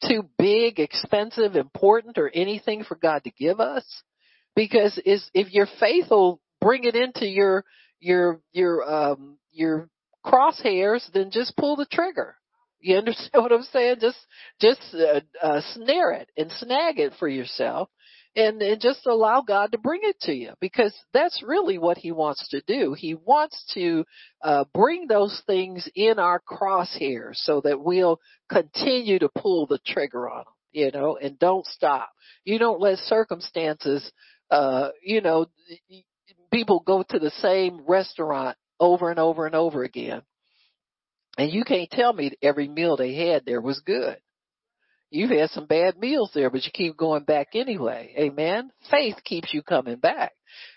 too 0.08 0.30
big, 0.38 0.80
expensive, 0.80 1.56
important, 1.56 2.18
or 2.18 2.30
anything 2.30 2.84
for 2.84 2.96
God 2.96 3.24
to 3.24 3.32
give 3.32 3.60
us. 3.60 3.86
Because 4.56 5.00
is, 5.06 5.30
if 5.34 5.54
your 5.54 5.68
faith 5.80 6.06
will 6.10 6.40
bring 6.62 6.84
it 6.84 6.96
into 6.96 7.26
your, 7.26 7.64
your, 8.00 8.42
your, 8.52 8.84
um, 8.90 9.38
your 9.52 9.90
crosshairs, 10.26 11.10
then 11.14 11.32
just 11.32 11.56
pull 11.58 11.76
the 11.76 11.86
trigger. 11.86 12.36
You 12.80 12.98
understand 13.00 13.44
what 13.44 13.52
I'm 13.52 13.64
saying? 13.64 13.98
Just, 14.02 14.18
just 14.60 14.82
uh, 14.94 15.22
uh, 15.42 15.62
snare 15.74 16.12
it 16.12 16.30
and 16.38 16.52
snag 16.52 17.00
it 17.00 17.14
for 17.20 17.28
yourself, 17.28 17.90
and, 18.36 18.62
and 18.62 18.82
just 18.82 19.06
allow 19.06 19.42
God 19.42 19.72
to 19.72 19.78
bring 19.78 20.02
it 20.04 20.20
to 20.22 20.34
you 20.34 20.54
because 20.60 20.94
that's 21.14 21.44
really 21.44 21.78
what 21.78 21.98
He 21.98 22.12
wants 22.12 22.48
to 22.50 22.62
do. 22.68 22.94
He 22.94 23.16
wants 23.16 23.72
to 23.74 24.06
uh, 24.42 24.66
bring 24.74 25.08
those 25.08 25.42
things 25.48 25.88
in 25.96 26.20
our 26.20 26.42
crosshairs 26.42 27.36
so 27.36 27.62
that 27.62 27.82
we'll 27.82 28.20
continue 28.50 29.20
to 29.20 29.30
pull 29.30 29.68
the 29.68 29.80
trigger 29.86 30.30
on 30.30 30.40
them, 30.46 30.54
you 30.72 30.92
know, 30.92 31.18
and 31.22 31.40
don't 31.40 31.66
stop. 31.66 32.10
You 32.44 32.60
don't 32.60 32.82
let 32.82 32.98
circumstances, 33.00 34.12
uh, 34.52 34.90
you 35.04 35.22
know, 35.22 35.48
people 36.52 36.84
go 36.86 37.04
to 37.10 37.20
the 37.20 37.32
same 37.42 37.82
restaurant 37.88 38.58
over 38.80 39.10
and 39.10 39.20
over 39.20 39.46
and 39.46 39.56
over 39.56 39.84
again 39.84 40.22
and 41.38 41.52
you 41.52 41.64
can't 41.64 41.90
tell 41.90 42.14
me 42.14 42.32
every 42.42 42.68
meal 42.68 42.98
they 42.98 43.16
had 43.16 43.46
there 43.46 43.62
was 43.62 43.82
good. 43.86 44.18
You've 45.12 45.32
had 45.32 45.50
some 45.52 45.66
bad 45.66 45.98
meals 45.98 46.32
there, 46.34 46.50
but 46.50 46.66
you 46.66 46.72
keep 46.74 46.98
going 46.98 47.24
back 47.24 47.50
anyway. 47.54 48.14
Amen. 48.18 48.72
Faith 48.90 49.16
keeps 49.24 49.54
you 49.54 49.62
coming 49.62 49.98
back. 49.98 50.34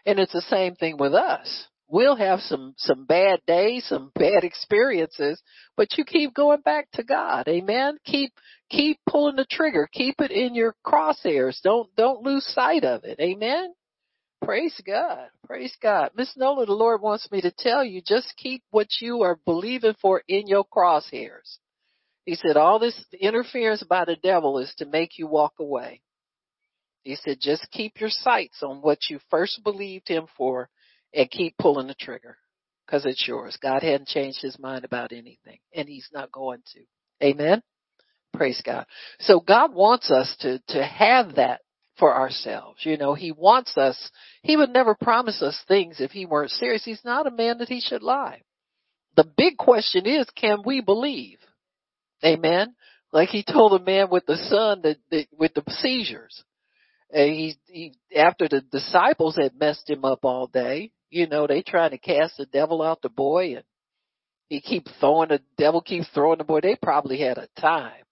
And 0.07 0.19
it's 0.19 0.33
the 0.33 0.43
same 0.43 0.75
thing 0.75 0.97
with 0.99 1.15
us. 1.15 1.67
We'll 1.91 2.17
have 2.17 2.41
some, 2.41 2.75
some 2.77 3.07
bad 3.07 3.41
days, 3.47 3.87
some 3.87 4.13
bad 4.15 4.45
experiences, 4.45 5.43
but 5.77 5.97
you 5.97 6.05
keep 6.05 6.35
going 6.35 6.61
back 6.61 6.89
to 6.93 7.03
God. 7.03 7.49
Amen. 7.49 7.97
Keep, 8.05 8.33
keep 8.71 8.99
pulling 9.09 9.37
the 9.37 9.47
trigger. 9.51 9.89
Keep 9.93 10.21
it 10.21 10.31
in 10.31 10.55
your 10.55 10.75
crosshairs. 10.87 11.61
Don't, 11.63 11.89
don't 11.97 12.23
lose 12.23 12.45
sight 12.55 12.85
of 12.85 13.05
it. 13.05 13.19
Amen. 13.21 13.73
Praise 14.43 14.81
God. 14.87 15.29
Praise 15.47 15.77
God. 15.83 16.11
Miss 16.15 16.33
Nola, 16.37 16.67
the 16.67 16.73
Lord 16.73 17.03
wants 17.03 17.31
me 17.33 17.41
to 17.41 17.51
tell 17.51 17.83
you, 17.83 18.03
just 18.07 18.35
keep 18.37 18.63
what 18.71 18.89
you 19.01 19.23
are 19.23 19.39
believing 19.45 19.95
for 20.01 20.23
in 20.29 20.47
your 20.47 20.65
crosshairs. 20.65 21.59
He 22.29 22.35
said, 22.35 22.59
all 22.59 22.79
this 22.79 23.07
interference 23.19 23.83
by 23.85 24.05
the 24.05 24.17
devil 24.17 24.59
is 24.59 24.71
to 24.77 24.85
make 24.85 25.19
you 25.19 25.27
walk 25.27 25.55
away. 25.59 26.03
He 27.03 27.17
said, 27.17 27.39
just 27.41 27.71
keep 27.71 27.99
your 28.03 28.11
sights 28.11 28.63
on 28.63 28.83
what 28.83 28.99
you 29.09 29.19
first 29.31 29.65
believed 29.65 30.09
him 30.09 30.27
for 30.37 30.69
and 31.15 31.31
keep 31.31 31.57
pulling 31.57 31.87
the 31.87 31.95
trigger 31.95 32.37
because 32.85 33.07
it's 33.07 33.27
yours. 33.27 33.57
God 33.63 33.83
hadn't 33.83 34.09
changed 34.09 34.43
his 34.43 34.59
mind 34.59 34.85
about 34.85 35.13
anything 35.13 35.59
and 35.75 35.89
he's 35.89 36.11
not 36.13 36.31
going 36.31 36.61
to. 36.75 37.27
Amen. 37.27 37.63
Praise 38.35 38.61
God. 38.63 38.85
So 39.21 39.41
God 39.41 39.73
wants 39.73 40.11
us 40.11 40.37
to, 40.41 40.59
to 40.69 40.85
have 40.85 41.37
that 41.37 41.63
for 41.99 42.15
ourselves. 42.15 42.85
You 42.85 42.99
know, 42.99 43.15
he 43.15 43.33
wants 43.33 43.79
us, 43.79 44.11
he 44.43 44.55
would 44.55 44.69
never 44.69 44.95
promise 44.95 45.41
us 45.41 45.59
things 45.67 45.99
if 45.99 46.11
he 46.11 46.27
weren't 46.27 46.51
serious. 46.51 46.85
He's 46.85 47.07
not 47.07 47.27
a 47.27 47.31
man 47.31 47.57
that 47.61 47.71
he 47.71 47.81
should 47.81 48.03
lie. 48.03 48.43
The 49.17 49.25
big 49.25 49.57
question 49.57 50.05
is, 50.05 50.27
can 50.37 50.59
we 50.67 50.83
believe? 50.83 51.39
Amen. 52.25 52.75
Like 53.13 53.29
he 53.31 53.45
told 53.45 53.73
the 53.73 53.85
man 53.85 54.11
with 54.11 54.27
the 54.27 54.37
son 54.37 54.83
that, 54.83 54.97
that 55.11 55.27
with 55.37 55.55
the 55.55 55.63
seizures. 55.69 56.43
And 57.11 57.31
he, 57.31 57.57
he, 57.67 57.95
after 58.15 58.49
the 58.49 58.61
disciples 58.61 59.37
had 59.37 59.59
messed 59.59 59.89
him 59.89 60.05
up 60.05 60.25
all 60.25 60.47
day, 60.47 60.93
you 61.11 61.27
know, 61.27 61.47
they 61.47 61.63
trying 61.63 61.93
to 61.93 61.99
cast 61.99 62.37
the 62.37 62.45
devil 62.47 62.83
out 62.83 63.01
the 63.01 63.09
boy 63.09 63.55
and 63.55 63.65
he 64.49 64.61
keep 64.61 64.87
throwing 65.01 65.29
the 65.31 65.41
devil 65.57 65.81
keeps 65.81 66.09
throwing 66.09 66.39
the 66.39 66.45
boy. 66.45 66.61
They 66.61 66.77
probably 66.77 67.21
had 67.21 67.39
a 67.39 67.49
time 67.59 68.05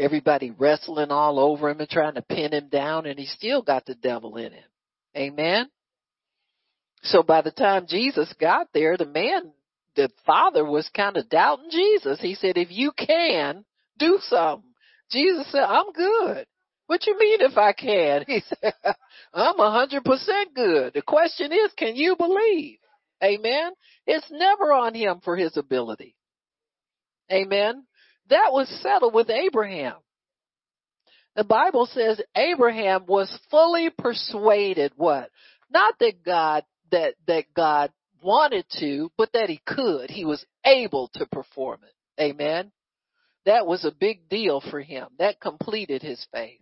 everybody 0.00 0.50
wrestling 0.50 1.10
all 1.10 1.38
over 1.38 1.68
him 1.68 1.80
and 1.80 1.88
trying 1.88 2.14
to 2.14 2.22
pin 2.22 2.52
him 2.52 2.68
down 2.68 3.06
and 3.06 3.18
he 3.18 3.26
still 3.26 3.62
got 3.62 3.84
the 3.86 3.94
devil 3.94 4.36
in 4.36 4.52
him. 4.52 4.64
Amen. 5.16 5.68
So 7.02 7.22
by 7.22 7.42
the 7.42 7.50
time 7.50 7.86
Jesus 7.88 8.32
got 8.40 8.68
there, 8.72 8.96
the 8.96 9.06
man, 9.06 9.52
the 9.96 10.10
father 10.24 10.64
was 10.64 10.88
kind 10.94 11.16
of 11.16 11.28
doubting 11.28 11.70
Jesus. 11.70 12.20
He 12.20 12.34
said, 12.34 12.56
if 12.56 12.70
you 12.70 12.92
can, 12.92 13.64
do 13.98 14.18
something. 14.22 14.70
Jesus 15.10 15.50
said, 15.50 15.62
I'm 15.62 15.92
good. 15.92 16.46
What 16.86 17.06
you 17.06 17.18
mean 17.18 17.40
if 17.40 17.56
I 17.56 17.72
can? 17.72 18.24
He 18.28 18.42
said, 18.48 18.74
I'm 19.32 19.58
a 19.60 19.70
hundred 19.70 20.04
percent 20.04 20.54
good. 20.54 20.94
The 20.94 21.02
question 21.02 21.52
is, 21.52 21.72
can 21.76 21.94
you 21.96 22.16
believe? 22.16 22.78
Amen. 23.22 23.72
It's 24.06 24.30
never 24.30 24.72
on 24.72 24.94
him 24.94 25.20
for 25.22 25.36
his 25.36 25.56
ability. 25.56 26.16
Amen. 27.30 27.84
That 28.28 28.50
was 28.52 28.68
settled 28.82 29.14
with 29.14 29.30
Abraham. 29.30 29.94
The 31.36 31.44
Bible 31.44 31.86
says 31.86 32.20
Abraham 32.34 33.04
was 33.06 33.38
fully 33.50 33.90
persuaded 33.90 34.92
what? 34.96 35.30
Not 35.70 35.94
that 36.00 36.24
God, 36.24 36.64
that, 36.90 37.14
that 37.28 37.44
God 37.54 37.92
wanted 38.22 38.64
to, 38.78 39.10
but 39.16 39.32
that 39.32 39.48
he 39.48 39.60
could. 39.66 40.10
He 40.10 40.24
was 40.24 40.44
able 40.64 41.10
to 41.14 41.26
perform 41.26 41.80
it. 41.84 42.22
Amen. 42.22 42.72
That 43.46 43.66
was 43.66 43.84
a 43.84 43.92
big 43.92 44.28
deal 44.28 44.60
for 44.60 44.80
him. 44.80 45.08
That 45.18 45.40
completed 45.40 46.02
his 46.02 46.24
faith. 46.32 46.60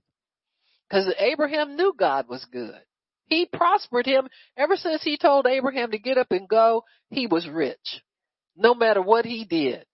Cause 0.91 1.13
Abraham 1.19 1.77
knew 1.77 1.93
God 1.97 2.29
was 2.29 2.47
good. 2.51 2.81
He 3.27 3.45
prospered 3.45 4.07
him 4.07 4.29
ever 4.57 4.77
since 4.77 5.03
he 5.03 5.19
told 5.19 5.47
Abraham 5.47 5.91
to 5.91 5.99
get 5.99 6.17
up 6.17 6.31
and 6.31 6.49
go. 6.49 6.85
He 7.11 7.27
was 7.27 7.47
rich. 7.47 8.03
No 8.57 8.75
matter 8.75 9.03
what 9.03 9.27
he 9.27 9.45
did. 9.45 9.85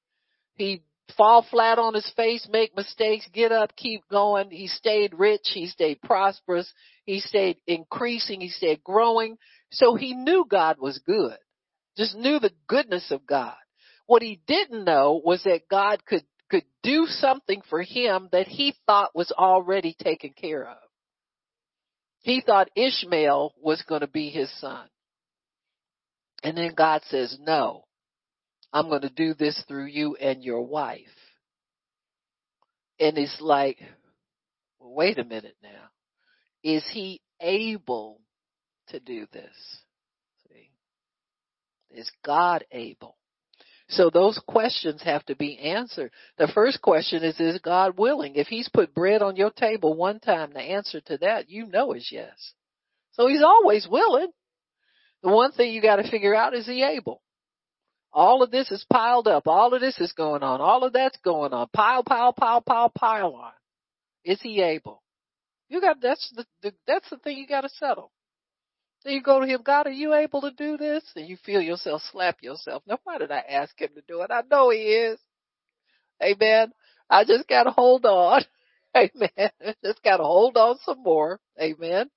He 0.55 0.85
fall 1.17 1.45
flat 1.51 1.79
on 1.79 1.95
his 1.95 2.11
face, 2.17 2.47
make 2.51 2.77
mistakes, 2.77 3.29
get 3.33 3.51
up, 3.51 3.75
keep 3.77 4.09
going. 4.09 4.51
He 4.51 4.69
stayed 4.69 5.15
rich. 5.15 5.51
He 5.53 5.67
stayed 5.67 6.01
prosperous. 6.03 6.73
He 7.05 7.21
stayed 7.21 7.57
increasing. 7.67 8.41
He 8.41 8.49
stayed 8.49 8.85
growing. 8.85 9.37
So 9.73 9.97
he 9.97 10.15
knew 10.15 10.47
God 10.49 10.77
was 10.79 10.99
good. 11.05 11.37
Just 11.97 12.17
knew 12.17 12.39
the 12.39 12.53
goodness 12.67 13.11
of 13.11 13.27
God. 13.27 13.55
What 14.07 14.23
he 14.23 14.41
didn't 14.47 14.85
know 14.85 15.21
was 15.25 15.43
that 15.45 15.69
God 15.71 16.05
could, 16.05 16.25
could 16.51 16.65
do 16.83 17.07
something 17.07 17.63
for 17.71 17.83
him 17.83 18.29
that 18.33 18.49
he 18.49 18.75
thought 18.87 19.15
was 19.15 19.33
already 19.33 19.97
taken 19.99 20.31
care 20.31 20.69
of. 20.69 20.77
He 22.21 22.41
thought 22.41 22.71
Ishmael 22.75 23.55
was 23.63 23.83
going 23.83 24.01
to 24.01 24.07
be 24.07 24.31
his 24.31 24.51
son. 24.61 24.89
And 26.43 26.57
then 26.57 26.75
God 26.75 27.03
says, 27.09 27.37
no, 27.41 27.85
I'm 28.73 28.89
going 28.89 29.03
to 29.03 29.11
do 29.11 29.35
this 29.35 29.63
through 29.67 29.87
you 29.87 30.17
and 30.17 30.43
your 30.43 30.63
wife. 30.63 31.01
And 32.99 33.17
it's 33.19 33.41
like, 33.41 33.79
well, 34.79 34.95
wait 34.95 35.19
a 35.19 35.25
minute 35.25 35.57
now. 35.63 35.91
Is 36.63 36.85
he 36.93 37.21
able 37.41 38.21
to 38.89 39.01
do 39.01 39.27
this? 39.33 39.84
Is 41.95 42.11
God 42.25 42.65
able? 42.73 43.17
So 43.89 44.11
those 44.11 44.41
questions 44.49 45.03
have 45.03 45.25
to 45.27 45.37
be 45.37 45.59
answered. 45.59 46.11
The 46.39 46.49
first 46.55 46.81
question 46.81 47.23
is, 47.23 47.39
is 47.39 47.59
God 47.59 47.99
willing? 47.99 48.35
If 48.37 48.47
he's 48.47 48.69
put 48.69 48.95
bread 48.95 49.21
on 49.23 49.37
your 49.37 49.51
table 49.51 49.95
one 49.95 50.21
time, 50.21 50.53
the 50.55 50.61
answer 50.61 51.01
to 51.03 51.19
that, 51.19 51.51
you 51.51 51.67
know 51.67 51.93
is 51.93 52.09
yes. 52.11 52.55
So 53.13 53.29
he's 53.29 53.43
always 53.43 53.87
willing. 53.89 54.29
The 55.23 55.31
one 55.31 55.53
thing 55.53 55.73
you 55.73 55.83
got 55.83 55.97
to 55.97 56.11
figure 56.11 56.35
out 56.35 56.55
is 56.55 56.67
he 56.67 56.83
able? 56.83 57.23
All 58.13 58.43
of 58.43 58.51
this 58.51 58.71
is 58.71 58.87
piled 58.91 59.27
up. 59.27 59.47
All 59.47 59.75
of 59.75 59.81
this 59.81 59.99
is 60.01 60.13
going 60.13 60.43
on. 60.43 60.61
All 60.61 60.85
of 60.85 60.93
that's 60.93 61.19
going 61.25 61.53
on. 61.53 61.69
Pile, 61.75 62.05
pile, 62.05 62.33
pile, 62.33 62.61
pile, 62.61 62.91
pile 62.91 63.35
on. 63.35 63.53
Is 64.25 64.41
he 64.41 64.63
able? 64.63 65.03
You 65.69 65.81
got 65.81 66.01
that's 66.01 66.33
the, 66.35 66.47
the 66.63 66.75
that's 66.87 67.11
the 67.11 67.17
thing 67.19 67.39
you 67.39 67.47
got 67.47 67.63
to 67.63 67.69
settle. 67.69 68.13
Then 69.05 69.15
you 69.15 69.23
go 69.23 69.41
to 69.41 69.47
him, 69.47 69.61
God, 69.63 69.87
are 69.87 69.93
you 69.93 70.15
able 70.15 70.41
to 70.43 70.51
do 70.51 70.77
this? 70.77 71.05
And 71.15 71.29
you 71.29 71.37
feel 71.45 71.61
yourself 71.61 72.03
slap 72.11 72.43
yourself. 72.43 72.83
Now, 72.87 72.99
why 73.05 73.19
did 73.19 73.31
I 73.31 73.41
ask 73.41 73.79
him 73.79 73.91
to 73.95 74.03
do 74.07 74.23
it? 74.23 74.31
I 74.31 74.43
know 74.51 74.71
he 74.71 74.79
is. 74.79 75.19
Amen. 76.23 76.73
I 77.11 77.25
just 77.25 77.47
got 77.49 77.65
to 77.65 77.71
hold 77.71 78.07
on. 78.07 78.43
Amen. 78.97 79.51
Just 79.85 80.03
got 80.03 80.19
to 80.19 80.25
hold 80.25 80.57
on 80.57 80.79
some 80.85 81.03
more. 81.03 81.41
Amen. 81.61 82.09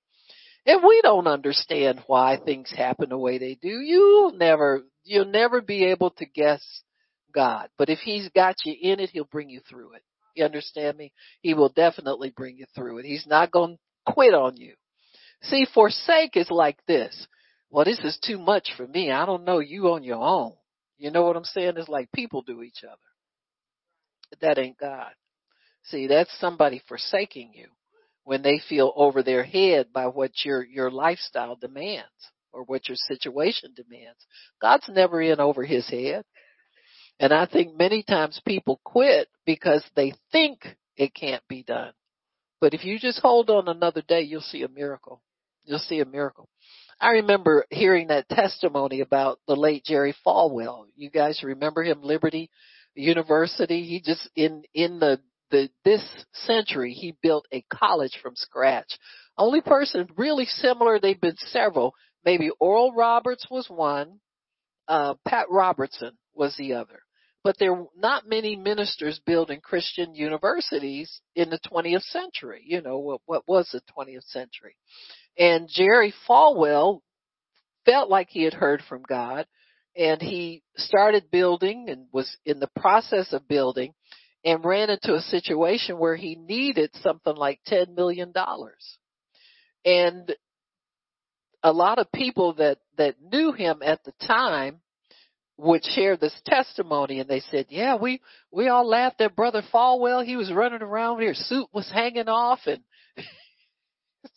And 0.64 0.82
we 0.86 1.00
don't 1.02 1.26
understand 1.26 2.02
why 2.06 2.38
things 2.42 2.70
happen 2.70 3.10
the 3.10 3.18
way 3.18 3.38
they 3.38 3.54
do. 3.60 3.68
You'll 3.68 4.32
never, 4.32 4.82
you'll 5.04 5.24
never 5.26 5.60
be 5.60 5.86
able 5.86 6.10
to 6.10 6.26
guess 6.26 6.62
God. 7.34 7.68
But 7.76 7.88
if 7.90 7.98
He's 8.00 8.28
got 8.30 8.56
you 8.64 8.74
in 8.80 9.00
it, 9.00 9.10
He'll 9.10 9.24
bring 9.24 9.50
you 9.50 9.60
through 9.68 9.94
it. 9.94 10.02
You 10.34 10.44
understand 10.44 10.96
me? 10.96 11.12
He 11.40 11.54
will 11.54 11.70
definitely 11.70 12.30
bring 12.30 12.56
you 12.58 12.66
through 12.74 12.98
it. 12.98 13.06
He's 13.06 13.26
not 13.26 13.50
going 13.50 13.76
to 13.76 14.12
quit 14.12 14.34
on 14.34 14.56
you. 14.56 14.74
See, 15.42 15.66
forsake 15.72 16.36
is 16.36 16.50
like 16.50 16.78
this. 16.86 17.26
Well, 17.70 17.84
this 17.84 18.00
is 18.00 18.18
too 18.24 18.38
much 18.38 18.70
for 18.76 18.86
me. 18.86 19.10
I 19.10 19.26
don't 19.26 19.44
know 19.44 19.58
you 19.58 19.92
on 19.92 20.02
your 20.02 20.22
own. 20.22 20.54
You 20.96 21.10
know 21.10 21.22
what 21.22 21.36
I'm 21.36 21.44
saying? 21.44 21.74
It's 21.76 21.88
like 21.88 22.10
people 22.12 22.42
do 22.42 22.62
each 22.62 22.82
other. 22.84 22.96
That 24.40 24.58
ain't 24.58 24.78
God. 24.78 25.12
See, 25.84 26.06
that's 26.06 26.30
somebody 26.38 26.82
forsaking 26.88 27.52
you 27.54 27.68
when 28.24 28.42
they 28.42 28.60
feel 28.68 28.92
over 28.96 29.22
their 29.22 29.44
head 29.44 29.86
by 29.92 30.06
what 30.06 30.32
your, 30.44 30.64
your 30.64 30.90
lifestyle 30.90 31.56
demands 31.56 32.08
or 32.52 32.64
what 32.64 32.88
your 32.88 32.96
situation 32.96 33.72
demands. 33.74 34.18
God's 34.60 34.88
never 34.88 35.22
in 35.22 35.40
over 35.40 35.64
his 35.64 35.88
head. 35.88 36.24
And 37.20 37.32
I 37.32 37.46
think 37.46 37.78
many 37.78 38.02
times 38.02 38.40
people 38.46 38.80
quit 38.84 39.28
because 39.46 39.84
they 39.96 40.12
think 40.30 40.60
it 40.96 41.14
can't 41.14 41.42
be 41.48 41.62
done. 41.62 41.92
But 42.60 42.74
if 42.74 42.84
you 42.84 42.98
just 42.98 43.20
hold 43.20 43.50
on 43.50 43.68
another 43.68 44.02
day, 44.02 44.22
you'll 44.22 44.40
see 44.40 44.62
a 44.62 44.68
miracle. 44.68 45.22
You'll 45.68 45.78
see 45.78 46.00
a 46.00 46.06
miracle. 46.06 46.48
I 46.98 47.10
remember 47.12 47.66
hearing 47.70 48.08
that 48.08 48.28
testimony 48.28 49.02
about 49.02 49.38
the 49.46 49.54
late 49.54 49.84
Jerry 49.84 50.14
Falwell. 50.26 50.86
You 50.96 51.10
guys 51.10 51.42
remember 51.42 51.84
him, 51.84 52.02
Liberty 52.02 52.50
University? 52.94 53.84
He 53.84 54.00
just 54.00 54.28
in 54.34 54.62
in 54.72 54.98
the 54.98 55.20
the 55.50 55.68
this 55.84 56.02
century 56.32 56.94
he 56.94 57.16
built 57.22 57.46
a 57.52 57.64
college 57.72 58.18
from 58.22 58.34
scratch. 58.34 58.98
Only 59.36 59.60
person 59.60 60.08
really 60.16 60.46
similar, 60.46 60.98
they've 60.98 61.20
been 61.20 61.36
several. 61.36 61.94
Maybe 62.24 62.50
Oral 62.58 62.92
Roberts 62.92 63.46
was 63.50 63.68
one, 63.68 64.20
uh, 64.88 65.14
Pat 65.26 65.46
Robertson 65.50 66.16
was 66.34 66.56
the 66.56 66.74
other. 66.74 67.02
But 67.44 67.56
there 67.58 67.72
are 67.72 67.86
not 67.96 68.28
many 68.28 68.56
ministers 68.56 69.20
building 69.24 69.60
Christian 69.60 70.14
universities 70.14 71.20
in 71.36 71.50
the 71.50 71.60
20th 71.60 72.02
century. 72.02 72.62
You 72.66 72.82
know, 72.82 72.98
what, 72.98 73.20
what 73.26 73.42
was 73.46 73.68
the 73.70 73.80
20th 73.96 74.24
century? 74.24 74.76
And 75.38 75.68
Jerry 75.68 76.12
Falwell 76.28 77.00
felt 77.84 78.10
like 78.10 78.28
he 78.28 78.42
had 78.42 78.54
heard 78.54 78.82
from 78.88 79.02
God 79.08 79.46
and 79.96 80.20
he 80.20 80.62
started 80.76 81.30
building 81.30 81.88
and 81.88 82.06
was 82.12 82.36
in 82.44 82.60
the 82.60 82.70
process 82.76 83.32
of 83.32 83.48
building 83.48 83.94
and 84.44 84.64
ran 84.64 84.90
into 84.90 85.14
a 85.14 85.20
situation 85.20 85.98
where 85.98 86.16
he 86.16 86.34
needed 86.34 86.90
something 87.02 87.34
like 87.34 87.60
$10 87.68 87.94
million. 87.94 88.32
And 89.84 90.34
a 91.62 91.72
lot 91.72 91.98
of 91.98 92.12
people 92.12 92.54
that, 92.54 92.78
that 92.96 93.16
knew 93.20 93.52
him 93.52 93.80
at 93.82 94.02
the 94.04 94.12
time 94.26 94.80
would 95.56 95.84
share 95.84 96.16
this 96.16 96.34
testimony 96.46 97.18
and 97.18 97.28
they 97.28 97.40
said, 97.50 97.66
yeah, 97.68 97.96
we, 97.96 98.20
we 98.52 98.68
all 98.68 98.86
laughed 98.86 99.20
at 99.20 99.34
brother 99.34 99.62
Falwell. 99.72 100.24
He 100.24 100.36
was 100.36 100.52
running 100.52 100.82
around 100.82 101.20
here, 101.20 101.34
suit 101.34 101.66
was 101.72 101.90
hanging 101.92 102.28
off 102.28 102.60
and 102.66 102.82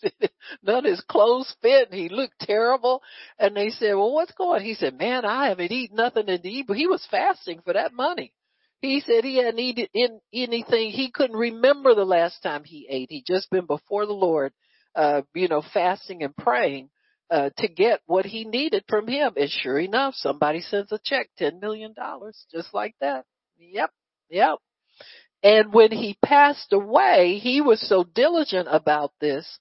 none 0.64 0.86
of 0.86 0.92
his 0.92 1.02
clothes 1.02 1.54
fit 1.62 1.90
and 1.92 2.00
he 2.00 2.10
looked 2.10 2.40
terrible. 2.40 3.02
And 3.40 3.56
they 3.56 3.70
said, 3.70 3.94
well, 3.94 4.14
what's 4.14 4.34
going 4.34 4.62
on? 4.62 4.66
He 4.66 4.76
said, 4.76 4.98
man, 4.98 5.26
I 5.26 5.50
haven't 5.50 5.72
eaten 5.72 5.98
nothing 5.98 6.28
to 6.28 6.48
eat, 6.48 6.68
but 6.68 6.78
he 6.78 6.88
was 6.88 7.06
fasting 7.10 7.62
for 7.64 7.74
that 7.74 7.94
money. 7.94 8.34
He 8.82 9.02
said 9.02 9.24
he 9.24 9.38
hadn't 9.38 9.60
eaten 9.60 9.88
in 9.94 10.20
anything. 10.34 10.90
He 10.90 11.12
couldn't 11.12 11.38
remember 11.38 11.94
the 11.94 12.06
last 12.06 12.42
time 12.42 12.64
he 12.64 12.88
ate. 12.90 13.12
He'd 13.12 13.26
just 13.28 13.50
been 13.52 13.68
before 13.68 14.08
the 14.08 14.14
Lord, 14.14 14.54
uh, 14.96 15.22
you 15.36 15.48
know, 15.48 15.64
fasting 15.74 16.24
and 16.24 16.36
praying, 16.36 16.90
uh, 17.30 17.52
to 17.58 17.68
get 17.68 18.02
what 18.08 18.26
he 18.26 18.44
needed 18.44 18.84
from 18.90 19.08
him. 19.08 19.34
And 19.38 19.50
sure 19.50 19.80
enough, 19.80 20.16
somebody 20.16 20.62
sends 20.62 20.92
a 20.92 21.00
check, 21.04 21.30
$10 21.40 21.62
million, 21.62 21.94
just 22.52 22.74
like 22.74 22.96
that. 23.02 23.26
Yep. 23.60 23.92
Yep. 24.32 24.58
And 25.44 25.74
when 25.74 25.92
he 25.92 26.18
passed 26.24 26.74
away, 26.74 27.40
he 27.42 27.62
was 27.62 27.88
so 27.88 28.04
diligent 28.04 28.68
about 28.70 29.12
this. 29.20 29.60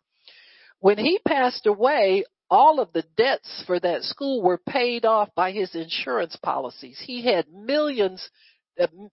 When 0.81 0.99
he 0.99 1.21
passed 1.27 1.67
away, 1.67 2.25
all 2.51 2.81
of 2.81 2.93
the 2.93 3.05
debts 3.17 3.63
for 3.67 3.79
that 3.81 4.03
school 4.03 4.43
were 4.43 4.59
paid 4.59 5.05
off 5.05 5.29
by 5.37 5.53
his 5.53 5.75
insurance 5.75 6.37
policies. 6.37 6.99
He 6.99 7.23
had 7.23 7.47
millions 7.53 8.29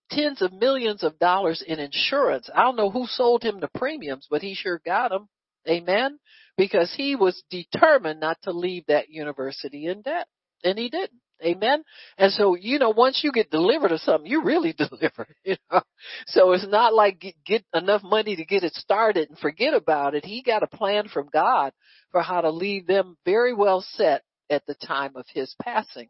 tens 0.09 0.41
of 0.41 0.53
millions 0.53 1.03
of 1.03 1.19
dollars 1.19 1.61
in 1.65 1.79
insurance. 1.79 2.49
I 2.53 2.63
don't 2.63 2.77
know 2.77 2.89
who 2.89 3.05
sold 3.05 3.43
him 3.43 3.59
the 3.59 3.67
premiums, 3.67 4.27
but 4.29 4.41
he 4.41 4.55
sure 4.55 4.81
got 4.85 5.09
them. 5.09 5.27
Amen. 5.67 6.19
Because 6.57 6.93
he 6.95 7.15
was 7.15 7.43
determined 7.49 8.19
not 8.19 8.37
to 8.43 8.51
leave 8.51 8.85
that 8.87 9.09
university 9.09 9.87
in 9.87 10.01
debt. 10.01 10.27
And 10.63 10.77
he 10.79 10.89
didn't. 10.89 11.19
Amen. 11.43 11.83
And 12.17 12.31
so, 12.31 12.55
you 12.55 12.79
know, 12.79 12.89
once 12.89 13.21
you 13.23 13.31
get 13.31 13.51
delivered 13.51 13.91
or 13.91 13.97
something, 13.99 14.29
you 14.29 14.43
really 14.43 14.73
deliver, 14.77 15.27
you 15.43 15.55
know. 15.71 15.81
So 16.27 16.53
it's 16.53 16.67
not 16.67 16.93
like 16.93 17.19
get, 17.19 17.35
get 17.45 17.65
enough 17.73 18.03
money 18.03 18.35
to 18.35 18.45
get 18.45 18.63
it 18.63 18.73
started 18.73 19.29
and 19.29 19.37
forget 19.37 19.73
about 19.73 20.15
it. 20.15 20.25
He 20.25 20.41
got 20.41 20.63
a 20.63 20.67
plan 20.67 21.07
from 21.07 21.29
God 21.31 21.73
for 22.11 22.21
how 22.21 22.41
to 22.41 22.49
leave 22.49 22.87
them 22.87 23.17
very 23.25 23.53
well 23.53 23.85
set 23.93 24.23
at 24.49 24.65
the 24.65 24.75
time 24.75 25.15
of 25.15 25.25
his 25.33 25.53
passing. 25.61 26.09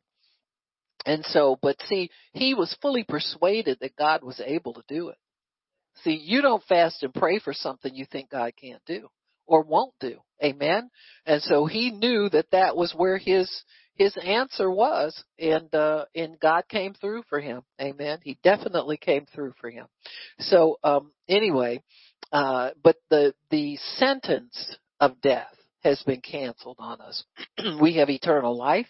And 1.06 1.24
so, 1.26 1.58
but 1.62 1.78
see, 1.88 2.10
he 2.34 2.54
was 2.54 2.76
fully 2.82 3.04
persuaded 3.04 3.80
that 3.82 3.96
God 3.96 4.24
was 4.24 4.42
able 4.44 4.74
to 4.74 4.84
do 4.88 5.10
it. 5.10 5.18
See, 6.04 6.16
you 6.24 6.42
don't 6.42 6.64
fast 6.64 7.04
and 7.04 7.14
pray 7.14 7.40
for 7.40 7.54
something 7.54 7.94
you 7.94 8.06
think 8.06 8.30
God 8.30 8.54
can't 8.60 8.82
do 8.86 9.08
or 9.48 9.64
won't 9.64 9.94
do. 10.00 10.20
Amen. 10.44 10.90
And 11.26 11.42
so 11.42 11.66
he 11.66 11.92
knew 11.92 12.30
that 12.30 12.52
that 12.52 12.76
was 12.76 12.94
where 12.96 13.18
his, 13.18 13.50
his 13.98 14.16
answer 14.24 14.70
was 14.70 15.24
and, 15.40 15.74
uh, 15.74 16.06
and 16.16 16.40
God 16.40 16.64
came 16.70 16.94
through 16.94 17.24
for 17.30 17.40
him. 17.40 17.62
Amen. 17.82 18.20
He 18.24 18.38
definitely 18.44 18.98
came 18.98 19.26
through 19.34 19.54
for 19.60 19.70
him. 19.70 19.88
So, 20.40 20.78
um, 20.84 21.12
anyway, 21.28 21.82
uh, 22.32 22.72
but 22.84 22.98
the, 23.10 23.34
the 23.50 23.78
sentence 23.96 24.78
of 25.00 25.20
death 25.22 25.54
has 25.84 26.02
been 26.04 26.22
canceled 26.22 26.78
on 26.80 27.02
us. 27.02 27.24
we 27.82 27.96
have 27.96 28.10
eternal 28.10 28.56
life 28.56 28.88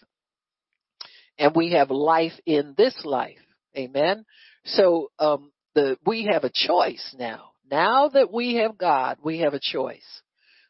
and 1.38 1.56
we 1.56 1.72
have 1.72 1.92
life 1.92 2.34
in 2.46 2.74
this 2.78 2.96
life. 3.06 3.38
Amen. 3.78 4.26
So, 4.66 5.12
um, 5.20 5.52
the, 5.76 5.98
we 6.06 6.28
have 6.32 6.44
a 6.44 6.52
choice 6.54 7.16
now. 7.18 7.52
Now 7.70 8.10
that 8.10 8.32
we 8.34 8.56
have 8.56 8.78
God, 8.78 9.18
we 9.24 9.40
have 9.40 9.54
a 9.54 9.60
choice. 9.62 10.22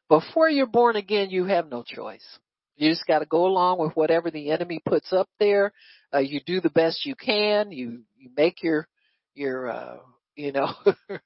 Before 0.10 0.50
you're 0.50 0.66
born 0.66 0.96
again, 0.96 1.30
you 1.30 1.46
have 1.46 1.70
no 1.70 1.84
choice. 1.84 2.26
You 2.78 2.92
just 2.92 3.08
got 3.08 3.20
to 3.20 3.26
go 3.26 3.46
along 3.48 3.80
with 3.80 3.96
whatever 3.96 4.32
the 4.32 4.52
enemy 4.52 4.80
puts 4.86 5.12
up 5.12 5.28
there. 5.40 5.74
Uh, 6.14 6.20
you 6.20 6.40
do 6.46 6.62
the 6.62 6.70
best 6.70 7.06
you 7.06 7.16
can. 7.16 7.72
You 7.72 8.04
you 8.16 8.30
make 8.38 8.64
your 8.64 8.88
your 9.34 9.70
uh, 9.70 9.98
you 10.36 10.52
know 10.52 10.74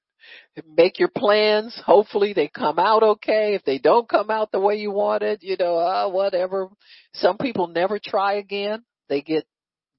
make 0.75 0.99
your 0.99 1.09
plans. 1.09 1.79
Hopefully 1.85 2.33
they 2.33 2.47
come 2.47 2.79
out 2.79 3.03
okay. 3.03 3.53
If 3.55 3.63
they 3.63 3.77
don't 3.77 4.07
come 4.07 4.31
out 4.31 4.51
the 4.51 4.59
way 4.59 4.75
you 4.75 4.91
wanted, 4.91 5.39
you 5.43 5.57
know, 5.57 5.77
uh, 5.77 6.09
whatever. 6.09 6.69
Some 7.13 7.37
people 7.37 7.67
never 7.67 7.99
try 8.03 8.35
again. 8.35 8.83
They 9.09 9.21
get 9.21 9.45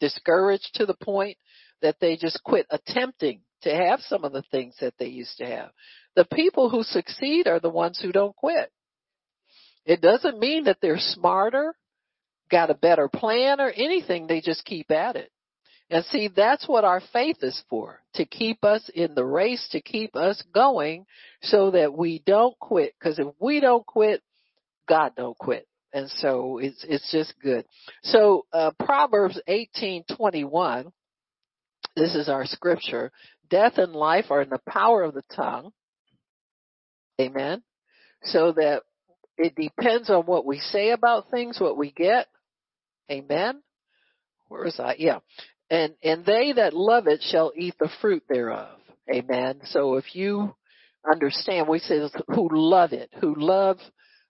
discouraged 0.01 0.71
to 0.75 0.87
the 0.87 0.97
point 1.03 1.37
that 1.83 1.97
they 2.01 2.17
just 2.17 2.43
quit 2.45 2.67
attempting 2.71 3.43
to 3.63 3.75
have 3.75 4.01
some 4.01 4.25
of 4.25 4.33
the 4.33 4.43
things 4.51 4.75
that 4.81 4.95
they 4.99 5.07
used 5.07 5.37
to 5.39 5.47
have. 5.47 5.71
The 6.17 6.25
people 6.25 6.69
who 6.69 6.83
succeed 6.83 7.47
are 7.47 7.61
the 7.61 7.71
ones 7.71 8.01
who 8.01 8.13
don't 8.13 8.35
quit. 8.35 8.71
It 9.85 10.01
doesn't 10.01 10.39
mean 10.39 10.64
that 10.64 10.78
they're 10.80 10.99
smarter, 10.99 11.74
got 12.51 12.70
a 12.70 12.74
better 12.74 13.09
plan 13.09 13.61
or 13.61 13.70
anything. 13.70 14.26
They 14.26 14.41
just 14.41 14.64
keep 14.64 14.91
at 14.91 15.16
it. 15.16 15.30
And 15.91 16.05
see, 16.07 16.28
that's 16.35 16.66
what 16.66 16.85
our 16.85 17.03
faith 17.12 17.39
is 17.43 17.61
for, 17.68 18.01
to 18.14 18.24
keep 18.24 18.64
us 18.64 18.89
in 18.95 19.14
the 19.14 19.24
race, 19.24 19.68
to 19.72 19.83
keep 19.83 20.16
us 20.16 20.43
going 20.55 21.05
so 21.43 21.72
that 21.72 21.93
we 21.93 22.22
don't 22.24 22.59
quit. 22.59 22.95
Cause 23.03 23.18
if 23.18 23.26
we 23.39 23.61
don't 23.61 23.85
quit, 23.85 24.22
God 24.89 25.12
don't 25.16 25.37
quit 25.37 25.66
and 25.93 26.09
so 26.11 26.59
it's 26.59 26.85
it's 26.89 27.11
just 27.12 27.35
good. 27.43 27.64
So 28.03 28.47
uh, 28.53 28.70
Proverbs 28.78 29.41
eighteen 29.47 30.05
twenty 30.16 30.45
one 30.45 30.93
This 31.97 32.14
is 32.14 32.28
our 32.28 32.47
scripture. 32.47 33.12
Death 33.51 33.74
and 33.76 33.93
life 33.93 34.26
are 34.30 34.43
in 34.43 34.49
the 34.49 34.61
power 34.66 35.03
of 35.03 35.14
the 35.14 35.22
tongue. 35.35 35.72
Amen. 37.20 37.62
So 38.24 38.53
that 38.53 38.83
it 39.43 39.55
depends 39.57 40.09
on 40.09 40.22
what 40.22 40.47
we 40.47 40.59
say 40.59 40.90
about 40.90 41.30
things, 41.30 41.61
what 41.61 41.76
we 41.76 41.90
get. 41.90 42.28
Amen. 43.11 43.61
Where 44.49 44.66
is 44.66 44.76
that? 44.76 45.01
Yeah. 45.01 45.18
And, 45.68 45.95
and 46.03 46.24
they 46.24 46.53
that 46.53 46.74
love 46.74 47.09
it 47.09 47.22
shall 47.22 47.53
eat 47.57 47.74
the 47.80 47.90
fruit 48.01 48.22
thereof. 48.28 48.78
Amen. 49.12 49.61
So 49.64 49.97
if 49.97 50.14
you 50.14 50.55
understand, 51.11 51.66
we 51.68 51.80
say 51.80 52.01
who 52.28 52.49
love 52.53 52.93
it, 52.93 53.11
who 53.20 53.34
love, 53.36 53.78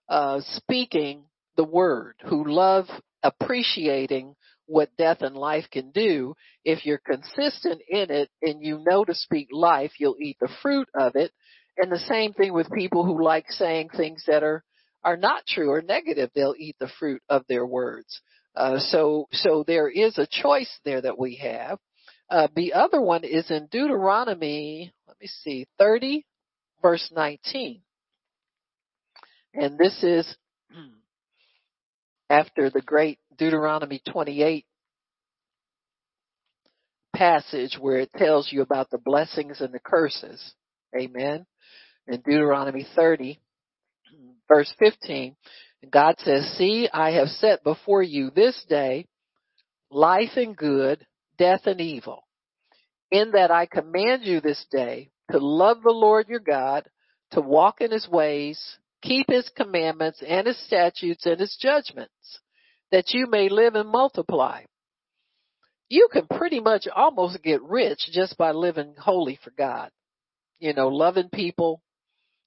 uh, 0.08 0.40
speaking 0.44 1.24
the 1.56 1.64
word, 1.64 2.14
who 2.24 2.44
love 2.50 2.86
appreciating 3.22 4.34
what 4.66 4.96
death 4.96 5.18
and 5.20 5.36
life 5.36 5.66
can 5.70 5.90
do. 5.90 6.34
If 6.64 6.86
you're 6.86 7.02
consistent 7.04 7.82
in 7.86 8.10
it 8.10 8.30
and 8.40 8.64
you 8.64 8.82
know 8.86 9.04
to 9.04 9.14
speak 9.14 9.48
life, 9.52 9.92
you'll 9.98 10.16
eat 10.20 10.38
the 10.40 10.48
fruit 10.62 10.88
of 10.98 11.16
it. 11.16 11.32
And 11.76 11.92
the 11.92 11.98
same 11.98 12.32
thing 12.32 12.54
with 12.54 12.70
people 12.72 13.04
who 13.04 13.22
like 13.22 13.50
saying 13.50 13.90
things 13.90 14.24
that 14.26 14.42
are, 14.42 14.64
are 15.04 15.16
not 15.16 15.46
true 15.46 15.70
or 15.70 15.82
negative. 15.82 16.30
They'll 16.34 16.54
eat 16.56 16.76
the 16.78 16.90
fruit 16.98 17.22
of 17.28 17.44
their 17.48 17.66
words. 17.66 18.20
Uh, 18.54 18.78
so, 18.78 19.28
so 19.32 19.64
there 19.66 19.88
is 19.88 20.18
a 20.18 20.26
choice 20.30 20.70
there 20.84 21.00
that 21.00 21.18
we 21.18 21.36
have. 21.36 21.78
Uh, 22.30 22.48
the 22.54 22.74
other 22.74 23.00
one 23.00 23.24
is 23.24 23.50
in 23.50 23.68
Deuteronomy, 23.70 24.92
let 25.06 25.20
me 25.20 25.26
see, 25.26 25.66
30 25.78 26.24
verse 26.82 27.10
19. 27.14 27.80
And 29.54 29.78
this 29.78 30.02
is 30.02 30.36
after 32.30 32.70
the 32.70 32.80
great 32.80 33.18
Deuteronomy 33.38 34.02
28 34.10 34.66
passage 37.14 37.76
where 37.78 37.98
it 37.98 38.10
tells 38.16 38.50
you 38.50 38.62
about 38.62 38.90
the 38.90 38.98
blessings 38.98 39.60
and 39.60 39.72
the 39.72 39.78
curses. 39.78 40.54
Amen. 40.98 41.46
In 42.08 42.20
Deuteronomy 42.20 42.86
30 42.96 43.38
verse 44.52 44.74
15, 44.78 45.34
God 45.90 46.16
says, 46.18 46.44
see, 46.58 46.88
I 46.92 47.12
have 47.12 47.28
set 47.28 47.64
before 47.64 48.02
you 48.02 48.30
this 48.30 48.64
day 48.68 49.06
life 49.90 50.36
and 50.36 50.56
good, 50.56 51.06
death 51.38 51.62
and 51.66 51.80
evil. 51.80 52.24
In 53.10 53.32
that 53.32 53.50
I 53.50 53.66
command 53.66 54.24
you 54.24 54.40
this 54.40 54.64
day 54.70 55.10
to 55.30 55.38
love 55.38 55.78
the 55.82 55.90
Lord 55.90 56.28
your 56.28 56.40
God, 56.40 56.84
to 57.32 57.40
walk 57.40 57.80
in 57.80 57.90
his 57.90 58.08
ways, 58.08 58.60
keep 59.02 59.26
his 59.28 59.50
commandments 59.56 60.22
and 60.26 60.46
his 60.46 60.62
statutes 60.66 61.26
and 61.26 61.40
his 61.40 61.56
judgments, 61.60 62.40
that 62.90 63.12
you 63.12 63.26
may 63.26 63.48
live 63.48 63.74
and 63.74 63.88
multiply. 63.88 64.62
You 65.88 66.08
can 66.12 66.26
pretty 66.26 66.60
much 66.60 66.86
almost 66.94 67.42
get 67.42 67.62
rich 67.62 68.08
just 68.12 68.38
by 68.38 68.52
living 68.52 68.94
holy 68.98 69.38
for 69.42 69.50
God. 69.50 69.90
You 70.58 70.72
know, 70.72 70.88
loving 70.88 71.28
people, 71.28 71.82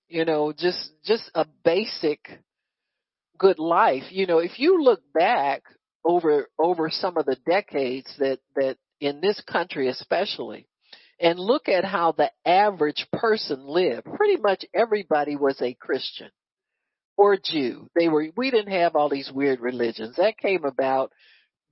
you 0.07 0.25
know, 0.25 0.53
just, 0.53 0.91
just 1.03 1.29
a 1.33 1.45
basic 1.63 2.19
good 3.37 3.59
life. 3.59 4.03
You 4.11 4.27
know, 4.27 4.39
if 4.39 4.59
you 4.59 4.83
look 4.83 5.01
back 5.13 5.63
over, 6.03 6.47
over 6.59 6.89
some 6.89 7.17
of 7.17 7.25
the 7.25 7.37
decades 7.45 8.13
that, 8.19 8.39
that 8.55 8.77
in 8.99 9.21
this 9.21 9.41
country 9.41 9.89
especially, 9.89 10.67
and 11.19 11.39
look 11.39 11.69
at 11.69 11.85
how 11.85 12.11
the 12.11 12.31
average 12.45 13.07
person 13.13 13.65
lived. 13.65 14.05
Pretty 14.15 14.37
much 14.37 14.65
everybody 14.73 15.35
was 15.35 15.61
a 15.61 15.73
Christian 15.73 16.29
or 17.17 17.37
Jew. 17.41 17.89
They 17.95 18.09
were, 18.09 18.27
we 18.35 18.51
didn't 18.51 18.73
have 18.73 18.95
all 18.95 19.09
these 19.09 19.31
weird 19.33 19.59
religions. 19.61 20.17
That 20.17 20.37
came 20.37 20.65
about 20.65 21.11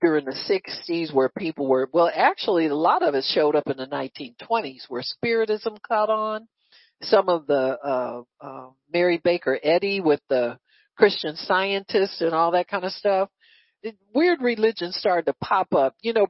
during 0.01 0.25
the 0.25 0.31
60s 0.49 1.13
where 1.13 1.29
people 1.29 1.67
were, 1.67 1.89
well 1.93 2.11
actually 2.13 2.67
a 2.67 2.75
lot 2.75 3.03
of 3.03 3.15
it 3.15 3.25
showed 3.25 3.55
up 3.55 3.67
in 3.67 3.77
the 3.77 3.87
1920s 3.87 4.83
where 4.89 5.01
Spiritism 5.03 5.77
caught 5.85 6.09
on. 6.09 6.47
Some 7.01 7.27
of 7.29 7.47
the, 7.47 7.77
uh, 7.83 8.21
uh, 8.39 8.69
Mary 8.91 9.19
Baker 9.21 9.59
Eddy 9.61 9.99
with 9.99 10.21
the 10.29 10.57
Christian 10.97 11.35
scientists 11.35 12.21
and 12.21 12.33
all 12.33 12.51
that 12.51 12.67
kind 12.67 12.85
of 12.85 12.91
stuff. 12.91 13.29
Weird 14.13 14.41
religions 14.41 14.95
started 14.95 15.25
to 15.25 15.33
pop 15.43 15.73
up. 15.73 15.95
You 16.01 16.13
know, 16.13 16.27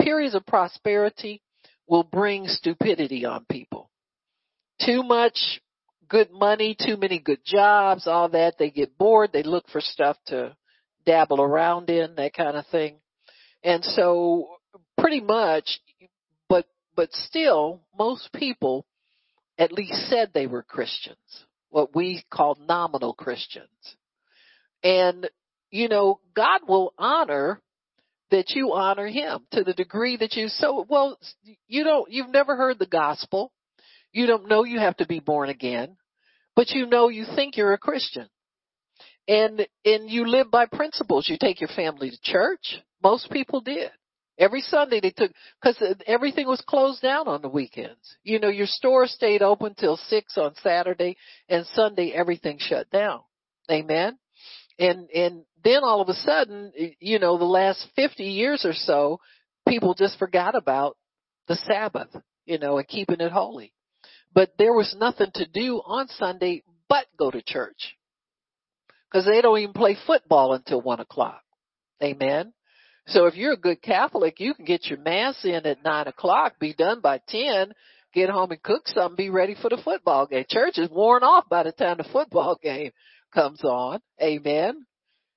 periods 0.00 0.34
of 0.34 0.46
prosperity 0.46 1.42
will 1.86 2.04
bring 2.04 2.46
stupidity 2.46 3.24
on 3.24 3.44
people. 3.50 3.90
Too 4.84 5.02
much 5.02 5.60
good 6.08 6.30
money, 6.30 6.76
too 6.78 6.96
many 6.96 7.18
good 7.18 7.40
jobs, 7.44 8.06
all 8.06 8.28
that. 8.30 8.54
They 8.58 8.70
get 8.70 8.96
bored. 8.96 9.30
They 9.32 9.42
look 9.42 9.68
for 9.68 9.80
stuff 9.80 10.16
to 10.26 10.56
dabble 11.04 11.40
around 11.40 11.90
in, 11.90 12.14
that 12.16 12.34
kind 12.34 12.56
of 12.56 12.66
thing. 12.68 12.96
And 13.62 13.84
so 13.84 14.48
pretty 14.98 15.20
much, 15.20 15.80
but, 16.48 16.66
but 16.96 17.12
still, 17.12 17.80
most 17.98 18.32
people 18.32 18.86
at 19.60 19.70
least 19.70 20.08
said 20.08 20.30
they 20.32 20.46
were 20.46 20.62
Christians, 20.62 21.18
what 21.68 21.94
we 21.94 22.24
call 22.32 22.56
nominal 22.68 23.14
Christians. 23.14 23.68
And, 24.82 25.28
you 25.70 25.88
know, 25.88 26.18
God 26.34 26.62
will 26.66 26.94
honor 26.98 27.60
that 28.30 28.50
you 28.50 28.72
honor 28.72 29.06
him 29.06 29.40
to 29.52 29.62
the 29.62 29.74
degree 29.74 30.16
that 30.16 30.34
you 30.34 30.48
so 30.48 30.86
well 30.88 31.18
you 31.66 31.82
don't 31.82 32.10
you've 32.10 32.30
never 32.30 32.56
heard 32.56 32.78
the 32.78 32.86
gospel. 32.86 33.52
You 34.12 34.26
don't 34.26 34.48
know 34.48 34.64
you 34.64 34.78
have 34.78 34.96
to 34.98 35.06
be 35.06 35.20
born 35.20 35.48
again 35.48 35.96
but 36.56 36.70
you 36.70 36.86
know 36.86 37.08
you 37.08 37.24
think 37.34 37.56
you're 37.56 37.72
a 37.72 37.78
christian. 37.78 38.28
And 39.28 39.66
and 39.84 40.10
you 40.10 40.26
live 40.26 40.50
by 40.50 40.66
principles. 40.66 41.28
You 41.28 41.36
take 41.40 41.60
your 41.60 41.70
family 41.74 42.10
to 42.10 42.18
church. 42.22 42.78
Most 43.02 43.30
people 43.30 43.60
did 43.60 43.90
every 44.40 44.60
sunday 44.60 44.98
they 45.00 45.10
took 45.10 45.30
because 45.62 45.80
everything 46.06 46.48
was 46.48 46.62
closed 46.66 47.00
down 47.00 47.28
on 47.28 47.42
the 47.42 47.48
weekends 47.48 48.16
you 48.24 48.40
know 48.40 48.48
your 48.48 48.66
store 48.66 49.06
stayed 49.06 49.42
open 49.42 49.74
till 49.74 49.96
six 50.08 50.36
on 50.36 50.52
saturday 50.62 51.16
and 51.48 51.64
sunday 51.74 52.10
everything 52.10 52.56
shut 52.58 52.90
down 52.90 53.20
amen 53.70 54.18
and 54.80 55.08
and 55.10 55.44
then 55.62 55.84
all 55.84 56.00
of 56.00 56.08
a 56.08 56.14
sudden, 56.14 56.72
you 57.00 57.18
know, 57.18 57.38
the 57.38 57.44
last 57.44 57.86
50 57.96 58.24
years 58.24 58.64
or 58.64 58.72
so, 58.72 59.20
people 59.68 59.94
just 59.94 60.18
forgot 60.18 60.54
about 60.54 60.96
the 61.48 61.56
Sabbath, 61.56 62.08
you 62.46 62.58
know, 62.58 62.78
and 62.78 62.88
keeping 62.88 63.20
it 63.20 63.32
holy. 63.32 63.74
But 64.32 64.52
there 64.58 64.72
was 64.72 64.96
nothing 64.98 65.30
to 65.34 65.46
do 65.46 65.82
on 65.84 66.08
Sunday 66.08 66.62
but 66.88 67.06
go 67.18 67.30
to 67.30 67.42
church. 67.42 67.96
Cause 69.12 69.26
they 69.26 69.40
don't 69.40 69.58
even 69.58 69.72
play 69.72 69.96
football 70.06 70.54
until 70.54 70.80
one 70.80 71.00
o'clock. 71.00 71.42
Amen. 72.00 72.52
So 73.06 73.26
if 73.26 73.34
you're 73.34 73.54
a 73.54 73.58
good 73.58 73.82
Catholic, 73.82 74.38
you 74.38 74.54
can 74.54 74.64
get 74.64 74.86
your 74.86 74.98
mass 74.98 75.44
in 75.44 75.66
at 75.66 75.82
nine 75.84 76.06
o'clock, 76.06 76.58
be 76.60 76.74
done 76.74 77.00
by 77.00 77.20
ten, 77.28 77.72
get 78.14 78.30
home 78.30 78.52
and 78.52 78.62
cook 78.62 78.86
something, 78.86 79.16
be 79.16 79.30
ready 79.30 79.56
for 79.60 79.68
the 79.68 79.80
football 79.82 80.26
game. 80.26 80.44
Church 80.48 80.78
is 80.78 80.90
worn 80.90 81.22
off 81.22 81.48
by 81.48 81.62
the 81.62 81.72
time 81.72 81.96
the 81.96 82.04
football 82.04 82.58
game 82.62 82.92
comes 83.32 83.62
on. 83.64 84.00
Amen. 84.22 84.86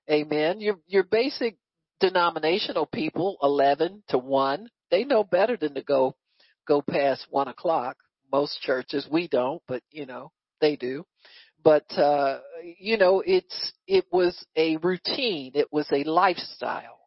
Amen. 0.09 0.59
Your, 0.59 0.79
your 0.87 1.03
basic 1.03 1.57
denominational 1.99 2.85
people, 2.85 3.37
11 3.41 4.03
to 4.09 4.17
1, 4.17 4.69
they 4.91 5.03
know 5.03 5.23
better 5.23 5.55
than 5.57 5.73
to 5.75 5.81
go, 5.81 6.15
go 6.67 6.81
past 6.81 7.25
1 7.29 7.47
o'clock. 7.47 7.97
Most 8.31 8.59
churches, 8.61 9.07
we 9.09 9.27
don't, 9.27 9.61
but 9.67 9.81
you 9.91 10.05
know, 10.05 10.31
they 10.59 10.75
do. 10.75 11.05
But, 11.63 11.89
uh, 11.97 12.39
you 12.79 12.97
know, 12.97 13.23
it's, 13.25 13.73
it 13.87 14.05
was 14.11 14.37
a 14.57 14.77
routine. 14.77 15.51
It 15.55 15.71
was 15.71 15.87
a 15.93 16.03
lifestyle. 16.03 16.99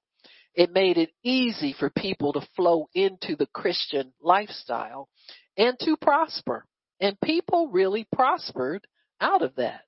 It 0.56 0.72
made 0.72 0.96
it 0.96 1.10
easy 1.22 1.74
for 1.78 1.90
people 1.90 2.32
to 2.32 2.48
flow 2.56 2.88
into 2.94 3.36
the 3.36 3.46
Christian 3.46 4.12
lifestyle 4.22 5.08
and 5.56 5.78
to 5.80 5.96
prosper. 6.00 6.64
And 6.98 7.20
people 7.20 7.68
really 7.68 8.08
prospered 8.10 8.86
out 9.20 9.42
of 9.42 9.54
that. 9.56 9.82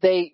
They 0.00 0.32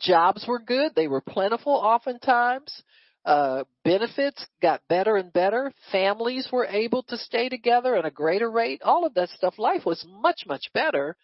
jobs 0.00 0.44
were 0.46 0.60
good. 0.60 0.92
They 0.94 1.08
were 1.08 1.22
plentiful 1.22 1.72
oftentimes. 1.72 2.82
Uh, 3.24 3.64
benefits 3.84 4.46
got 4.62 4.80
better 4.88 5.16
and 5.16 5.32
better. 5.32 5.72
Families 5.92 6.48
were 6.52 6.66
able 6.66 7.02
to 7.04 7.16
stay 7.18 7.48
together 7.48 7.96
at 7.96 8.06
a 8.06 8.10
greater 8.10 8.50
rate. 8.50 8.82
All 8.82 9.06
of 9.06 9.14
that 9.14 9.30
stuff. 9.30 9.58
Life 9.58 9.84
was 9.84 10.04
much, 10.08 10.44
much 10.46 10.70
better. 10.72 11.16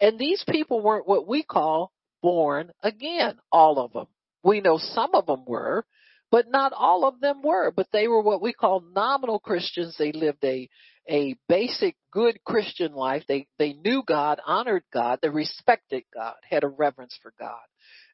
And 0.00 0.18
these 0.18 0.44
people 0.48 0.80
weren't 0.80 1.08
what 1.08 1.26
we 1.26 1.42
call 1.42 1.92
born 2.22 2.70
again. 2.82 3.38
All 3.50 3.78
of 3.78 3.92
them. 3.92 4.06
We 4.42 4.60
know 4.60 4.78
some 4.78 5.14
of 5.14 5.26
them 5.26 5.44
were, 5.44 5.84
but 6.30 6.50
not 6.50 6.72
all 6.72 7.06
of 7.06 7.20
them 7.20 7.42
were. 7.42 7.70
But 7.70 7.88
they 7.92 8.08
were 8.08 8.22
what 8.22 8.42
we 8.42 8.52
call 8.52 8.82
nominal 8.94 9.38
Christians. 9.38 9.96
They 9.98 10.12
lived 10.12 10.44
a 10.44 10.68
a 11.08 11.36
basic 11.48 11.96
good 12.10 12.42
Christian 12.44 12.92
life. 12.92 13.24
They 13.28 13.46
they 13.58 13.72
knew 13.72 14.02
God, 14.06 14.40
honored 14.44 14.84
God, 14.92 15.20
they 15.22 15.28
respected 15.28 16.04
God, 16.12 16.34
had 16.48 16.64
a 16.64 16.68
reverence 16.68 17.18
for 17.22 17.32
God. 17.38 17.62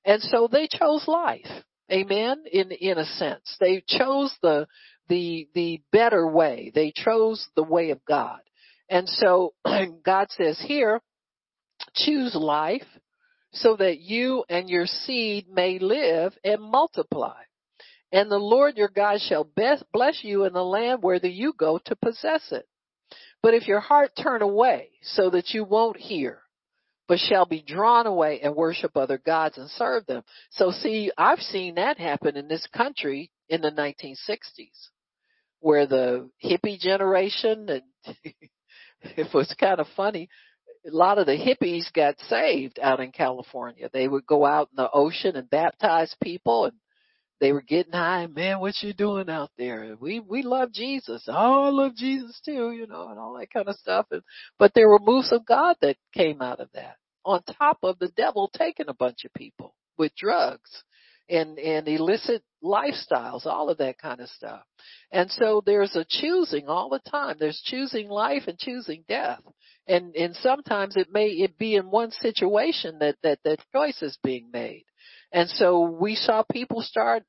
And 0.05 0.21
so 0.23 0.49
they 0.51 0.69
chose 0.71 1.07
life. 1.07 1.47
Amen. 1.91 2.45
In, 2.51 2.71
in 2.71 2.99
a 2.99 3.05
sense, 3.05 3.57
they 3.61 3.83
chose 3.87 4.35
the, 4.43 4.67
the, 5.09 5.49
the 5.55 5.83
better 5.93 6.27
way. 6.27 6.73
They 6.75 6.93
chose 6.95 7.47
the 7.55 7.63
way 7.63 7.91
of 7.91 8.05
God. 8.07 8.41
And 8.89 9.09
so 9.09 9.55
God 10.05 10.29
says 10.31 10.63
here, 10.67 11.01
choose 11.95 12.35
life 12.35 12.87
so 13.53 13.77
that 13.77 14.01
you 14.01 14.45
and 14.49 14.71
your 14.71 14.87
seed 14.87 15.49
may 15.49 15.79
live 15.79 16.33
and 16.43 16.63
multiply. 16.63 17.43
And 18.13 18.31
the 18.31 18.39
Lord 18.39 18.77
your 18.77 18.89
God 18.89 19.21
shall 19.21 19.45
bless 19.45 20.23
you 20.23 20.45
in 20.45 20.53
the 20.53 20.65
land 20.65 21.03
whether 21.03 21.29
you 21.29 21.55
go 21.57 21.79
to 21.87 21.97
possess 21.97 22.53
it. 22.53 22.69
But 23.43 23.55
if 23.55 23.67
your 23.67 23.81
heart 23.81 24.13
turn 24.23 24.43
away 24.43 24.91
so 25.03 25.31
that 25.31 25.51
you 25.51 25.65
won't 25.65 25.97
hear, 25.97 26.43
but 27.09 27.19
shall 27.19 27.47
be 27.47 27.63
drawn 27.63 28.07
away 28.07 28.41
and 28.41 28.55
worship 28.55 28.97
other 28.97 29.19
gods 29.19 29.59
and 29.59 29.69
serve 29.71 30.07
them. 30.07 30.23
So 30.51 30.71
see, 30.71 31.11
I've 31.17 31.41
seen 31.41 31.75
that 31.75 31.99
happen 31.99 32.37
in 32.37 32.49
this 32.49 32.67
country 32.75 33.31
in 33.49 33.63
the 33.63 33.71
1960s 33.71 34.89
where 35.61 35.87
the 35.87 36.29
hippie 36.45 36.79
generation 36.79 37.69
and 38.05 38.25
it 39.03 39.33
was 39.33 39.55
kind 39.59 39.81
of 39.81 39.87
funny. 39.97 40.29
A 40.87 40.95
lot 40.95 41.19
of 41.19 41.27
the 41.27 41.33
hippies 41.33 41.93
got 41.93 42.17
saved 42.29 42.79
out 42.81 43.01
in 43.01 43.13
California. 43.13 43.89
They 43.93 44.09
would 44.09 44.27
go 44.27 44.45
out 44.45 44.69
in 44.73 44.83
the 44.83 44.91
ocean 44.91 45.37
and 45.37 45.49
baptize 45.49 46.15
people 46.23 46.67
and 46.67 46.75
they 47.43 47.53
were 47.53 47.61
getting 47.61 47.93
high. 47.93 48.29
Man, 48.29 48.61
what 48.61 48.81
you 48.83 48.93
doing 48.95 49.29
out 49.29 49.51
there? 49.59 49.97
We 50.01 50.21
we 50.21 50.43
love 50.43 50.73
Jesus. 50.73 51.25
Oh, 51.27 51.65
I 51.65 51.69
love 51.71 51.97
Jesus 51.97 52.41
too, 52.45 52.71
you 52.71 52.87
know, 52.87 53.09
and 53.09 53.19
all 53.19 53.37
that 53.37 53.51
kind 53.51 53.69
of 53.69 53.75
stuff. 53.75 54.07
And 54.13 54.23
but 54.61 54.73
there 54.75 54.89
were 54.89 55.01
moves 55.01 55.33
of 55.33 55.45
God 55.45 55.75
that 55.81 55.97
came 56.15 56.41
out 56.41 56.61
of 56.61 56.69
that. 56.75 56.99
On 57.25 57.43
top 57.59 57.79
of 57.83 57.99
the 57.99 58.13
devil 58.17 58.49
taking 58.57 58.89
a 58.89 58.95
bunch 58.95 59.25
of 59.25 59.35
people 59.35 59.75
with 59.99 60.15
drugs 60.15 60.71
and 61.29 61.59
and 61.59 61.89
illicit 61.89 62.45
lifestyles, 62.63 63.45
all 63.45 63.71
of 63.71 63.79
that 63.79 63.99
kind 63.99 64.21
of 64.21 64.29
stuff. 64.29 64.63
And 65.11 65.29
so 65.29 65.65
there's 65.67 65.97
a 65.97 66.07
choosing 66.09 66.69
all 66.69 66.91
the 66.91 67.11
time. 67.11 67.39
There's 67.41 67.61
choosing 67.65 68.09
life 68.09 68.45
and 68.47 68.57
choosing 68.57 69.03
death. 69.09 69.43
And 69.89 70.15
and 70.15 70.37
sometimes 70.37 70.97
it 70.97 71.09
may 71.13 71.27
it 71.27 71.59
be 71.59 71.75
in 71.75 71.91
one 71.91 72.13
situation 72.13 73.01
that 73.01 73.17
that 73.25 73.41
that 73.43 73.59
choice 73.75 74.01
is 74.01 74.17
being 74.23 74.51
made. 74.53 74.85
And 75.33 75.49
so 75.49 75.81
we 75.81 76.15
saw 76.15 76.45
people 76.45 76.83
start 76.83 77.25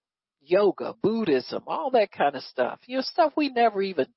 yoga, 0.46 0.96
Buddhism, 1.02 1.64
all 1.68 1.92
that 1.92 2.12
kind 2.12 2.36
of 2.36 2.44
stuff. 2.44 2.80
You 2.86 2.98
know, 2.98 3.04
stuff 3.04 3.34
we 3.36 3.50
never 3.50 3.82
even, 3.82 4.08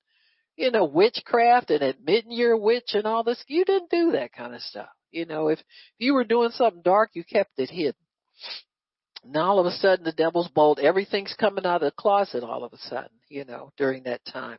you 0.57 0.71
know, 0.71 0.85
witchcraft 0.85 1.71
and 1.71 1.83
admitting 1.83 2.33
you're 2.33 2.53
a 2.53 2.59
witch 2.59 2.91
and 2.95 3.07
all 3.07 3.25
this. 3.25 3.43
You 3.47 3.65
didn't 3.65 3.91
do 3.91 4.13
that 4.13 4.33
kind 4.33 4.55
of 4.55 4.61
stuff. 4.63 4.89
You 5.11 5.27
know, 5.27 5.49
if 5.49 5.59
you 5.99 6.15
were 6.15 6.25
doing 6.25 6.51
something 6.51 6.83
dark, 6.83 7.11
you 7.15 7.25
kept 7.25 7.59
it 7.59 7.71
hidden. 7.71 7.95
Now 9.25 9.51
all 9.51 9.59
of 9.59 9.67
a 9.67 9.73
sudden 9.73 10.05
the 10.05 10.13
devil's 10.13 10.49
bold. 10.49 10.79
Everything's 10.79 11.35
coming 11.35 11.67
out 11.67 11.83
of 11.83 11.93
the 11.93 12.01
closet 12.01 12.45
all 12.45 12.65
of 12.65 12.73
a 12.73 12.79
sudden, 12.79 13.11
you 13.29 13.45
know, 13.45 13.73
during 13.77 14.05
that 14.05 14.25
time. 14.25 14.59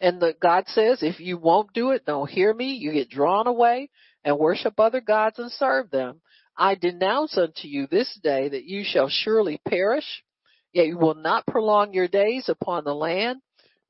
And 0.00 0.20
the 0.20 0.34
God 0.40 0.64
says, 0.68 1.02
if 1.02 1.20
you 1.20 1.38
won't 1.38 1.72
do 1.72 1.90
it, 1.90 2.04
don't 2.06 2.28
hear 2.28 2.52
me, 2.52 2.72
you 2.72 2.92
get 2.92 3.10
drawn 3.10 3.46
away 3.46 3.90
and 4.24 4.38
worship 4.38 4.80
other 4.80 5.00
gods 5.00 5.38
and 5.38 5.50
serve 5.52 5.90
them. 5.90 6.20
I 6.56 6.74
denounce 6.74 7.38
unto 7.38 7.68
you 7.68 7.86
this 7.86 8.18
day 8.22 8.48
that 8.48 8.64
you 8.64 8.82
shall 8.84 9.08
surely 9.08 9.60
perish 9.68 10.24
you 10.72 10.98
will 10.98 11.14
not 11.14 11.46
prolong 11.46 11.92
your 11.92 12.08
days 12.08 12.48
upon 12.48 12.84
the 12.84 12.94
land, 12.94 13.40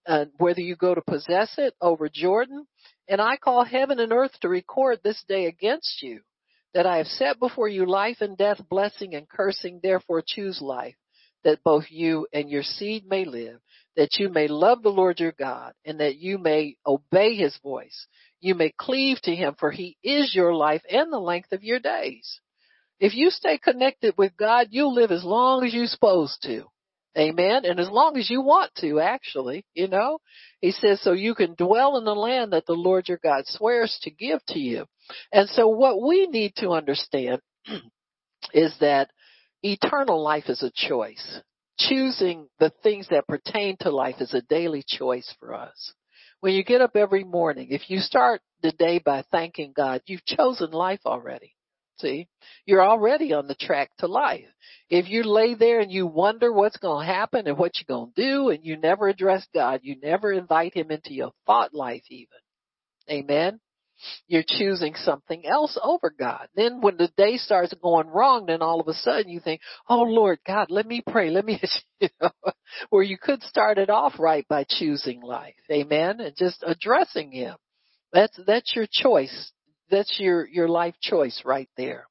uh, 0.06 0.26
whether 0.38 0.60
you 0.60 0.76
go 0.76 0.94
to 0.94 1.02
possess 1.02 1.54
it 1.58 1.74
over 1.80 2.08
Jordan. 2.12 2.66
And 3.08 3.20
I 3.20 3.36
call 3.36 3.64
heaven 3.64 3.98
and 3.98 4.12
earth 4.12 4.32
to 4.40 4.48
record 4.48 5.00
this 5.02 5.22
day 5.28 5.46
against 5.46 6.02
you, 6.02 6.20
that 6.74 6.86
I 6.86 6.98
have 6.98 7.06
set 7.06 7.38
before 7.38 7.68
you 7.68 7.86
life 7.86 8.18
and 8.20 8.36
death, 8.36 8.60
blessing 8.68 9.14
and 9.14 9.28
cursing. 9.28 9.80
Therefore 9.82 10.22
choose 10.24 10.60
life, 10.62 10.94
that 11.44 11.64
both 11.64 11.84
you 11.90 12.26
and 12.32 12.48
your 12.48 12.62
seed 12.62 13.04
may 13.06 13.24
live, 13.24 13.60
that 13.96 14.16
you 14.18 14.28
may 14.28 14.48
love 14.48 14.82
the 14.82 14.90
Lord 14.90 15.18
your 15.18 15.32
God, 15.32 15.72
and 15.84 16.00
that 16.00 16.16
you 16.16 16.38
may 16.38 16.76
obey 16.86 17.34
his 17.34 17.56
voice. 17.62 18.06
You 18.40 18.54
may 18.54 18.72
cleave 18.78 19.20
to 19.22 19.34
him, 19.34 19.54
for 19.58 19.70
he 19.70 19.96
is 20.02 20.34
your 20.34 20.54
life 20.54 20.82
and 20.88 21.12
the 21.12 21.18
length 21.18 21.52
of 21.52 21.64
your 21.64 21.80
days. 21.80 22.40
If 23.00 23.14
you 23.14 23.30
stay 23.30 23.58
connected 23.58 24.14
with 24.18 24.36
God, 24.36 24.68
you'll 24.70 24.94
live 24.94 25.10
as 25.10 25.24
long 25.24 25.64
as 25.64 25.72
you're 25.72 25.86
supposed 25.86 26.42
to. 26.42 26.64
Amen. 27.18 27.64
And 27.64 27.80
as 27.80 27.90
long 27.90 28.16
as 28.16 28.30
you 28.30 28.42
want 28.42 28.72
to, 28.76 29.00
actually, 29.00 29.64
you 29.74 29.88
know, 29.88 30.18
he 30.60 30.70
says, 30.70 31.00
so 31.02 31.12
you 31.12 31.34
can 31.34 31.54
dwell 31.54 31.96
in 31.96 32.04
the 32.04 32.14
land 32.14 32.52
that 32.52 32.66
the 32.66 32.74
Lord 32.74 33.08
your 33.08 33.18
God 33.20 33.44
swears 33.46 33.98
to 34.02 34.10
give 34.10 34.44
to 34.48 34.58
you. 34.58 34.84
And 35.32 35.48
so 35.48 35.66
what 35.66 36.00
we 36.00 36.26
need 36.26 36.54
to 36.56 36.70
understand 36.70 37.40
is 38.54 38.74
that 38.80 39.10
eternal 39.62 40.22
life 40.22 40.44
is 40.48 40.62
a 40.62 40.70
choice. 40.72 41.40
Choosing 41.78 42.48
the 42.58 42.70
things 42.82 43.08
that 43.08 43.26
pertain 43.26 43.76
to 43.80 43.90
life 43.90 44.16
is 44.20 44.34
a 44.34 44.42
daily 44.42 44.84
choice 44.86 45.34
for 45.40 45.54
us. 45.54 45.94
When 46.40 46.52
you 46.52 46.62
get 46.62 46.82
up 46.82 46.94
every 46.94 47.24
morning, 47.24 47.68
if 47.70 47.88
you 47.90 47.98
start 47.98 48.40
the 48.62 48.72
day 48.72 48.98
by 48.98 49.24
thanking 49.32 49.72
God, 49.74 50.02
you've 50.06 50.24
chosen 50.24 50.70
life 50.70 51.00
already. 51.06 51.54
See, 52.00 52.28
you're 52.66 52.82
already 52.82 53.32
on 53.32 53.46
the 53.46 53.54
track 53.54 53.90
to 53.98 54.06
life. 54.06 54.46
If 54.88 55.08
you 55.08 55.22
lay 55.22 55.54
there 55.54 55.80
and 55.80 55.90
you 55.90 56.06
wonder 56.06 56.52
what's 56.52 56.78
going 56.78 57.06
to 57.06 57.12
happen 57.12 57.46
and 57.46 57.58
what 57.58 57.72
you're 57.76 57.96
going 57.96 58.12
to 58.14 58.22
do 58.22 58.48
and 58.50 58.64
you 58.64 58.76
never 58.76 59.08
address 59.08 59.46
God, 59.54 59.80
you 59.82 59.96
never 60.02 60.32
invite 60.32 60.74
him 60.74 60.90
into 60.90 61.12
your 61.12 61.32
thought 61.46 61.74
life 61.74 62.02
even. 62.08 62.26
Amen. 63.10 63.60
You're 64.26 64.44
choosing 64.46 64.94
something 64.94 65.44
else 65.46 65.78
over 65.82 66.12
God. 66.16 66.48
Then 66.54 66.80
when 66.80 66.96
the 66.96 67.10
day 67.16 67.36
starts 67.36 67.74
going 67.82 68.08
wrong, 68.08 68.46
then 68.46 68.62
all 68.62 68.80
of 68.80 68.88
a 68.88 68.94
sudden 68.94 69.28
you 69.28 69.40
think, 69.40 69.60
oh 69.88 70.02
Lord 70.02 70.38
God, 70.46 70.70
let 70.70 70.86
me 70.86 71.02
pray. 71.06 71.30
Let 71.30 71.44
me, 71.44 71.60
you 72.00 72.08
know, 72.20 72.30
where 72.88 73.02
you 73.02 73.18
could 73.20 73.42
start 73.42 73.76
it 73.76 73.90
off 73.90 74.14
right 74.18 74.46
by 74.48 74.64
choosing 74.66 75.20
life. 75.20 75.54
Amen. 75.70 76.20
And 76.20 76.34
just 76.36 76.64
addressing 76.66 77.32
him. 77.32 77.56
That's, 78.12 78.38
that's 78.46 78.74
your 78.74 78.86
choice 78.90 79.52
that's 79.90 80.18
your, 80.18 80.46
your 80.48 80.68
life 80.68 80.94
choice 81.00 81.42
right 81.44 81.68
there. 81.76 82.06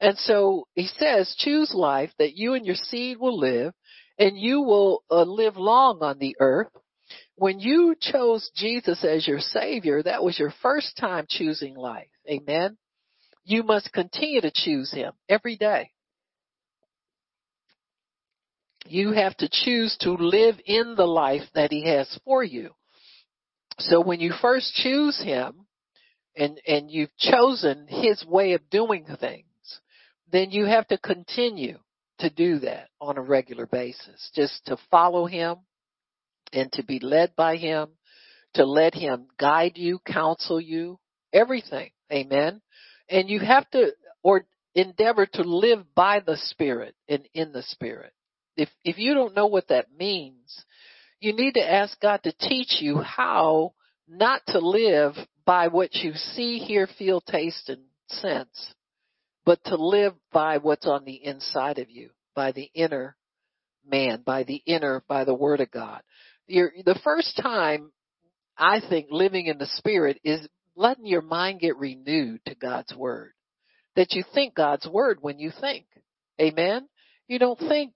And 0.00 0.16
so 0.18 0.66
he 0.74 0.86
says, 0.86 1.34
choose 1.38 1.72
life 1.74 2.10
that 2.18 2.36
you 2.36 2.54
and 2.54 2.64
your 2.64 2.76
seed 2.76 3.18
will 3.18 3.38
live 3.38 3.72
and 4.18 4.38
you 4.38 4.62
will 4.62 5.02
uh, 5.10 5.22
live 5.22 5.56
long 5.56 5.98
on 6.02 6.18
the 6.18 6.36
earth. 6.40 6.68
When 7.36 7.58
you 7.58 7.94
chose 8.00 8.50
Jesus 8.54 9.04
as 9.04 9.26
your 9.26 9.40
savior, 9.40 10.02
that 10.02 10.22
was 10.22 10.38
your 10.38 10.52
first 10.62 10.96
time 10.98 11.26
choosing 11.28 11.74
life. 11.74 12.08
Amen. 12.28 12.76
You 13.44 13.62
must 13.62 13.92
continue 13.92 14.40
to 14.42 14.52
choose 14.54 14.92
him 14.92 15.12
every 15.28 15.56
day. 15.56 15.90
You 18.86 19.12
have 19.12 19.36
to 19.38 19.48
choose 19.50 19.96
to 20.00 20.12
live 20.12 20.56
in 20.64 20.94
the 20.96 21.06
life 21.06 21.48
that 21.54 21.70
he 21.70 21.86
has 21.86 22.18
for 22.24 22.42
you. 22.42 22.70
So 23.78 24.00
when 24.00 24.20
you 24.20 24.32
first 24.40 24.74
choose 24.74 25.20
him, 25.20 25.66
and 26.40 26.60
and 26.66 26.90
you've 26.90 27.16
chosen 27.18 27.86
his 27.86 28.24
way 28.26 28.54
of 28.54 28.70
doing 28.70 29.04
things, 29.20 29.44
then 30.32 30.50
you 30.50 30.64
have 30.64 30.88
to 30.88 30.98
continue 30.98 31.78
to 32.18 32.30
do 32.30 32.60
that 32.60 32.88
on 33.00 33.18
a 33.18 33.22
regular 33.22 33.66
basis. 33.66 34.30
Just 34.34 34.64
to 34.66 34.78
follow 34.90 35.26
him 35.26 35.56
and 36.52 36.72
to 36.72 36.82
be 36.82 36.98
led 36.98 37.36
by 37.36 37.56
him, 37.56 37.90
to 38.54 38.64
let 38.64 38.94
him 38.94 39.26
guide 39.38 39.76
you, 39.76 40.00
counsel 40.06 40.60
you, 40.60 40.98
everything. 41.32 41.90
Amen. 42.10 42.62
And 43.08 43.28
you 43.28 43.40
have 43.40 43.68
to 43.70 43.92
or 44.22 44.44
endeavor 44.74 45.26
to 45.26 45.42
live 45.42 45.94
by 45.94 46.20
the 46.20 46.36
spirit 46.36 46.94
and 47.08 47.28
in 47.34 47.52
the 47.52 47.62
spirit. 47.62 48.12
If 48.56 48.70
if 48.82 48.98
you 48.98 49.12
don't 49.14 49.36
know 49.36 49.46
what 49.46 49.68
that 49.68 49.88
means, 49.96 50.64
you 51.20 51.34
need 51.34 51.54
to 51.54 51.72
ask 51.72 52.00
God 52.00 52.22
to 52.22 52.32
teach 52.32 52.80
you 52.80 52.98
how 52.98 53.74
not 54.08 54.42
to 54.48 54.58
live 54.58 55.14
by 55.44 55.68
what 55.68 55.94
you 55.94 56.12
see, 56.14 56.58
hear, 56.58 56.88
feel, 56.98 57.20
taste, 57.20 57.68
and 57.68 57.82
sense, 58.08 58.74
but 59.44 59.62
to 59.64 59.76
live 59.76 60.14
by 60.32 60.58
what's 60.58 60.86
on 60.86 61.04
the 61.04 61.24
inside 61.24 61.78
of 61.78 61.90
you, 61.90 62.10
by 62.34 62.52
the 62.52 62.70
inner 62.74 63.16
man, 63.88 64.22
by 64.24 64.44
the 64.44 64.62
inner, 64.66 65.02
by 65.08 65.24
the 65.24 65.34
Word 65.34 65.60
of 65.60 65.70
God. 65.70 66.02
You're, 66.46 66.72
the 66.84 66.98
first 67.02 67.38
time 67.42 67.92
I 68.56 68.80
think 68.88 69.08
living 69.10 69.46
in 69.46 69.58
the 69.58 69.70
Spirit 69.74 70.20
is 70.24 70.46
letting 70.76 71.06
your 71.06 71.22
mind 71.22 71.60
get 71.60 71.76
renewed 71.76 72.40
to 72.46 72.54
God's 72.54 72.94
Word. 72.94 73.32
That 73.96 74.12
you 74.12 74.24
think 74.34 74.54
God's 74.54 74.86
Word 74.86 75.18
when 75.20 75.38
you 75.38 75.50
think. 75.60 75.86
Amen? 76.40 76.88
You 77.26 77.38
don't 77.38 77.58
think 77.58 77.92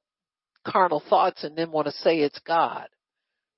carnal 0.67 1.03
thoughts 1.09 1.45
and 1.45 1.57
then 1.57 1.71
want 1.71 1.87
to 1.87 1.93
say 1.93 2.21
it's 2.21 2.39
God. 2.41 2.89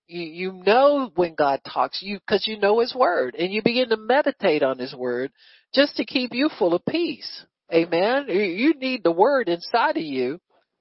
You, 0.08 0.22
you 0.22 0.52
know 0.52 1.10
when 1.14 1.34
God 1.34 1.60
talks, 1.72 2.00
you, 2.02 2.20
cause 2.28 2.44
you 2.46 2.58
know 2.58 2.80
His 2.80 2.94
Word 2.94 3.34
and 3.38 3.52
you 3.52 3.62
begin 3.62 3.88
to 3.90 3.96
meditate 3.96 4.62
on 4.62 4.78
His 4.78 4.94
Word 4.94 5.32
just 5.74 5.96
to 5.96 6.04
keep 6.04 6.32
you 6.32 6.48
full 6.58 6.74
of 6.74 6.84
peace. 6.86 7.44
Amen. 7.72 8.26
You 8.28 8.74
need 8.74 9.02
the 9.02 9.12
Word 9.12 9.48
inside 9.48 9.96
of 9.96 10.02
you, 10.02 10.40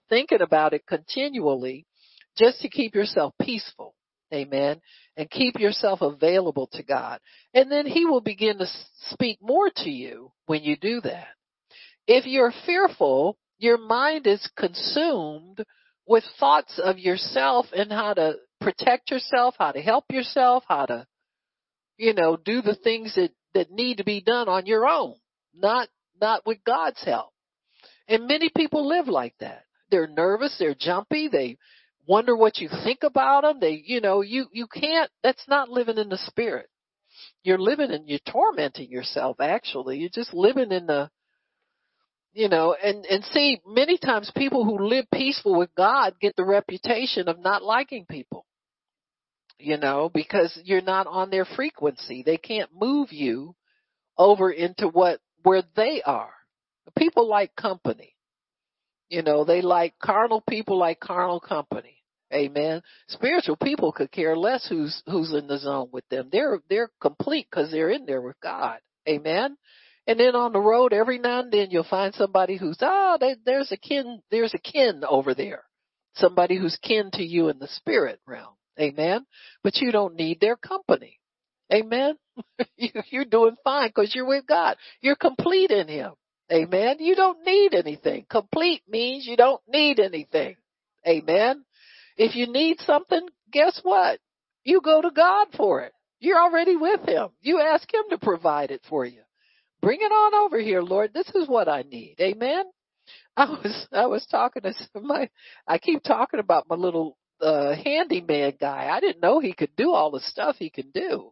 thinking 0.09 0.41
about 0.41 0.73
it 0.73 0.85
continually 0.87 1.85
just 2.37 2.61
to 2.61 2.69
keep 2.69 2.93
yourself 2.93 3.33
peaceful. 3.41 3.95
Amen. 4.33 4.81
And 5.17 5.29
keep 5.29 5.59
yourself 5.59 6.01
available 6.01 6.67
to 6.73 6.83
God. 6.83 7.19
And 7.53 7.71
then 7.71 7.85
He 7.85 8.05
will 8.05 8.21
begin 8.21 8.57
to 8.59 8.67
speak 9.09 9.39
more 9.41 9.69
to 9.77 9.89
you 9.89 10.31
when 10.45 10.63
you 10.63 10.75
do 10.77 11.01
that. 11.01 11.27
If 12.07 12.25
you're 12.25 12.53
fearful, 12.65 13.37
your 13.57 13.77
mind 13.77 14.27
is 14.27 14.47
consumed 14.57 15.63
with 16.05 16.23
thoughts 16.39 16.79
of 16.83 16.99
yourself 16.99 17.67
and 17.75 17.91
how 17.91 18.13
to 18.13 18.35
protect 18.65 19.11
yourself, 19.11 19.53
how 19.59 19.71
to 19.71 19.79
help 19.79 20.05
yourself, 20.09 20.63
how 20.67 20.87
to, 20.87 21.05
you 21.97 22.15
know, 22.15 22.35
do 22.35 22.63
the 22.63 22.73
things 22.73 23.13
that, 23.13 23.29
that 23.53 23.69
need 23.69 23.97
to 23.97 24.03
be 24.03 24.21
done 24.21 24.49
on 24.49 24.65
your 24.65 24.87
own, 24.87 25.13
not, 25.53 25.87
not 26.19 26.41
with 26.47 26.57
God's 26.65 27.01
help. 27.03 27.29
And 28.07 28.27
many 28.27 28.49
people 28.55 28.87
live 28.87 29.07
like 29.07 29.35
that. 29.39 29.65
They're 29.91 30.07
nervous, 30.07 30.55
they're 30.57 30.73
jumpy, 30.73 31.27
they 31.27 31.57
wonder 32.07 32.35
what 32.35 32.57
you 32.57 32.67
think 32.83 33.03
about 33.03 33.43
them. 33.43 33.59
They, 33.59 33.83
you 33.85 34.01
know, 34.01 34.21
you, 34.21 34.47
you 34.51 34.65
can't, 34.65 35.11
that's 35.21 35.47
not 35.47 35.69
living 35.69 35.99
in 35.99 36.09
the 36.09 36.17
spirit. 36.17 36.67
You're 37.43 37.59
living 37.59 37.91
in, 37.91 38.07
you're 38.07 38.19
tormenting 38.27 38.89
yourself 38.89 39.39
actually. 39.39 39.99
You're 39.99 40.09
just 40.11 40.33
living 40.33 40.71
in 40.71 40.87
the, 40.87 41.11
you 42.33 42.49
know, 42.49 42.75
and, 42.83 43.05
and 43.05 43.23
see, 43.25 43.61
many 43.65 43.99
times 43.99 44.31
people 44.35 44.65
who 44.65 44.87
live 44.87 45.05
peaceful 45.13 45.55
with 45.55 45.69
God 45.77 46.15
get 46.19 46.35
the 46.35 46.43
reputation 46.43 47.29
of 47.29 47.39
not 47.39 47.63
liking 47.63 48.07
people. 48.09 48.43
You 49.57 49.77
know, 49.77 50.09
because 50.13 50.57
you're 50.63 50.81
not 50.81 51.07
on 51.07 51.29
their 51.29 51.45
frequency. 51.45 52.23
They 52.25 52.37
can't 52.37 52.69
move 52.73 53.11
you 53.11 53.55
over 54.17 54.51
into 54.51 54.87
what, 54.87 55.19
where 55.43 55.63
they 55.75 56.01
are. 56.05 56.33
People 56.97 57.27
like 57.27 57.55
company. 57.55 58.15
You 59.09 59.21
know, 59.21 59.45
they 59.45 59.61
like 59.61 59.93
carnal 59.99 60.43
people 60.47 60.77
like 60.77 60.99
carnal 60.99 61.39
company. 61.39 62.03
Amen. 62.33 62.81
Spiritual 63.07 63.55
people 63.55 63.91
could 63.91 64.11
care 64.11 64.35
less 64.35 64.67
who's 64.67 65.01
who's 65.05 65.33
in 65.33 65.47
the 65.47 65.59
zone 65.59 65.89
with 65.91 66.07
them. 66.09 66.29
They're 66.31 66.59
they're 66.69 66.89
complete 66.99 67.47
because 67.49 67.71
they're 67.71 67.91
in 67.91 68.05
there 68.05 68.21
with 68.21 68.39
God. 68.41 68.79
Amen. 69.07 69.55
And 70.07 70.19
then 70.19 70.35
on 70.35 70.51
the 70.51 70.59
road, 70.59 70.93
every 70.93 71.17
now 71.17 71.39
and 71.39 71.51
then 71.51 71.71
you'll 71.71 71.83
find 71.83 72.13
somebody 72.13 72.57
who's 72.57 72.77
ah, 72.81 73.17
oh, 73.21 73.35
there's 73.45 73.71
a 73.71 73.77
kin, 73.77 74.21
there's 74.31 74.53
a 74.53 74.59
kin 74.59 75.03
over 75.07 75.33
there, 75.33 75.63
somebody 76.15 76.57
who's 76.57 76.77
kin 76.81 77.09
to 77.13 77.23
you 77.23 77.49
in 77.49 77.59
the 77.59 77.67
spirit 77.67 78.19
realm. 78.27 78.55
Amen. 78.79 79.25
But 79.63 79.77
you 79.77 79.91
don't 79.91 80.15
need 80.15 80.39
their 80.39 80.55
company. 80.55 81.19
Amen. 81.73 82.15
you're 83.09 83.25
doing 83.25 83.55
fine 83.63 83.89
because 83.89 84.13
you're 84.13 84.27
with 84.27 84.45
God. 84.47 84.77
You're 85.01 85.15
complete 85.15 85.71
in 85.71 85.87
Him. 85.87 86.11
Amen. 86.51 86.97
You 86.99 87.15
don't 87.15 87.45
need 87.45 87.73
anything. 87.73 88.25
Complete 88.29 88.83
means 88.87 89.25
you 89.25 89.35
don't 89.35 89.61
need 89.67 89.99
anything. 89.99 90.55
Amen. 91.07 91.63
If 92.17 92.35
you 92.35 92.51
need 92.51 92.79
something, 92.81 93.27
guess 93.51 93.79
what? 93.83 94.19
You 94.63 94.81
go 94.81 95.01
to 95.01 95.11
God 95.11 95.47
for 95.57 95.81
it. 95.81 95.93
You're 96.19 96.39
already 96.39 96.75
with 96.75 97.07
Him. 97.07 97.29
You 97.41 97.59
ask 97.61 97.91
Him 97.91 98.03
to 98.11 98.17
provide 98.17 98.71
it 98.71 98.81
for 98.89 99.05
you. 99.05 99.21
Bring 99.81 99.99
it 100.01 100.11
on 100.11 100.45
over 100.45 100.59
here, 100.59 100.81
Lord. 100.81 101.13
This 101.13 101.29
is 101.35 101.47
what 101.47 101.67
I 101.67 101.83
need. 101.83 102.15
Amen. 102.19 102.65
I 103.37 103.45
was 103.45 103.87
I 103.91 104.05
was 104.05 104.25
talking 104.25 104.63
to 104.63 104.73
my 105.01 105.29
I 105.67 105.77
keep 105.77 106.03
talking 106.03 106.39
about 106.39 106.67
my 106.69 106.75
little 106.75 107.17
uh 107.41 107.75
handyman 107.75 108.53
guy. 108.59 108.89
I 108.91 108.99
didn't 108.99 109.21
know 109.21 109.39
he 109.39 109.53
could 109.53 109.75
do 109.75 109.91
all 109.91 110.11
the 110.11 110.21
stuff 110.21 110.55
he 110.57 110.69
can 110.69 110.91
do. 110.91 111.31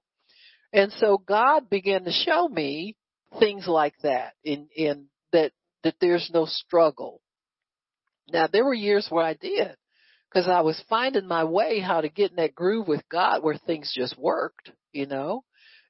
And 0.72 0.92
so 0.94 1.18
God 1.18 1.70
began 1.70 2.04
to 2.06 2.12
show 2.12 2.48
me 2.48 2.96
things 3.40 3.68
like 3.68 3.94
that 4.04 4.34
in 4.44 4.68
in 4.76 5.06
that 5.32 5.52
that 5.84 5.96
there's 6.02 6.30
no 6.34 6.46
struggle. 6.46 7.22
Now 8.32 8.48
there 8.52 8.66
were 8.66 8.74
years 8.74 9.08
where 9.10 9.24
I 9.26 9.34
did 9.34 9.76
because 10.30 10.48
I 10.48 10.62
was 10.62 10.82
finding 10.90 11.28
my 11.28 11.44
way 11.44 11.80
how 11.80 12.02
to 12.02 12.10
get 12.10 12.32
in 12.32 12.38
that 12.38 12.56
groove 12.56 12.88
with 12.88 13.08
God 13.10 13.44
where 13.44 13.58
things 13.58 13.94
just 13.96 14.18
worked, 14.18 14.72
you 14.92 15.06
know. 15.06 15.44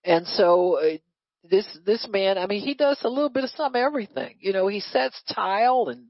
And 0.03 0.27
so 0.27 0.79
uh, 0.79 0.97
this 1.49 1.65
this 1.85 2.07
man, 2.09 2.37
I 2.37 2.47
mean, 2.47 2.61
he 2.61 2.73
does 2.73 2.99
a 3.03 3.09
little 3.09 3.29
bit 3.29 3.45
of 3.45 3.51
some 3.51 3.75
everything. 3.75 4.35
You 4.39 4.53
know, 4.53 4.67
he 4.67 4.81
sets 4.81 5.21
tile 5.33 5.87
and 5.89 6.07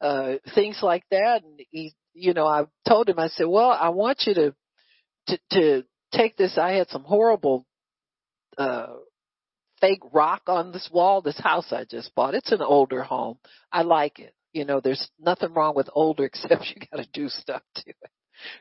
uh 0.00 0.38
things 0.54 0.80
like 0.82 1.04
that 1.10 1.42
and 1.44 1.60
he 1.70 1.94
you 2.14 2.34
know, 2.34 2.46
I 2.46 2.64
told 2.88 3.08
him 3.08 3.18
I 3.18 3.28
said, 3.28 3.46
"Well, 3.46 3.70
I 3.70 3.90
want 3.90 4.22
you 4.26 4.34
to 4.34 4.54
to 5.28 5.38
to 5.52 5.84
take 6.12 6.36
this 6.36 6.56
I 6.58 6.72
had 6.72 6.88
some 6.88 7.02
horrible 7.02 7.66
uh 8.56 8.94
fake 9.80 10.02
rock 10.12 10.42
on 10.46 10.72
this 10.72 10.88
wall, 10.92 11.20
this 11.20 11.38
house 11.38 11.72
I 11.72 11.84
just 11.84 12.14
bought. 12.14 12.34
It's 12.34 12.52
an 12.52 12.62
older 12.62 13.02
home. 13.02 13.38
I 13.70 13.82
like 13.82 14.18
it. 14.18 14.34
You 14.52 14.64
know, 14.64 14.80
there's 14.80 15.10
nothing 15.18 15.52
wrong 15.52 15.74
with 15.74 15.90
older 15.92 16.24
except 16.26 16.66
you 16.74 16.86
gotta 16.90 17.08
do 17.12 17.28
stuff 17.28 17.62
to 17.76 17.90
it. 17.90 17.96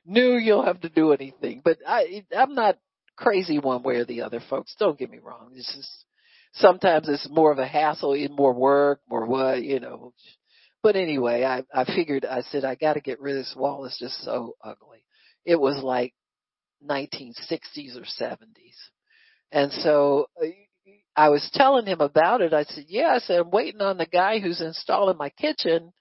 New, 0.05 0.35
you'll 0.35 0.65
have 0.65 0.81
to 0.81 0.89
do 0.89 1.13
anything. 1.13 1.61
But 1.63 1.79
I, 1.87 2.25
I'm 2.35 2.55
not 2.55 2.77
crazy 3.15 3.59
one 3.59 3.83
way 3.83 3.95
or 3.95 4.05
the 4.05 4.21
other, 4.21 4.41
folks. 4.49 4.75
Don't 4.77 4.97
get 4.97 5.09
me 5.09 5.19
wrong. 5.19 5.51
This 5.55 5.67
is, 5.69 6.05
sometimes 6.53 7.09
it's 7.09 7.27
more 7.29 7.51
of 7.51 7.57
a 7.57 7.67
hassle, 7.67 8.15
more 8.31 8.53
work, 8.53 9.01
more 9.09 9.25
what, 9.25 9.63
you 9.63 9.79
know. 9.79 10.13
But 10.83 10.97
anyway, 10.97 11.43
I, 11.43 11.63
I 11.73 11.85
figured, 11.85 12.25
I 12.25 12.41
said, 12.41 12.65
I 12.65 12.75
gotta 12.75 12.99
get 12.99 13.21
rid 13.21 13.37
of 13.37 13.45
this 13.45 13.55
wall. 13.55 13.85
It's 13.85 13.97
just 13.97 14.21
so 14.23 14.55
ugly. 14.61 15.03
It 15.45 15.59
was 15.59 15.81
like 15.81 16.13
1960s 16.87 17.95
or 17.95 18.03
70s. 18.03 18.37
And 19.51 19.71
so 19.71 20.27
uh, 20.41 20.47
I 21.15 21.29
was 21.29 21.49
telling 21.53 21.85
him 21.85 22.01
about 22.01 22.41
it. 22.41 22.53
I 22.53 22.63
said, 22.63 22.85
yeah, 22.87 23.13
I 23.15 23.19
said, 23.19 23.39
I'm 23.39 23.51
waiting 23.51 23.81
on 23.81 23.97
the 23.97 24.05
guy 24.05 24.39
who's 24.39 24.61
installing 24.61 25.17
my 25.17 25.29
kitchen 25.29 25.93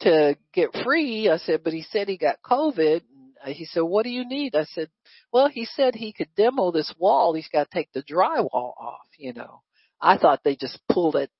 to 0.00 0.36
get 0.54 0.70
free. 0.84 1.28
I 1.28 1.38
said, 1.38 1.62
but 1.64 1.72
he 1.72 1.82
said 1.82 2.08
he 2.08 2.16
got 2.16 2.42
COVID. 2.44 3.02
And 3.44 3.54
he 3.54 3.64
said, 3.64 3.80
what 3.80 4.04
do 4.04 4.10
you 4.10 4.26
need? 4.26 4.54
I 4.54 4.64
said, 4.64 4.88
well, 5.32 5.48
he 5.48 5.64
said 5.64 5.94
he 5.94 6.12
could 6.12 6.28
demo 6.36 6.70
this 6.70 6.94
wall. 6.98 7.34
He's 7.34 7.48
got 7.48 7.70
to 7.70 7.76
take 7.76 7.92
the 7.92 8.02
drywall 8.02 8.72
off, 8.80 9.08
you 9.18 9.32
know. 9.32 9.62
I 10.00 10.16
thought 10.16 10.40
they 10.44 10.56
just 10.56 10.80
pulled 10.90 11.16
it, 11.16 11.30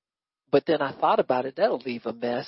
but 0.53 0.64
then 0.66 0.82
I 0.82 0.92
thought 0.92 1.18
about 1.18 1.46
it. 1.46 1.57
That'll 1.57 1.78
leave 1.78 2.07
a 2.07 2.12
mess. 2.12 2.46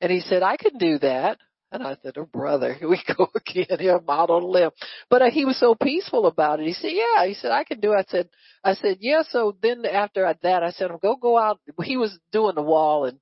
And 0.00 0.10
he 0.10 0.20
said, 0.20 0.42
I 0.42 0.56
can 0.56 0.78
do 0.78 0.98
that. 0.98 1.38
And 1.70 1.82
I 1.82 1.96
said, 2.02 2.14
oh 2.18 2.26
brother, 2.30 2.74
here 2.74 2.88
we 2.88 3.02
go 3.16 3.28
again. 3.34 3.78
Here 3.78 3.96
a 3.96 4.32
limb. 4.36 4.70
But 5.08 5.22
uh, 5.22 5.30
he 5.30 5.44
was 5.44 5.58
so 5.58 5.74
peaceful 5.74 6.26
about 6.26 6.60
it. 6.60 6.66
He 6.66 6.74
said, 6.74 6.90
yeah. 6.92 7.26
He 7.26 7.34
said, 7.34 7.50
I 7.50 7.64
can 7.64 7.80
do 7.80 7.92
it. 7.92 7.96
I 7.96 8.04
said, 8.10 8.28
I 8.64 8.74
said, 8.74 8.98
yeah. 9.00 9.22
So 9.30 9.56
then 9.62 9.84
after 9.86 10.32
that, 10.42 10.62
I 10.62 10.70
said, 10.72 10.90
go, 11.00 11.16
go 11.16 11.38
out. 11.38 11.60
He 11.82 11.96
was 11.96 12.18
doing 12.32 12.54
the 12.56 12.62
wall 12.62 13.04
and, 13.06 13.18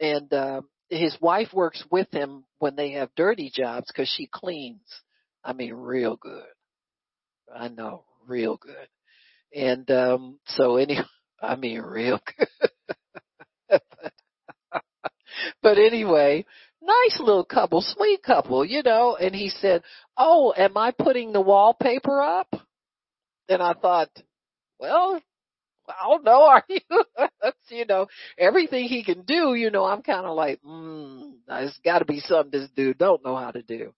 and, 0.00 0.32
um, 0.32 0.68
his 0.88 1.16
wife 1.22 1.48
works 1.54 1.82
with 1.90 2.10
him 2.10 2.44
when 2.58 2.76
they 2.76 2.92
have 2.92 3.08
dirty 3.16 3.50
jobs 3.54 3.86
because 3.88 4.12
she 4.14 4.28
cleans. 4.30 4.86
I 5.42 5.54
mean, 5.54 5.72
real 5.72 6.16
good. 6.16 6.44
I 7.54 7.68
know, 7.68 8.04
real 8.26 8.58
good. 8.58 8.88
And, 9.54 9.90
um, 9.90 10.38
so 10.46 10.76
anyway, 10.76 11.04
I 11.42 11.56
mean, 11.56 11.80
real 11.80 12.20
good. 12.38 12.70
But 15.62 15.78
anyway, 15.78 16.44
nice 16.82 17.20
little 17.20 17.44
couple, 17.44 17.80
sweet 17.80 18.22
couple, 18.22 18.64
you 18.64 18.82
know, 18.82 19.16
and 19.16 19.34
he 19.34 19.48
said, 19.48 19.82
Oh, 20.16 20.52
am 20.56 20.76
I 20.76 20.90
putting 20.90 21.32
the 21.32 21.40
wallpaper 21.40 22.20
up? 22.20 22.54
And 23.48 23.62
I 23.62 23.74
thought, 23.74 24.10
well, 24.78 25.20
I 25.88 26.08
don't 26.08 26.24
know, 26.24 26.42
are 26.46 26.64
you? 26.68 26.80
you 27.70 27.86
know, 27.86 28.06
everything 28.38 28.84
he 28.84 29.04
can 29.04 29.22
do, 29.22 29.54
you 29.54 29.70
know, 29.70 29.84
I'm 29.84 30.02
kind 30.02 30.26
of 30.26 30.36
like, 30.36 30.60
mm, 30.62 31.32
there's 31.46 31.78
got 31.84 32.00
to 32.00 32.04
be 32.04 32.20
something 32.20 32.60
this 32.60 32.70
dude 32.74 32.98
don't 32.98 33.24
know 33.24 33.36
how 33.36 33.50
to 33.50 33.62
do. 33.62 33.92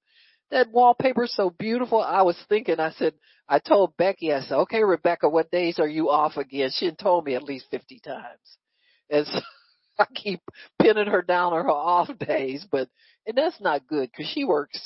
That 0.51 0.71
wallpaper's 0.71 1.35
so 1.35 1.51
beautiful. 1.51 2.01
I 2.01 2.23
was 2.23 2.37
thinking, 2.49 2.79
I 2.79 2.93
said, 2.93 3.15
I 3.49 3.59
told 3.59 3.97
Becky, 3.97 4.33
I 4.33 4.41
said, 4.41 4.57
okay, 4.61 4.83
Rebecca, 4.83 5.29
what 5.29 5.51
days 5.51 5.79
are 5.79 5.89
you 5.89 6.11
off 6.11 6.37
again? 6.37 6.71
She 6.73 6.87
had 6.87 6.99
told 6.99 7.25
me 7.25 7.35
at 7.35 7.43
least 7.43 7.67
50 7.71 8.01
times. 8.01 8.59
And 9.11 9.27
so 9.27 9.41
I 9.99 10.07
keep 10.15 10.41
pinning 10.81 11.07
her 11.07 11.23
down 11.23 11.53
on 11.53 11.65
her 11.65 11.71
off 11.71 12.11
days, 12.19 12.67
but, 12.71 12.89
and 13.27 13.37
that's 13.37 13.61
not 13.61 13.87
good 13.87 14.11
because 14.11 14.31
she 14.33 14.45
works 14.45 14.81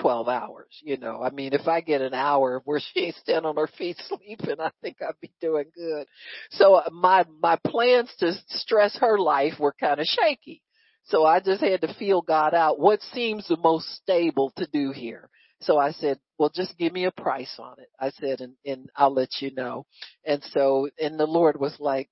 12 0.00 0.28
hours, 0.28 0.68
you 0.82 0.96
know. 0.96 1.22
I 1.22 1.30
mean, 1.30 1.52
if 1.52 1.68
I 1.68 1.80
get 1.80 2.00
an 2.00 2.14
hour 2.14 2.62
where 2.64 2.80
she 2.94 3.06
ain't 3.06 3.16
standing 3.16 3.46
on 3.46 3.56
her 3.56 3.68
feet 3.78 3.96
sleeping, 4.06 4.60
I 4.60 4.70
think 4.82 4.96
I'd 5.00 5.20
be 5.20 5.32
doing 5.40 5.66
good. 5.74 6.06
So 6.50 6.74
uh, 6.74 6.90
my, 6.92 7.24
my 7.42 7.58
plans 7.66 8.10
to 8.18 8.32
stress 8.48 8.96
her 9.00 9.18
life 9.18 9.54
were 9.58 9.74
kind 9.78 10.00
of 10.00 10.06
shaky. 10.06 10.62
So 11.06 11.24
I 11.24 11.40
just 11.40 11.62
had 11.62 11.82
to 11.82 11.94
feel 11.94 12.22
God 12.22 12.54
out. 12.54 12.80
What 12.80 13.02
seems 13.12 13.46
the 13.46 13.58
most 13.58 13.86
stable 13.96 14.52
to 14.56 14.66
do 14.72 14.90
here? 14.90 15.28
So 15.60 15.78
I 15.78 15.92
said, 15.92 16.18
well, 16.38 16.50
just 16.54 16.76
give 16.78 16.92
me 16.92 17.04
a 17.04 17.10
price 17.10 17.54
on 17.58 17.76
it. 17.78 17.88
I 18.00 18.10
said, 18.10 18.40
and, 18.40 18.54
and 18.66 18.90
I'll 18.96 19.12
let 19.12 19.40
you 19.40 19.52
know. 19.54 19.86
And 20.26 20.42
so, 20.52 20.88
and 20.98 21.18
the 21.18 21.26
Lord 21.26 21.60
was 21.60 21.76
like, 21.78 22.08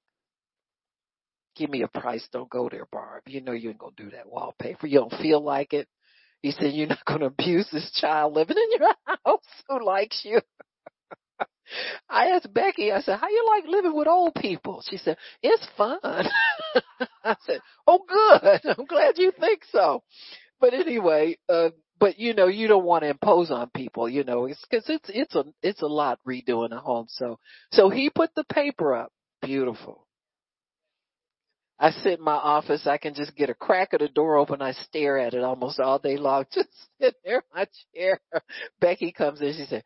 give 1.56 1.70
me 1.70 1.82
a 1.82 1.88
price. 1.88 2.26
Don't 2.32 2.50
go 2.50 2.68
there, 2.68 2.86
Barb. 2.90 3.22
You 3.26 3.40
know 3.40 3.52
you 3.52 3.70
ain't 3.70 3.78
gonna 3.78 3.92
do 3.96 4.10
that 4.10 4.28
wallpaper. 4.28 4.86
You 4.86 5.00
don't 5.00 5.20
feel 5.22 5.42
like 5.42 5.72
it. 5.72 5.88
He 6.42 6.50
said, 6.50 6.72
you're 6.72 6.88
not 6.88 7.04
gonna 7.06 7.26
abuse 7.38 7.68
this 7.72 7.90
child 7.94 8.34
living 8.34 8.56
in 8.56 8.80
your 8.80 8.94
house 9.24 9.44
who 9.68 9.84
likes 9.84 10.22
you. 10.24 10.40
I 12.10 12.28
asked 12.28 12.52
Becky, 12.52 12.92
I 12.92 13.00
said, 13.00 13.18
how 13.18 13.28
you 13.28 13.46
like 13.48 13.64
living 13.66 13.96
with 13.96 14.08
old 14.08 14.34
people? 14.34 14.82
She 14.88 14.96
said, 14.96 15.16
it's 15.42 15.66
fun. 15.76 15.98
I 16.02 17.36
said, 17.46 17.60
oh 17.86 18.00
good. 18.06 18.76
I'm 18.78 18.84
glad 18.86 19.18
you 19.18 19.32
think 19.38 19.62
so. 19.70 20.02
But 20.60 20.74
anyway, 20.74 21.38
uh, 21.48 21.70
but 21.98 22.18
you 22.18 22.34
know, 22.34 22.48
you 22.48 22.68
don't 22.68 22.84
want 22.84 23.02
to 23.02 23.10
impose 23.10 23.50
on 23.50 23.70
people, 23.70 24.08
you 24.08 24.24
know, 24.24 24.46
it's 24.46 24.64
cause 24.70 24.84
it's, 24.88 25.08
it's 25.08 25.34
a, 25.34 25.44
it's 25.62 25.82
a 25.82 25.86
lot 25.86 26.18
redoing 26.28 26.72
a 26.72 26.80
home. 26.80 27.06
So, 27.08 27.38
so 27.70 27.90
he 27.90 28.10
put 28.10 28.30
the 28.34 28.44
paper 28.44 28.94
up. 28.94 29.12
Beautiful. 29.40 30.06
I 31.82 31.90
sit 31.90 32.20
in 32.20 32.24
my 32.24 32.34
office, 32.34 32.86
I 32.86 32.96
can 32.96 33.12
just 33.12 33.34
get 33.34 33.50
a 33.50 33.54
crack 33.54 33.92
of 33.92 33.98
the 33.98 34.06
door 34.06 34.36
open, 34.36 34.62
I 34.62 34.70
stare 34.70 35.18
at 35.18 35.34
it 35.34 35.42
almost 35.42 35.80
all 35.80 35.98
day 35.98 36.16
long, 36.16 36.44
just 36.54 36.68
sit 37.00 37.16
there 37.24 37.38
in 37.38 37.42
my 37.52 37.66
chair. 37.92 38.20
Becky 38.80 39.10
comes 39.10 39.40
in, 39.40 39.52
she 39.54 39.64
said, 39.64 39.82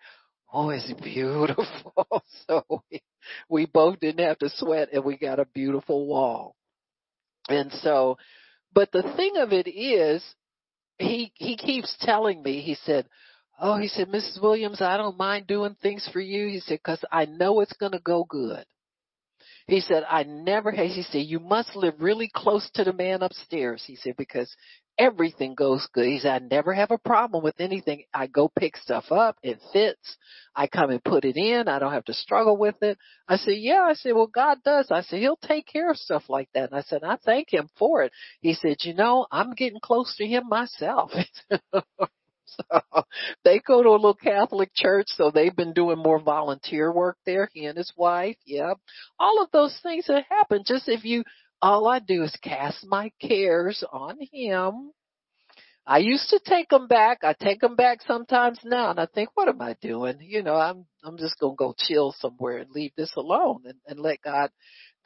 Oh, 0.53 0.69
it's 0.69 0.93
beautiful. 1.03 2.23
so 2.47 2.63
we, 2.91 3.03
we 3.49 3.67
both 3.67 3.99
didn't 3.99 4.27
have 4.27 4.39
to 4.41 4.51
sweat 4.51 4.91
and 4.93 5.05
we 5.07 5.17
got 5.17 5.41
a 5.41 5.47
beautiful 5.47 6.07
wall. 6.07 6.55
And 7.49 7.73
so, 7.73 8.19
but 8.75 8.93
the 8.93 9.15
thing 9.17 9.39
of 9.39 9.53
it 9.53 9.67
is, 9.67 10.23
he, 10.99 11.33
he 11.35 11.57
keeps 11.57 11.97
telling 12.03 12.43
me, 12.43 12.61
he 12.61 12.77
said, 12.85 13.07
Oh, 13.59 13.79
he 13.79 13.89
said, 13.89 14.09
Mrs. 14.09 14.43
Williams, 14.43 14.83
I 14.83 14.99
don't 14.99 15.17
mind 15.17 15.47
doing 15.47 15.77
things 15.81 16.07
for 16.13 16.21
you. 16.21 16.47
He 16.49 16.61
said, 16.61 16.83
cause 16.83 17.03
I 17.11 17.25
know 17.25 17.61
it's 17.61 17.73
going 17.73 17.93
to 17.93 18.01
go 18.01 18.25
good. 18.29 18.67
He 19.69 19.81
said, 19.81 20.05
I 20.09 20.23
never, 20.23 20.71
he 20.71 21.03
said, 21.03 21.27
you 21.27 21.41
must 21.41 21.75
live 21.75 21.95
really 21.99 22.31
close 22.33 22.71
to 22.75 22.85
the 22.85 22.93
man 22.93 23.23
upstairs. 23.23 23.83
He 23.85 23.97
said, 23.97 24.15
because 24.17 24.55
everything 24.97 25.57
goes 25.57 25.87
good. 25.93 26.07
He 26.07 26.21
said, 26.21 26.43
I 26.43 26.47
never 26.47 26.73
have 26.73 26.93
a 26.93 26.99
problem 26.99 27.43
with 27.43 27.61
anything. 27.61 28.05
I 28.15 28.29
go 28.29 28.49
pick 28.49 28.77
stuff 28.77 29.11
up. 29.11 29.37
It 29.43 29.59
fits. 29.73 30.17
I 30.55 30.69
come 30.69 30.91
and 30.91 31.03
put 31.03 31.25
it 31.25 31.37
in. 31.37 31.67
I 31.67 31.81
don't 31.81 31.93
have 31.93 32.05
to 32.05 32.15
struggle 32.15 32.57
with 32.57 32.81
it. 32.83 32.97
I 33.27 33.37
said, 33.39 33.57
yeah. 33.57 33.83
I 33.83 33.95
said, 33.95 34.13
well, 34.15 34.29
God 34.29 34.59
does. 34.65 34.87
I 34.91 35.03
said, 35.03 35.19
he'll 35.19 35.37
take 35.37 35.67
care 35.67 35.91
of 35.91 35.97
stuff 35.97 36.23
like 36.29 36.49
that. 36.55 36.71
And 36.71 36.79
I 36.79 36.83
said, 36.83 37.03
I 37.03 37.17
thank 37.25 37.53
him 37.53 37.69
for 37.77 38.05
it. 38.05 38.13
He 38.41 38.55
said, 38.55 38.77
you 38.83 38.95
know, 38.95 39.27
I'm 39.33 39.53
getting 39.55 39.81
close 39.81 40.15
to 40.19 40.27
him 40.27 40.45
myself. 40.49 41.11
So 42.47 43.05
they 43.45 43.61
go 43.61 43.83
to 43.83 43.89
a 43.89 43.91
little 43.91 44.15
Catholic 44.15 44.71
church, 44.75 45.09
so 45.09 45.31
they've 45.31 45.55
been 45.55 45.73
doing 45.73 45.99
more 45.99 46.21
volunteer 46.21 46.93
work 46.93 47.17
there. 47.27 47.49
He 47.53 47.67
and 47.67 47.77
his 47.77 47.93
wife, 47.97 48.37
yeah. 48.45 48.75
All 49.19 49.43
of 49.43 49.51
those 49.51 49.79
things 49.83 50.07
that 50.07 50.25
happen 50.31 50.63
just 50.67 50.89
if 50.89 51.05
you 51.05 51.25
all 51.63 51.89
I 51.89 51.99
do 52.01 52.23
is 52.23 52.37
cast 52.43 52.87
my 52.87 53.11
cares 53.21 53.83
on 53.93 54.19
him. 54.33 54.93
I 55.87 55.99
used 55.99 56.31
to 56.31 56.41
take 56.45 56.69
them 56.69 56.89
back. 56.89 57.19
I 57.23 57.33
take 57.33 57.61
them 57.61 57.77
back 57.77 58.01
sometimes 58.07 58.59
now 58.65 58.91
and 58.91 58.99
I 58.99 59.07
think, 59.07 59.31
what 59.35 59.49
am 59.49 59.63
I 59.63 59.77
doing? 59.81 60.17
You 60.21 60.43
know, 60.43 60.57
I'm, 60.57 60.85
I'm 61.05 61.17
just 61.17 61.39
going 61.39 61.53
to 61.53 61.57
go 61.57 61.75
chill 61.79 62.13
somewhere 62.19 62.59
and 62.59 62.71
leave 62.71 62.91
this 62.97 63.13
alone 63.17 63.63
and, 63.67 63.79
and 63.87 64.01
let 64.01 64.21
God, 64.21 64.51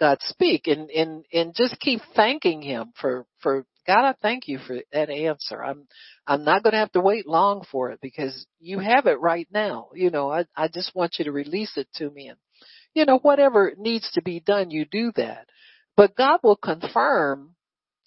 God 0.00 0.18
speak 0.22 0.66
and, 0.66 0.90
and, 0.90 1.24
and 1.32 1.54
just 1.54 1.78
keep 1.78 2.00
thanking 2.16 2.62
him 2.62 2.92
for, 2.98 3.26
for 3.42 3.66
God, 3.86 4.08
I 4.08 4.14
thank 4.22 4.48
you 4.48 4.58
for 4.58 4.78
that 4.92 5.10
answer. 5.10 5.62
I'm, 5.62 5.86
I'm 6.26 6.44
not 6.44 6.62
going 6.62 6.72
to 6.72 6.78
have 6.78 6.92
to 6.92 7.00
wait 7.00 7.26
long 7.26 7.64
for 7.70 7.90
it 7.90 8.00
because 8.00 8.46
you 8.58 8.78
have 8.78 9.06
it 9.06 9.20
right 9.20 9.46
now. 9.52 9.88
You 9.94 10.10
know, 10.10 10.30
I, 10.30 10.46
I 10.56 10.68
just 10.68 10.94
want 10.94 11.16
you 11.18 11.26
to 11.26 11.32
release 11.32 11.76
it 11.76 11.88
to 11.96 12.10
me 12.10 12.28
and, 12.28 12.38
you 12.94 13.04
know, 13.04 13.18
whatever 13.18 13.72
needs 13.76 14.10
to 14.12 14.22
be 14.22 14.40
done, 14.40 14.70
you 14.70 14.84
do 14.84 15.12
that. 15.16 15.46
But 15.96 16.16
God 16.16 16.40
will 16.42 16.56
confirm 16.56 17.54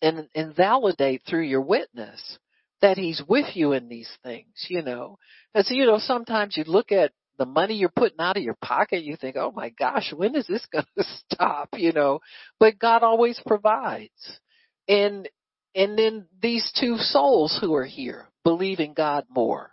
and, 0.01 0.27
and 0.35 0.55
validate 0.55 1.21
through 1.27 1.43
your 1.43 1.61
witness 1.61 2.39
that 2.81 2.97
he's 2.97 3.21
with 3.27 3.55
you 3.55 3.71
in 3.71 3.87
these 3.87 4.09
things, 4.23 4.65
you 4.67 4.81
know. 4.81 5.17
And 5.53 5.65
so, 5.65 5.73
you 5.73 5.85
know, 5.85 5.99
sometimes 5.99 6.57
you 6.57 6.65
look 6.65 6.91
at 6.91 7.11
the 7.37 7.45
money 7.45 7.75
you're 7.75 7.89
putting 7.89 8.19
out 8.19 8.37
of 8.37 8.43
your 8.43 8.57
pocket, 8.61 9.03
you 9.03 9.15
think, 9.15 9.35
oh 9.35 9.51
my 9.51 9.69
gosh, 9.69 10.13
when 10.15 10.35
is 10.35 10.47
this 10.47 10.65
going 10.71 10.85
to 10.97 11.03
stop, 11.31 11.69
you 11.73 11.91
know? 11.91 12.19
But 12.59 12.79
God 12.79 13.03
always 13.03 13.39
provides. 13.45 14.39
And 14.87 15.29
and 15.75 15.97
then 15.97 16.27
these 16.39 16.71
two 16.79 16.97
souls 16.97 17.57
who 17.59 17.73
are 17.73 17.85
here 17.85 18.27
believing 18.43 18.93
God 18.93 19.25
more. 19.29 19.71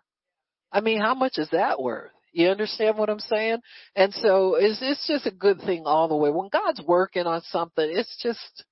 I 0.73 0.81
mean, 0.81 0.99
how 1.01 1.15
much 1.15 1.37
is 1.37 1.51
that 1.51 1.83
worth? 1.83 2.13
You 2.33 2.49
understand 2.49 2.97
what 2.97 3.11
I'm 3.11 3.21
saying? 3.21 3.59
And 3.97 4.15
so 4.15 4.55
it's 4.55 4.79
it's 4.81 5.07
just 5.07 5.27
a 5.27 5.31
good 5.31 5.61
thing 5.61 5.83
all 5.85 6.09
the 6.09 6.17
way. 6.17 6.31
When 6.31 6.49
God's 6.49 6.81
working 6.87 7.27
on 7.27 7.43
something, 7.43 7.85
it's 7.87 8.17
just 8.23 8.65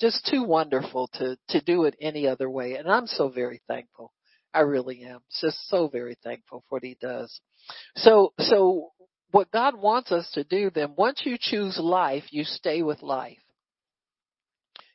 just 0.00 0.26
too 0.30 0.44
wonderful 0.44 1.08
to 1.14 1.36
to 1.48 1.60
do 1.60 1.84
it 1.84 1.96
any 2.00 2.26
other 2.26 2.48
way. 2.48 2.76
And 2.76 2.88
I'm 2.88 3.06
so 3.06 3.28
very 3.28 3.60
thankful. 3.68 4.12
I 4.54 4.60
really 4.60 5.02
am. 5.04 5.20
Just 5.40 5.68
so 5.68 5.88
very 5.88 6.16
thankful 6.22 6.64
for 6.68 6.76
what 6.76 6.84
he 6.84 6.96
does. 7.00 7.40
So 7.96 8.32
so 8.38 8.90
what 9.30 9.50
God 9.50 9.80
wants 9.80 10.12
us 10.12 10.30
to 10.34 10.44
do 10.44 10.70
then 10.70 10.94
once 10.96 11.22
you 11.24 11.36
choose 11.40 11.78
life, 11.78 12.24
you 12.30 12.44
stay 12.44 12.82
with 12.82 13.02
life. 13.02 13.38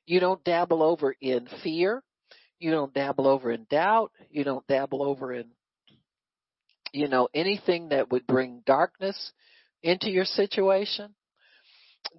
You 0.06 0.20
don't 0.20 0.44
dabble 0.44 0.84
over 0.84 1.16
in 1.20 1.48
fear. 1.64 2.04
You 2.60 2.72
don't 2.72 2.94
dabble 2.94 3.28
over 3.28 3.52
in 3.52 3.68
doubt. 3.70 4.12
You 4.30 4.44
don't 4.44 4.66
dabble 4.68 5.04
over 5.04 5.34
in, 5.34 5.46
you 6.94 7.08
know, 7.08 7.28
anything 7.34 7.90
that 7.90 8.10
would 8.12 8.26
bring 8.26 8.64
darkness 8.66 9.32
into 9.84 10.10
your 10.10 10.26
situation. 10.26 11.14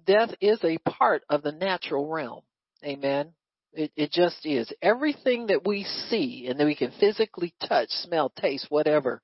Death 0.05 0.29
is 0.39 0.59
a 0.63 0.77
part 0.77 1.23
of 1.29 1.41
the 1.41 1.51
natural 1.51 2.07
realm. 2.07 2.41
Amen. 2.85 3.33
It, 3.73 3.91
it 3.95 4.11
just 4.11 4.45
is. 4.45 4.71
Everything 4.81 5.47
that 5.47 5.65
we 5.65 5.83
see 6.09 6.47
and 6.49 6.59
that 6.59 6.65
we 6.65 6.75
can 6.75 6.91
physically 6.99 7.53
touch, 7.67 7.89
smell, 7.89 8.29
taste, 8.29 8.67
whatever, 8.69 9.21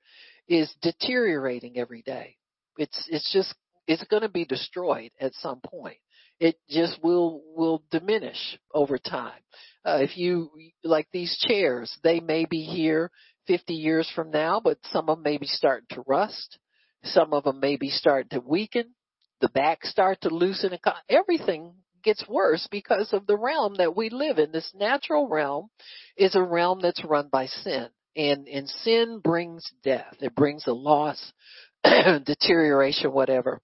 is 0.48 0.72
deteriorating 0.82 1.78
every 1.78 2.02
day. 2.02 2.36
It's, 2.78 3.08
it's 3.10 3.32
just, 3.32 3.54
it's 3.86 4.04
going 4.04 4.22
to 4.22 4.28
be 4.28 4.44
destroyed 4.44 5.10
at 5.20 5.34
some 5.34 5.60
point 5.60 5.98
it 6.38 6.56
just 6.68 7.02
will 7.02 7.42
will 7.54 7.82
diminish 7.90 8.58
over 8.74 8.98
time. 8.98 9.40
Uh, 9.84 9.98
if 10.00 10.16
you 10.16 10.50
like 10.84 11.08
these 11.12 11.36
chairs, 11.48 11.96
they 12.02 12.20
may 12.20 12.44
be 12.44 12.62
here 12.62 13.10
50 13.46 13.74
years 13.74 14.10
from 14.14 14.30
now, 14.30 14.60
but 14.62 14.78
some 14.92 15.08
of 15.08 15.18
them 15.18 15.22
may 15.22 15.38
be 15.38 15.46
starting 15.46 15.86
to 15.90 16.02
rust. 16.06 16.58
Some 17.04 17.32
of 17.32 17.44
them 17.44 17.60
may 17.60 17.76
be 17.76 17.90
starting 17.90 18.28
to 18.30 18.40
weaken. 18.40 18.94
The 19.40 19.48
back 19.48 19.84
start 19.84 20.20
to 20.22 20.30
loosen. 20.30 20.76
Everything 21.08 21.74
gets 22.06 22.26
worse 22.28 22.66
because 22.70 23.12
of 23.12 23.26
the 23.26 23.36
realm 23.36 23.74
that 23.74 23.96
we 23.96 24.08
live 24.08 24.38
in. 24.38 24.52
This 24.52 24.72
natural 24.74 25.28
realm 25.28 25.68
is 26.16 26.36
a 26.36 26.42
realm 26.42 26.78
that's 26.80 27.04
run 27.04 27.28
by 27.30 27.46
sin. 27.46 27.88
And, 28.16 28.48
and 28.48 28.68
sin 28.68 29.20
brings 29.22 29.70
death. 29.82 30.14
It 30.20 30.34
brings 30.34 30.66
a 30.66 30.72
loss, 30.72 31.32
deterioration, 31.84 33.12
whatever. 33.12 33.60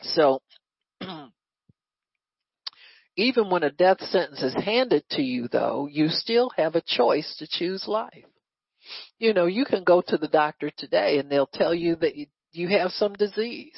So 0.00 0.40
even 3.16 3.50
when 3.50 3.64
a 3.64 3.70
death 3.70 4.00
sentence 4.02 4.40
is 4.40 4.54
handed 4.54 5.02
to 5.10 5.22
you 5.22 5.48
though, 5.48 5.88
you 5.90 6.08
still 6.08 6.50
have 6.56 6.76
a 6.76 6.82
choice 6.86 7.36
to 7.40 7.48
choose 7.50 7.86
life. 7.88 8.24
You 9.18 9.34
know, 9.34 9.46
you 9.46 9.64
can 9.64 9.82
go 9.82 10.00
to 10.06 10.16
the 10.16 10.28
doctor 10.28 10.70
today 10.78 11.18
and 11.18 11.28
they'll 11.28 11.50
tell 11.52 11.74
you 11.74 11.96
that 11.96 12.14
you 12.52 12.68
have 12.68 12.92
some 12.92 13.14
disease. 13.14 13.76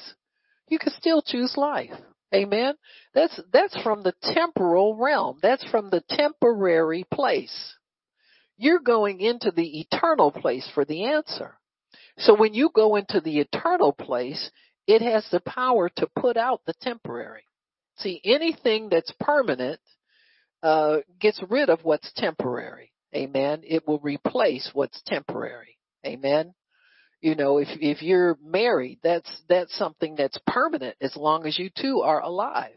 You 0.68 0.78
can 0.78 0.92
still 0.92 1.22
choose 1.22 1.56
life. 1.56 1.98
Amen. 2.34 2.74
That's, 3.14 3.38
that's 3.52 3.80
from 3.82 4.02
the 4.02 4.14
temporal 4.22 4.96
realm. 4.96 5.38
That's 5.42 5.64
from 5.70 5.90
the 5.90 6.02
temporary 6.08 7.04
place. 7.12 7.74
You're 8.56 8.80
going 8.80 9.20
into 9.20 9.50
the 9.50 9.80
eternal 9.80 10.30
place 10.30 10.68
for 10.74 10.84
the 10.84 11.04
answer. 11.04 11.58
So 12.18 12.36
when 12.36 12.54
you 12.54 12.70
go 12.74 12.96
into 12.96 13.20
the 13.20 13.38
eternal 13.38 13.92
place, 13.92 14.50
it 14.86 15.02
has 15.02 15.26
the 15.30 15.40
power 15.40 15.88
to 15.96 16.08
put 16.18 16.36
out 16.36 16.60
the 16.66 16.74
temporary. 16.80 17.44
See, 17.96 18.20
anything 18.24 18.88
that's 18.90 19.12
permanent 19.20 19.80
uh, 20.62 20.98
gets 21.18 21.40
rid 21.48 21.70
of 21.70 21.84
what's 21.84 22.12
temporary. 22.14 22.92
Amen. 23.14 23.62
It 23.64 23.86
will 23.88 23.98
replace 23.98 24.70
what's 24.72 25.02
temporary. 25.06 25.78
Amen. 26.06 26.54
You 27.20 27.34
know, 27.34 27.58
if 27.58 27.68
if 27.80 28.02
you're 28.02 28.38
married, 28.42 29.00
that's 29.02 29.30
that's 29.48 29.76
something 29.76 30.14
that's 30.16 30.38
permanent 30.46 30.96
as 31.00 31.16
long 31.16 31.46
as 31.46 31.58
you 31.58 31.70
two 31.70 32.00
are 32.00 32.20
alive. 32.20 32.72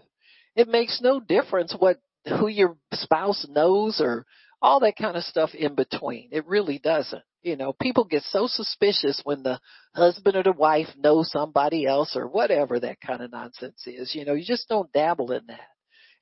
It 0.56 0.68
makes 0.68 1.02
no 1.02 1.20
difference 1.20 1.74
what 1.78 2.00
who 2.28 2.48
your 2.48 2.78
spouse 2.94 3.46
knows 3.50 4.02
or 4.02 4.26
all 4.62 4.80
that 4.82 4.96
kind 4.98 5.18
of 5.18 5.24
stuff 5.24 5.54
in 5.54 5.76
between. 5.76 6.30
It 6.32 6.48
really 6.48 6.80
doesn't. 6.80 7.24
You 7.42 7.58
know, 7.58 7.74
people 7.74 8.06
get 8.06 8.24
so 8.24 8.48
suspicious 8.48 9.22
when 9.26 9.44
the 9.44 9.60
husband 9.94 10.38
or 10.38 10.44
the 10.44 10.54
wife 10.54 10.88
knows 10.98 11.30
somebody 11.32 11.86
else 11.86 12.16
or 12.16 12.28
whatever 12.28 12.80
that 12.80 13.02
kind 13.02 13.22
of 13.22 13.32
nonsense 13.32 13.86
is. 13.86 14.16
You 14.16 14.24
know, 14.24 14.34
you 14.34 14.46
just 14.46 14.70
don't 14.70 14.92
dabble 14.94 15.34
in 15.34 15.46
that 15.48 15.68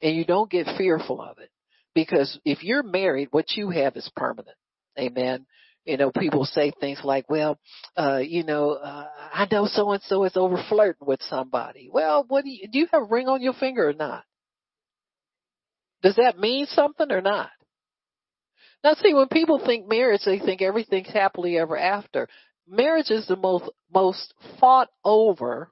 and 0.01 0.15
you 0.15 0.25
don't 0.25 0.49
get 0.49 0.77
fearful 0.77 1.21
of 1.21 1.37
it 1.37 1.51
because 1.93 2.39
if 2.43 2.63
you're 2.63 2.83
married, 2.83 3.27
what 3.31 3.51
you 3.51 3.69
have 3.69 3.95
is 3.95 4.09
permanent. 4.15 4.57
Amen. 4.99 5.45
You 5.85 5.97
know, 5.97 6.11
people 6.11 6.45
say 6.45 6.71
things 6.79 6.99
like, 7.03 7.27
well, 7.29 7.57
uh, 7.97 8.17
you 8.17 8.43
know, 8.43 8.73
uh, 8.73 9.07
I 9.33 9.47
know 9.51 9.65
so 9.65 9.91
and 9.91 10.01
so 10.03 10.23
is 10.25 10.37
over 10.37 10.63
flirting 10.69 11.07
with 11.07 11.21
somebody. 11.23 11.89
Well, 11.91 12.23
what 12.27 12.43
do 12.43 12.51
you, 12.51 12.67
do 12.71 12.79
you 12.79 12.87
have 12.91 13.01
a 13.01 13.05
ring 13.05 13.27
on 13.27 13.41
your 13.41 13.53
finger 13.53 13.89
or 13.89 13.93
not? 13.93 14.23
Does 16.03 16.17
that 16.17 16.37
mean 16.37 16.67
something 16.67 17.11
or 17.11 17.21
not? 17.21 17.49
Now 18.83 18.93
see, 18.93 19.13
when 19.13 19.27
people 19.27 19.61
think 19.63 19.87
marriage, 19.87 20.21
they 20.25 20.39
think 20.39 20.61
everything's 20.61 21.11
happily 21.11 21.57
ever 21.57 21.77
after. 21.77 22.27
Marriage 22.67 23.09
is 23.09 23.27
the 23.27 23.35
most, 23.35 23.69
most 23.93 24.33
fought 24.59 24.89
over 25.03 25.71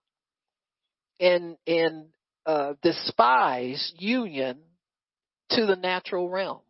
and, 1.20 1.55
and, 1.68 2.07
uh, 2.45 2.74
despised 2.82 3.93
union 3.99 4.60
to 5.51 5.66
the 5.66 5.76
natural 5.76 6.30
realm. 6.30 6.62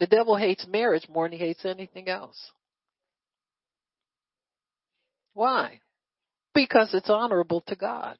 The 0.00 0.06
devil 0.06 0.34
hates 0.34 0.66
marriage 0.66 1.06
more 1.08 1.28
than 1.28 1.38
he 1.38 1.44
hates 1.44 1.64
anything 1.64 2.08
else. 2.08 2.50
Why? 5.34 5.80
Because 6.54 6.94
it's 6.94 7.10
honorable 7.10 7.60
to 7.68 7.76
God. 7.76 8.16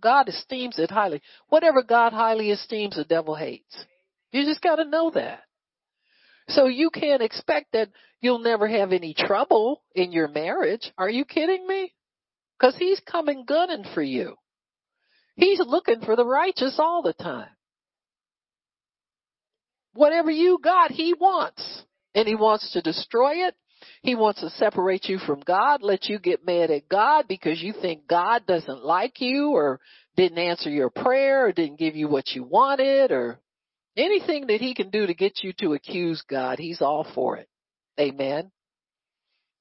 God 0.00 0.28
esteems 0.28 0.78
it 0.78 0.90
highly. 0.90 1.20
Whatever 1.48 1.82
God 1.82 2.12
highly 2.12 2.50
esteems, 2.50 2.96
the 2.96 3.04
devil 3.04 3.34
hates. 3.34 3.84
You 4.32 4.44
just 4.44 4.62
gotta 4.62 4.84
know 4.84 5.10
that. 5.10 5.40
So 6.48 6.66
you 6.66 6.88
can't 6.90 7.22
expect 7.22 7.72
that 7.72 7.90
you'll 8.20 8.38
never 8.38 8.66
have 8.66 8.92
any 8.92 9.12
trouble 9.12 9.82
in 9.94 10.12
your 10.12 10.28
marriage. 10.28 10.90
Are 10.96 11.10
you 11.10 11.24
kidding 11.26 11.66
me? 11.66 11.92
Cause 12.60 12.74
he's 12.78 13.00
coming 13.00 13.44
gunning 13.46 13.84
for 13.94 14.02
you. 14.02 14.36
He's 15.36 15.60
looking 15.60 16.00
for 16.00 16.16
the 16.16 16.24
righteous 16.24 16.76
all 16.78 17.02
the 17.02 17.12
time. 17.12 17.50
Whatever 19.94 20.30
you 20.30 20.58
got, 20.62 20.90
he 20.90 21.14
wants. 21.14 21.82
And 22.14 22.26
he 22.26 22.34
wants 22.34 22.72
to 22.72 22.82
destroy 22.82 23.46
it. 23.46 23.54
He 24.02 24.14
wants 24.14 24.40
to 24.40 24.50
separate 24.50 25.04
you 25.04 25.18
from 25.18 25.40
God, 25.40 25.82
let 25.82 26.08
you 26.08 26.18
get 26.18 26.46
mad 26.46 26.70
at 26.70 26.88
God 26.88 27.26
because 27.28 27.62
you 27.62 27.72
think 27.72 28.08
God 28.08 28.46
doesn't 28.46 28.84
like 28.84 29.20
you 29.20 29.50
or 29.50 29.80
didn't 30.16 30.38
answer 30.38 30.70
your 30.70 30.90
prayer 30.90 31.46
or 31.46 31.52
didn't 31.52 31.78
give 31.78 31.94
you 31.94 32.08
what 32.08 32.30
you 32.30 32.42
wanted 32.42 33.12
or 33.12 33.38
anything 33.96 34.46
that 34.48 34.60
he 34.60 34.74
can 34.74 34.90
do 34.90 35.06
to 35.06 35.14
get 35.14 35.42
you 35.42 35.52
to 35.60 35.74
accuse 35.74 36.22
God. 36.28 36.58
He's 36.58 36.82
all 36.82 37.06
for 37.14 37.36
it. 37.36 37.48
Amen. 38.00 38.50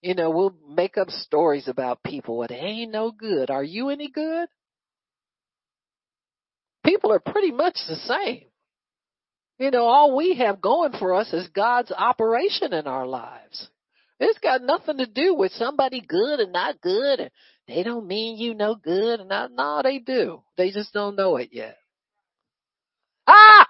You 0.02 0.16
know, 0.16 0.30
we'll 0.30 0.56
make 0.68 0.98
up 0.98 1.10
stories 1.10 1.68
about 1.68 2.04
people. 2.04 2.44
It 2.44 2.52
ain't 2.52 2.92
no 2.92 3.12
good. 3.12 3.50
Are 3.50 3.64
you 3.64 3.90
any 3.90 4.10
good? 4.10 4.48
People 6.84 7.12
are 7.12 7.20
pretty 7.20 7.52
much 7.52 7.76
the 7.88 7.96
same. 7.96 8.47
You 9.60 9.72
know, 9.72 9.86
all 9.86 10.16
we 10.16 10.36
have 10.36 10.62
going 10.62 10.92
for 11.00 11.16
us 11.16 11.34
is 11.34 11.48
God's 11.48 11.92
operation 11.92 12.74
in 12.74 12.86
our 12.86 13.08
lives. 13.08 13.70
It's 14.20 14.40
got 14.40 14.62
nothing 14.62 14.98
to 14.98 15.08
do 15.08 15.34
with 15.36 15.52
somebody 15.54 16.02
good 16.02 16.40
and 16.40 16.52
not 16.52 16.82
good. 16.82 17.32
They 17.68 17.84
don't 17.84 18.08
mean 18.08 18.38
you 18.38 18.54
no 18.54 18.76
good 18.76 19.20
and 19.20 19.30
not, 19.30 19.52
no, 19.52 19.82
they 19.84 20.00
do. 20.00 20.44
They 20.58 20.72
just 20.72 20.94
don't 20.94 21.16
know 21.16 21.38
it 21.38 21.50
yet. 21.52 21.78
Ah! 23.28 23.68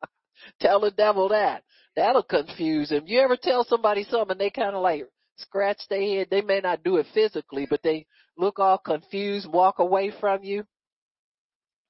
tell 0.60 0.80
the 0.80 0.90
devil 0.90 1.30
that. 1.30 1.62
That'll 1.96 2.22
confuse 2.22 2.90
him. 2.90 3.04
You 3.06 3.20
ever 3.20 3.36
tell 3.36 3.64
somebody 3.64 4.04
something 4.04 4.32
and 4.32 4.40
they 4.40 4.50
kind 4.50 4.74
of 4.74 4.82
like 4.82 5.06
scratch 5.36 5.80
their 5.88 6.00
head? 6.00 6.28
They 6.30 6.40
may 6.40 6.60
not 6.60 6.84
do 6.84 6.96
it 6.96 7.06
physically, 7.12 7.66
but 7.68 7.82
they 7.82 8.06
look 8.36 8.58
all 8.58 8.78
confused, 8.78 9.50
walk 9.50 9.78
away 9.78 10.12
from 10.20 10.42
you. 10.42 10.64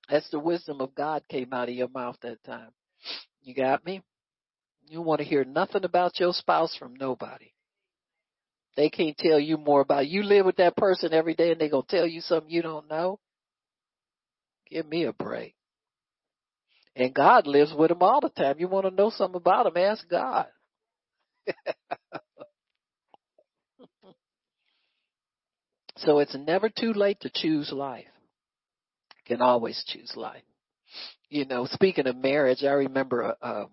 That's 0.09 0.29
the 0.31 0.41
wisdom 0.41 0.81
of 0.81 0.95
God 0.95 1.23
came 1.29 1.53
out 1.53 1.69
of 1.69 1.75
your 1.75 1.89
mouth 1.89 2.17
that 2.23 2.43
time. 2.45 2.71
You 3.43 3.55
got 3.55 3.85
me? 3.85 4.03
You 4.89 5.03
want 5.03 5.21
to 5.21 5.25
hear 5.25 5.45
nothing 5.45 5.85
about 5.85 6.19
your 6.21 6.33
spouse 6.33 6.77
from 6.77 6.95
nobody. 6.95 7.53
They 8.77 8.89
can't 8.89 9.17
tell 9.17 9.39
you 9.39 9.59
more 9.59 9.81
about 9.81 10.09
you 10.09 10.23
live 10.23 10.47
with 10.47 10.57
that 10.57 10.77
person 10.77 11.13
every 11.13 11.35
day 11.35 11.53
and 11.53 11.61
they're 11.61 11.69
gonna 11.69 11.83
tell 11.89 12.07
you 12.07 12.21
something 12.21 12.51
you 12.51 12.63
don't 12.63 12.89
know. 12.89 13.19
Give 14.71 14.87
me 14.87 15.05
a 15.05 15.13
break. 15.13 15.55
And 16.97 17.15
God 17.15 17.47
lives 17.47 17.75
with 17.77 17.89
them 17.89 18.03
all 18.03 18.21
the 18.21 18.31
time. 18.31 18.57
You 18.59 18.69
want 18.69 18.87
to 18.87 18.95
know 18.95 19.11
something 19.11 19.37
about 19.37 19.67
him, 19.67 19.77
ask 19.77 20.09
God. 20.09 20.47
so 25.97 26.19
it's 26.19 26.35
never 26.35 26.69
too 26.69 26.93
late 26.93 27.21
to 27.21 27.31
choose 27.35 27.73
life. 27.73 28.07
You 29.17 29.37
can 29.37 29.43
always 29.43 29.83
choose 29.87 30.13
life. 30.17 30.43
You 31.33 31.47
know, 31.47 31.67
speaking 31.67 32.07
of 32.07 32.17
marriage, 32.17 32.63
I 32.63 32.73
remember 32.73 33.23
a, 33.23 33.37
a, 33.41 33.67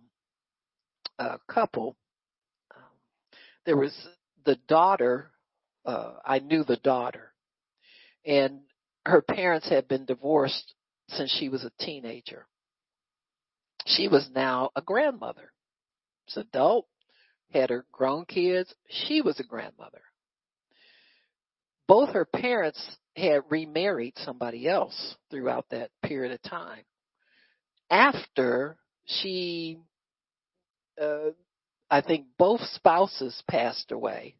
a 1.19 1.39
couple. 1.49 1.97
Um, 2.73 2.81
there 3.65 3.77
was 3.77 3.93
the 4.45 4.57
daughter. 4.67 5.31
Uh, 5.85 6.13
I 6.25 6.39
knew 6.39 6.63
the 6.63 6.77
daughter, 6.77 7.33
and 8.25 8.61
her 9.05 9.21
parents 9.21 9.69
had 9.69 9.87
been 9.87 10.05
divorced 10.05 10.73
since 11.09 11.31
she 11.31 11.49
was 11.49 11.63
a 11.63 11.83
teenager 11.83 12.45
she 13.89 14.07
was 14.07 14.29
now 14.33 14.69
a 14.75 14.81
grandmother. 14.81 15.51
She's 16.27 16.37
adult, 16.37 16.87
had 17.51 17.69
her 17.69 17.85
grown 17.91 18.25
kids. 18.25 18.73
She 18.87 19.21
was 19.21 19.39
a 19.39 19.43
grandmother. 19.43 20.01
Both 21.87 22.09
her 22.09 22.25
parents 22.25 22.79
had 23.15 23.41
remarried 23.49 24.13
somebody 24.17 24.67
else 24.67 25.15
throughout 25.31 25.65
that 25.71 25.89
period 26.03 26.31
of 26.31 26.41
time. 26.43 26.83
After 27.89 28.77
she, 29.05 29.79
uh, 31.01 31.31
I 31.89 32.01
think 32.01 32.27
both 32.37 32.61
spouses 32.73 33.41
passed 33.49 33.91
away 33.91 34.35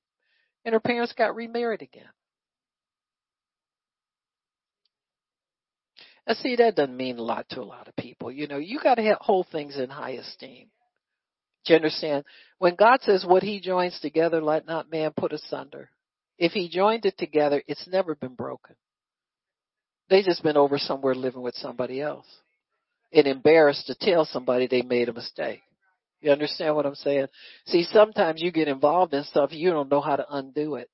and 0.65 0.73
her 0.73 0.79
parents 0.79 1.13
got 1.13 1.35
remarried 1.35 1.81
again. 1.81 2.09
And 6.27 6.37
see, 6.37 6.55
that 6.57 6.75
doesn't 6.75 6.95
mean 6.95 7.17
a 7.17 7.23
lot 7.23 7.49
to 7.49 7.61
a 7.61 7.63
lot 7.63 7.87
of 7.87 7.95
people. 7.95 8.31
You 8.31 8.47
know, 8.47 8.57
you 8.57 8.79
got 8.79 8.95
to 8.95 9.17
hold 9.19 9.47
things 9.47 9.77
in 9.77 9.89
high 9.89 10.11
esteem. 10.11 10.67
Do 11.65 11.73
you 11.73 11.77
understand? 11.77 12.23
When 12.59 12.75
God 12.75 13.01
says 13.01 13.25
what 13.25 13.41
he 13.41 13.59
joins 13.59 13.99
together, 13.99 14.39
let 14.41 14.67
not 14.67 14.91
man 14.91 15.11
put 15.17 15.33
asunder. 15.33 15.89
If 16.37 16.51
he 16.51 16.69
joined 16.69 17.05
it 17.05 17.17
together, 17.17 17.63
it's 17.67 17.87
never 17.87 18.13
been 18.13 18.35
broken. 18.35 18.75
They 20.09 20.21
just 20.21 20.43
been 20.43 20.55
over 20.55 20.77
somewhere 20.77 21.15
living 21.15 21.41
with 21.41 21.55
somebody 21.55 21.99
else 21.99 22.27
and 23.11 23.27
embarrassed 23.27 23.87
to 23.87 23.95
tell 23.95 24.25
somebody 24.25 24.67
they 24.67 24.81
made 24.81 25.09
a 25.09 25.13
mistake. 25.13 25.61
You 26.21 26.31
understand 26.31 26.75
what 26.75 26.85
I'm 26.85 26.95
saying? 26.95 27.27
See, 27.67 27.83
sometimes 27.83 28.41
you 28.41 28.51
get 28.51 28.67
involved 28.67 29.13
in 29.13 29.23
stuff 29.23 29.51
you 29.53 29.69
don't 29.71 29.89
know 29.89 30.01
how 30.01 30.17
to 30.17 30.25
undo 30.29 30.75
it. 30.75 30.89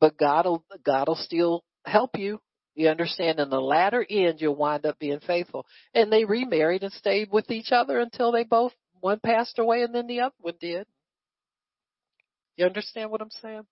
But 0.00 0.16
God'll 0.16 0.64
God'll 0.84 1.16
still 1.16 1.64
help 1.84 2.16
you 2.16 2.40
you 2.74 2.88
understand? 2.88 3.40
In 3.40 3.50
the 3.50 3.60
latter 3.60 4.06
end, 4.08 4.40
you'll 4.40 4.56
wind 4.56 4.86
up 4.86 4.98
being 4.98 5.20
faithful. 5.20 5.66
And 5.94 6.12
they 6.12 6.24
remarried 6.24 6.82
and 6.82 6.92
stayed 6.92 7.30
with 7.30 7.50
each 7.50 7.72
other 7.72 8.00
until 8.00 8.32
they 8.32 8.44
both, 8.44 8.72
one 9.00 9.20
passed 9.20 9.58
away 9.58 9.82
and 9.82 9.94
then 9.94 10.06
the 10.06 10.20
other 10.20 10.34
one 10.40 10.54
did. 10.60 10.86
You 12.56 12.66
understand 12.66 13.10
what 13.10 13.20
I'm 13.20 13.30
saying? 13.42 13.66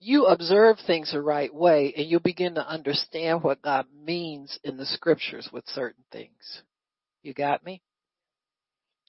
You 0.00 0.26
observe 0.26 0.78
things 0.86 1.12
the 1.12 1.20
right 1.20 1.52
way 1.52 1.92
and 1.96 2.06
you'll 2.06 2.20
begin 2.20 2.54
to 2.54 2.66
understand 2.66 3.42
what 3.42 3.62
God 3.62 3.86
means 3.92 4.58
in 4.62 4.76
the 4.76 4.86
scriptures 4.86 5.48
with 5.52 5.66
certain 5.68 6.04
things. 6.12 6.62
You 7.22 7.34
got 7.34 7.64
me? 7.64 7.82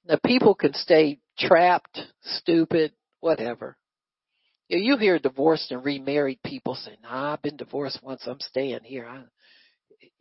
Now 0.06 0.18
people 0.26 0.56
can 0.56 0.74
stay 0.74 1.20
trapped, 1.38 2.00
stupid, 2.22 2.94
whatever. 3.20 3.78
You, 4.68 4.98
hear 4.98 5.18
divorced 5.18 5.72
and 5.72 5.84
remarried 5.84 6.44
people 6.44 6.76
say, 6.76 6.96
"Nah, 7.02 7.34
I've 7.34 7.42
been 7.42 7.58
divorced 7.58 8.04
once. 8.04 8.28
I'm 8.28 8.40
staying 8.40 8.84
here." 8.84 9.08
I, 9.08 9.24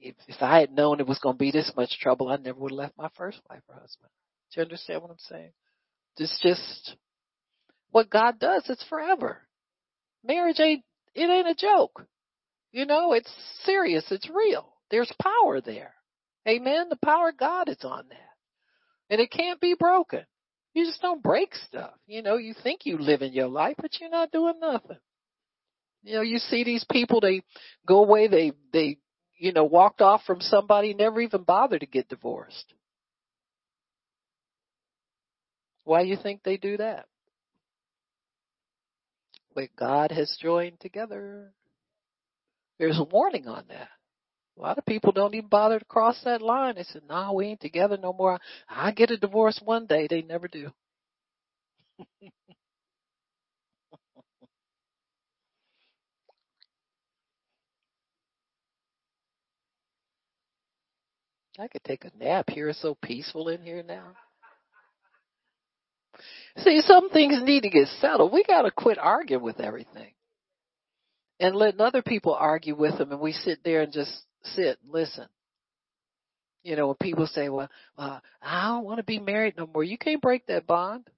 if 0.00 0.14
if 0.26 0.42
I 0.42 0.60
had 0.60 0.72
known 0.72 1.00
it 1.00 1.06
was 1.06 1.18
going 1.18 1.34
to 1.34 1.38
be 1.38 1.50
this 1.50 1.70
much 1.76 1.98
trouble, 2.00 2.28
I 2.28 2.36
never 2.36 2.58
would 2.58 2.72
have 2.72 2.78
left 2.78 2.96
my 2.96 3.10
first 3.16 3.40
wife 3.50 3.62
or 3.68 3.74
husband. 3.74 4.10
Do 4.50 4.60
you 4.60 4.64
understand 4.64 5.02
what 5.02 5.10
I'm 5.10 5.18
saying? 5.18 5.52
It's 6.16 6.40
just 6.42 6.96
what 7.90 8.08
God 8.08 8.38
does. 8.38 8.64
It's 8.70 8.84
forever. 8.84 9.47
Marriage 10.24 10.60
ain't 10.60 10.84
it 11.14 11.28
ain't 11.28 11.48
a 11.48 11.54
joke. 11.54 12.06
You 12.72 12.86
know, 12.86 13.12
it's 13.12 13.32
serious. 13.64 14.04
It's 14.10 14.28
real. 14.28 14.68
There's 14.90 15.12
power 15.20 15.60
there. 15.60 15.94
Amen. 16.46 16.88
The 16.88 16.98
power 17.04 17.30
of 17.30 17.38
God 17.38 17.68
is 17.68 17.82
on 17.82 18.04
that. 18.08 19.10
And 19.10 19.20
it 19.20 19.30
can't 19.30 19.60
be 19.60 19.74
broken. 19.78 20.24
You 20.74 20.84
just 20.84 21.02
don't 21.02 21.22
break 21.22 21.54
stuff. 21.54 21.92
You 22.06 22.22
know, 22.22 22.36
you 22.36 22.54
think 22.62 22.80
you 22.84 22.98
live 22.98 23.22
in 23.22 23.32
your 23.32 23.48
life, 23.48 23.76
but 23.78 23.98
you're 24.00 24.10
not 24.10 24.30
doing 24.30 24.60
nothing. 24.60 24.98
You 26.04 26.14
know, 26.16 26.22
you 26.22 26.38
see 26.38 26.62
these 26.62 26.84
people, 26.90 27.20
they 27.20 27.42
go 27.86 28.04
away, 28.04 28.28
they, 28.28 28.52
they, 28.72 28.98
you 29.36 29.52
know, 29.52 29.64
walked 29.64 30.00
off 30.00 30.22
from 30.26 30.40
somebody, 30.40 30.94
never 30.94 31.20
even 31.20 31.42
bothered 31.42 31.80
to 31.80 31.86
get 31.86 32.08
divorced. 32.08 32.72
Why 35.84 36.02
do 36.02 36.08
you 36.08 36.16
think 36.22 36.42
they 36.42 36.58
do 36.58 36.76
that? 36.76 37.06
God 39.78 40.12
has 40.12 40.36
joined 40.40 40.80
together. 40.80 41.52
There's 42.78 42.98
a 42.98 43.04
warning 43.04 43.48
on 43.48 43.64
that. 43.68 43.88
A 44.56 44.60
lot 44.60 44.78
of 44.78 44.86
people 44.86 45.12
don't 45.12 45.34
even 45.34 45.48
bother 45.48 45.78
to 45.78 45.84
cross 45.84 46.20
that 46.24 46.42
line. 46.42 46.74
They 46.76 46.82
say, 46.84 47.00
nah, 47.08 47.32
we 47.32 47.46
ain't 47.46 47.60
together 47.60 47.96
no 47.96 48.12
more. 48.12 48.38
I 48.68 48.90
get 48.92 49.10
a 49.10 49.16
divorce 49.16 49.60
one 49.64 49.86
day." 49.86 50.06
They 50.08 50.22
never 50.22 50.48
do. 50.48 50.70
I 61.58 61.66
could 61.68 61.82
take 61.84 62.04
a 62.04 62.10
nap 62.16 62.50
here. 62.50 62.68
It's 62.68 62.80
so 62.80 62.96
peaceful 63.02 63.48
in 63.48 63.62
here 63.62 63.82
now. 63.82 64.14
See, 66.58 66.80
some 66.82 67.10
things 67.10 67.40
need 67.42 67.62
to 67.62 67.70
get 67.70 67.88
settled. 68.00 68.32
We 68.32 68.44
got 68.44 68.62
to 68.62 68.70
quit 68.70 68.98
arguing 68.98 69.42
with 69.42 69.60
everything 69.60 70.12
and 71.40 71.54
letting 71.54 71.80
other 71.80 72.02
people 72.02 72.34
argue 72.34 72.74
with 72.74 72.98
them, 72.98 73.12
and 73.12 73.20
we 73.20 73.32
sit 73.32 73.60
there 73.64 73.82
and 73.82 73.92
just 73.92 74.10
sit 74.42 74.78
and 74.82 74.92
listen. 74.92 75.26
You 76.64 76.76
know, 76.76 76.88
when 76.88 76.96
people 76.96 77.26
say, 77.26 77.48
well, 77.48 77.70
uh, 77.96 78.18
I 78.42 78.68
don't 78.68 78.84
want 78.84 78.98
to 78.98 79.04
be 79.04 79.20
married 79.20 79.54
no 79.56 79.66
more, 79.66 79.84
you 79.84 79.96
can't 79.96 80.20
break 80.20 80.46
that 80.46 80.66
bond. 80.66 81.08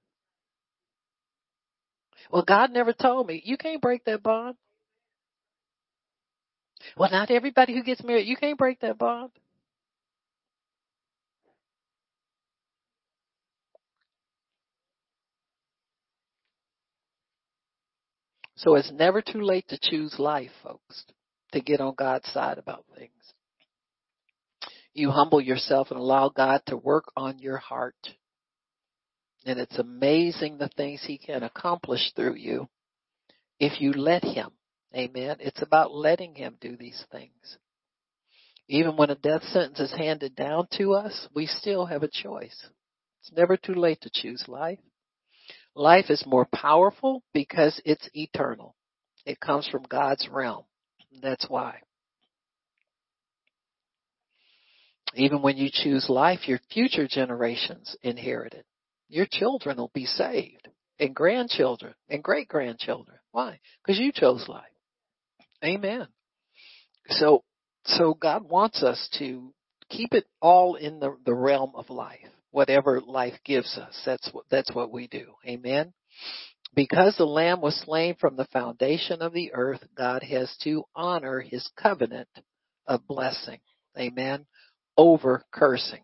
Well, 2.30 2.44
God 2.46 2.70
never 2.70 2.92
told 2.92 3.26
me. 3.26 3.42
You 3.44 3.56
can't 3.56 3.80
break 3.80 4.04
that 4.04 4.22
bond. 4.22 4.56
Well, 6.96 7.10
not 7.10 7.30
everybody 7.30 7.74
who 7.74 7.82
gets 7.82 8.02
married, 8.02 8.26
you 8.26 8.36
can't 8.36 8.58
break 8.58 8.80
that 8.80 8.98
bond. 8.98 9.30
So 18.60 18.74
it's 18.74 18.92
never 18.92 19.22
too 19.22 19.40
late 19.40 19.66
to 19.68 19.78
choose 19.80 20.18
life, 20.18 20.50
folks, 20.62 21.04
to 21.52 21.62
get 21.62 21.80
on 21.80 21.94
God's 21.96 22.30
side 22.30 22.58
about 22.58 22.84
things. 22.94 23.10
You 24.92 25.10
humble 25.10 25.40
yourself 25.40 25.90
and 25.90 25.98
allow 25.98 26.28
God 26.28 26.60
to 26.66 26.76
work 26.76 27.04
on 27.16 27.38
your 27.38 27.56
heart. 27.56 27.96
And 29.46 29.58
it's 29.58 29.78
amazing 29.78 30.58
the 30.58 30.68
things 30.76 31.02
he 31.02 31.16
can 31.16 31.42
accomplish 31.42 32.12
through 32.14 32.34
you 32.34 32.68
if 33.58 33.80
you 33.80 33.92
let 33.94 34.22
him. 34.22 34.50
Amen. 34.94 35.36
It's 35.40 35.62
about 35.62 35.94
letting 35.94 36.34
him 36.34 36.58
do 36.60 36.76
these 36.76 37.02
things. 37.10 37.56
Even 38.68 38.98
when 38.98 39.08
a 39.08 39.14
death 39.14 39.42
sentence 39.44 39.80
is 39.80 39.94
handed 39.96 40.36
down 40.36 40.66
to 40.76 40.92
us, 40.92 41.28
we 41.34 41.46
still 41.46 41.86
have 41.86 42.02
a 42.02 42.10
choice. 42.12 42.66
It's 43.22 43.32
never 43.34 43.56
too 43.56 43.74
late 43.74 44.02
to 44.02 44.10
choose 44.12 44.44
life. 44.48 44.80
Life 45.74 46.10
is 46.10 46.24
more 46.26 46.46
powerful 46.52 47.22
because 47.32 47.80
it's 47.84 48.08
eternal. 48.12 48.74
It 49.24 49.40
comes 49.40 49.68
from 49.68 49.82
God's 49.88 50.28
realm. 50.28 50.64
That's 51.22 51.46
why. 51.48 51.80
Even 55.14 55.42
when 55.42 55.56
you 55.56 55.70
choose 55.72 56.08
life, 56.08 56.48
your 56.48 56.60
future 56.70 57.08
generations 57.08 57.96
inherit 58.02 58.54
it. 58.54 58.64
Your 59.08 59.26
children 59.28 59.76
will 59.76 59.90
be 59.92 60.06
saved 60.06 60.68
and 61.00 61.14
grandchildren 61.14 61.94
and 62.08 62.22
great 62.22 62.48
grandchildren. 62.48 63.18
Why? 63.32 63.58
Because 63.82 63.98
you 63.98 64.12
chose 64.12 64.46
life. 64.48 64.64
Amen. 65.64 66.06
So, 67.08 67.42
so 67.84 68.14
God 68.14 68.48
wants 68.48 68.82
us 68.82 69.08
to 69.18 69.52
keep 69.88 70.14
it 70.14 70.26
all 70.40 70.76
in 70.76 71.00
the, 71.00 71.16
the 71.24 71.34
realm 71.34 71.72
of 71.74 71.90
life. 71.90 72.18
Whatever 72.50 73.00
life 73.00 73.38
gives 73.44 73.78
us, 73.78 74.00
that's 74.04 74.28
what, 74.32 74.44
that's 74.50 74.74
what 74.74 74.92
we 74.92 75.06
do. 75.06 75.26
Amen. 75.46 75.92
Because 76.74 77.16
the 77.16 77.24
Lamb 77.24 77.60
was 77.60 77.80
slain 77.84 78.14
from 78.14 78.36
the 78.36 78.46
foundation 78.52 79.22
of 79.22 79.32
the 79.32 79.52
earth, 79.52 79.82
God 79.96 80.22
has 80.22 80.54
to 80.62 80.84
honor 80.94 81.40
his 81.40 81.68
covenant 81.76 82.28
of 82.86 83.06
blessing. 83.06 83.58
Amen. 83.98 84.46
Over 84.96 85.44
cursing. 85.52 86.02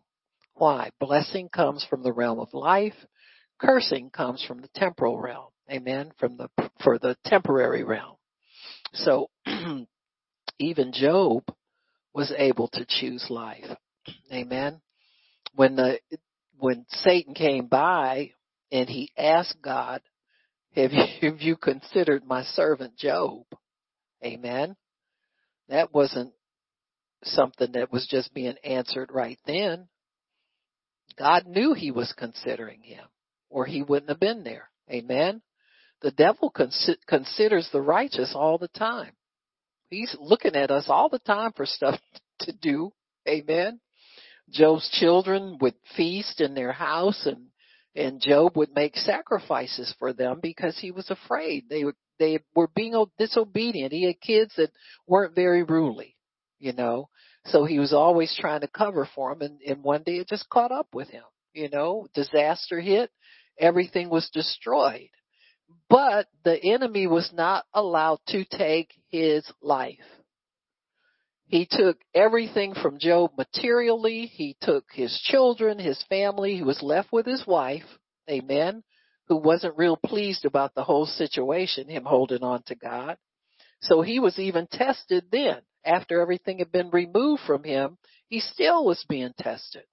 Why? 0.55 0.91
Blessing 0.99 1.49
comes 1.49 1.85
from 1.89 2.03
the 2.03 2.13
realm 2.13 2.41
of 2.41 2.53
life. 2.53 2.95
Cursing 3.61 4.11
comes 4.11 4.45
from 4.45 4.61
the 4.61 4.71
temporal 4.75 5.21
realm. 5.21 5.51
Amen. 5.71 6.13
From 6.19 6.37
the, 6.37 6.49
for 6.83 6.99
the 6.99 7.17
temporary 7.25 7.85
realm. 7.85 8.17
So, 8.93 9.31
even 10.59 10.93
Job 10.93 11.45
was 12.15 12.33
able 12.37 12.69
to 12.69 12.87
choose 12.89 13.27
life. 13.29 13.67
Amen. 14.33 14.81
When 15.55 15.77
the, 15.77 16.01
when 16.59 16.87
Satan 16.89 17.35
came 17.35 17.67
by 17.67 18.33
and 18.73 18.89
he 18.89 19.11
asked 19.17 19.57
God, 19.63 20.01
have 20.75 20.93
you, 20.93 21.05
have 21.23 21.41
you 21.41 21.57
considered 21.57 22.25
my 22.27 22.43
servant 22.43 22.97
Job? 22.97 23.45
Amen. 24.25 24.77
That 25.69 25.93
wasn't 25.93 26.33
something 27.25 27.73
that 27.73 27.93
was 27.93 28.07
just 28.07 28.33
being 28.33 28.57
answered 28.65 29.11
right 29.13 29.39
then. 29.47 29.89
God 31.19 31.47
knew 31.47 31.73
he 31.73 31.91
was 31.91 32.13
considering 32.17 32.83
him 32.83 33.05
or 33.49 33.65
he 33.65 33.83
wouldn't 33.83 34.11
have 34.11 34.21
been 34.21 34.45
there. 34.45 34.71
Amen. 34.91 35.43
The 36.03 36.11
devil 36.11 36.51
cons- 36.51 36.97
considers 37.07 37.69
the 37.73 37.81
righteous 37.81 38.33
all 38.35 38.59
the 38.59 38.69
time. 38.69 39.13
He's 39.89 40.15
looking 40.21 40.55
at 40.55 40.71
us 40.71 40.87
all 40.89 41.09
the 41.09 41.21
time 41.21 41.53
for 41.57 41.65
stuff 41.65 41.99
to 42.41 42.53
do. 42.53 42.93
Amen. 43.27 43.81
Job's 44.51 44.89
children 44.91 45.59
would 45.61 45.75
feast 45.97 46.41
in 46.41 46.55
their 46.55 46.73
house 46.73 47.27
and 47.27 47.49
and 47.95 48.21
Job 48.21 48.57
would 48.57 48.75
make 48.75 48.95
sacrifices 48.95 49.95
for 49.99 50.13
them 50.13 50.39
because 50.43 50.79
he 50.79 50.91
was 50.91 51.11
afraid. 51.11 51.65
They 51.69 51.85
were 51.85 51.97
they 52.19 52.41
were 52.55 52.69
being 52.75 53.03
disobedient. 53.19 53.93
He 53.93 54.05
had 54.05 54.21
kids 54.21 54.53
that 54.57 54.71
weren't 55.07 55.35
very 55.35 55.63
ruly, 55.63 56.17
you 56.59 56.73
know. 56.73 57.09
So 57.47 57.65
he 57.65 57.79
was 57.79 57.93
always 57.93 58.37
trying 58.39 58.61
to 58.61 58.69
cover 58.69 59.09
for 59.15 59.35
them 59.35 59.43
and, 59.43 59.61
and 59.63 59.83
one 59.83 60.03
day 60.03 60.17
it 60.17 60.29
just 60.29 60.49
caught 60.49 60.73
up 60.73 60.89
with 60.93 61.09
him. 61.09 61.25
You 61.53 61.71
know, 61.71 62.07
disaster 62.15 62.81
hit, 62.81 63.11
everything 63.59 64.11
was 64.11 64.29
destroyed. 64.33 65.09
But 65.89 66.27
the 66.45 66.63
enemy 66.63 67.07
was 67.07 67.31
not 67.33 67.65
allowed 67.73 68.21
to 68.29 68.45
take 68.45 68.93
his 69.09 69.45
life. 69.63 69.99
He 71.49 71.67
took 71.71 71.99
everything 72.13 72.75
from 72.75 72.99
Job 72.99 73.33
materially. 73.39 74.27
He 74.27 74.57
took 74.61 74.85
his 74.93 75.17
children, 75.25 75.79
his 75.79 76.03
family. 76.09 76.57
He 76.57 76.63
was 76.63 76.83
left 76.83 77.13
with 77.13 77.25
his 77.25 77.47
wife, 77.47 77.85
amen, 78.29 78.83
who 79.29 79.37
wasn't 79.37 79.79
real 79.79 79.97
pleased 79.97 80.45
about 80.45 80.75
the 80.75 80.83
whole 80.83 81.07
situation, 81.07 81.89
him 81.89 82.05
holding 82.05 82.43
on 82.43 82.63
to 82.65 82.75
God. 82.75 83.17
So 83.81 84.03
he 84.03 84.19
was 84.19 84.39
even 84.39 84.67
tested 84.67 85.27
then. 85.31 85.59
After 85.85 86.21
everything 86.21 86.59
had 86.59 86.73
been 86.73 86.91
removed 86.91 87.43
from 87.47 87.63
him, 87.63 87.97
he 88.29 88.41
still 88.41 88.85
was 88.85 89.05
being 89.09 89.33
tested 89.39 89.85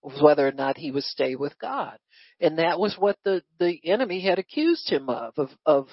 whether 0.00 0.48
or 0.48 0.52
not 0.52 0.78
he 0.78 0.90
would 0.90 1.04
stay 1.04 1.36
with 1.36 1.56
God. 1.58 1.98
And 2.40 2.58
that 2.58 2.80
was 2.80 2.96
what 2.98 3.18
the, 3.24 3.42
the 3.60 3.78
enemy 3.84 4.20
had 4.20 4.38
accused 4.38 4.88
him 4.88 5.10
of, 5.10 5.34
of, 5.36 5.50
of 5.66 5.88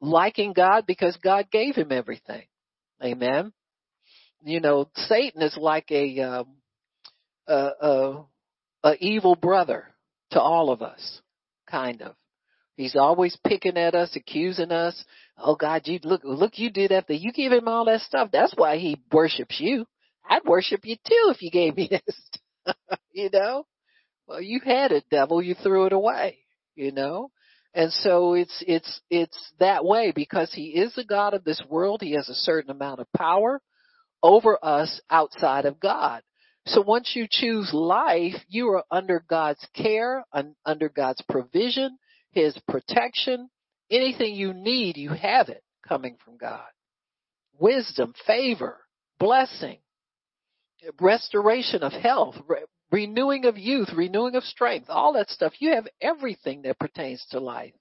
liking 0.00 0.54
God 0.54 0.84
because 0.86 1.16
God 1.22 1.50
gave 1.52 1.76
him 1.76 1.92
everything. 1.92 2.46
Amen 3.04 3.52
you 4.42 4.60
know, 4.60 4.88
Satan 4.94 5.42
is 5.42 5.56
like 5.56 5.90
a, 5.90 6.20
um, 6.20 6.46
a, 7.46 7.70
a, 7.80 8.24
a 8.84 8.94
evil 9.00 9.34
brother 9.34 9.86
to 10.32 10.40
all 10.40 10.70
of 10.70 10.82
us, 10.82 11.20
kind 11.68 12.02
of. 12.02 12.14
He's 12.76 12.96
always 12.96 13.36
picking 13.46 13.76
at 13.76 13.94
us, 13.94 14.16
accusing 14.16 14.72
us. 14.72 15.04
Oh 15.36 15.54
God, 15.54 15.82
you 15.84 16.00
look, 16.02 16.22
look, 16.24 16.58
you 16.58 16.70
did 16.70 16.92
after 16.92 17.12
you 17.12 17.32
give 17.32 17.52
him 17.52 17.68
all 17.68 17.84
that 17.84 18.00
stuff. 18.00 18.30
That's 18.32 18.54
why 18.56 18.78
he 18.78 18.98
worships 19.12 19.60
you. 19.60 19.86
I'd 20.28 20.44
worship 20.44 20.80
you 20.84 20.96
too 20.96 21.32
if 21.34 21.42
you 21.42 21.50
gave 21.50 21.76
me 21.76 21.88
this. 21.90 22.74
you 23.12 23.28
know? 23.30 23.66
Well, 24.26 24.40
you 24.40 24.60
had 24.64 24.92
it, 24.92 25.04
devil. 25.10 25.42
You 25.42 25.54
threw 25.54 25.86
it 25.86 25.92
away. 25.92 26.38
You 26.74 26.92
know? 26.92 27.30
And 27.74 27.92
so 27.92 28.34
it's, 28.34 28.64
it's, 28.66 29.00
it's 29.10 29.52
that 29.58 29.84
way 29.84 30.12
because 30.14 30.50
he 30.52 30.68
is 30.68 30.94
the 30.94 31.04
God 31.04 31.34
of 31.34 31.44
this 31.44 31.62
world. 31.68 32.00
He 32.00 32.12
has 32.12 32.28
a 32.28 32.34
certain 32.34 32.70
amount 32.70 33.00
of 33.00 33.12
power 33.16 33.60
over 34.22 34.58
us 34.62 35.00
outside 35.10 35.64
of 35.64 35.80
God. 35.80 36.22
So 36.66 36.82
once 36.82 37.12
you 37.14 37.26
choose 37.28 37.72
life, 37.72 38.34
you 38.48 38.68
are 38.68 38.84
under 38.90 39.24
God's 39.28 39.66
care, 39.74 40.24
under 40.64 40.88
God's 40.88 41.22
provision, 41.28 41.98
His 42.32 42.56
protection. 42.68 43.48
Anything 43.90 44.34
you 44.34 44.52
need, 44.52 44.96
you 44.96 45.10
have 45.10 45.48
it 45.48 45.62
coming 45.86 46.16
from 46.24 46.36
God. 46.36 46.68
Wisdom, 47.58 48.14
favor, 48.26 48.78
blessing, 49.18 49.78
restoration 51.00 51.82
of 51.82 51.92
health, 51.92 52.36
re- 52.46 52.64
renewing 52.90 53.44
of 53.46 53.58
youth, 53.58 53.88
renewing 53.94 54.36
of 54.36 54.44
strength, 54.44 54.86
all 54.88 55.14
that 55.14 55.30
stuff. 55.30 55.52
You 55.58 55.74
have 55.74 55.88
everything 56.00 56.62
that 56.62 56.78
pertains 56.78 57.24
to 57.30 57.40
life 57.40 57.74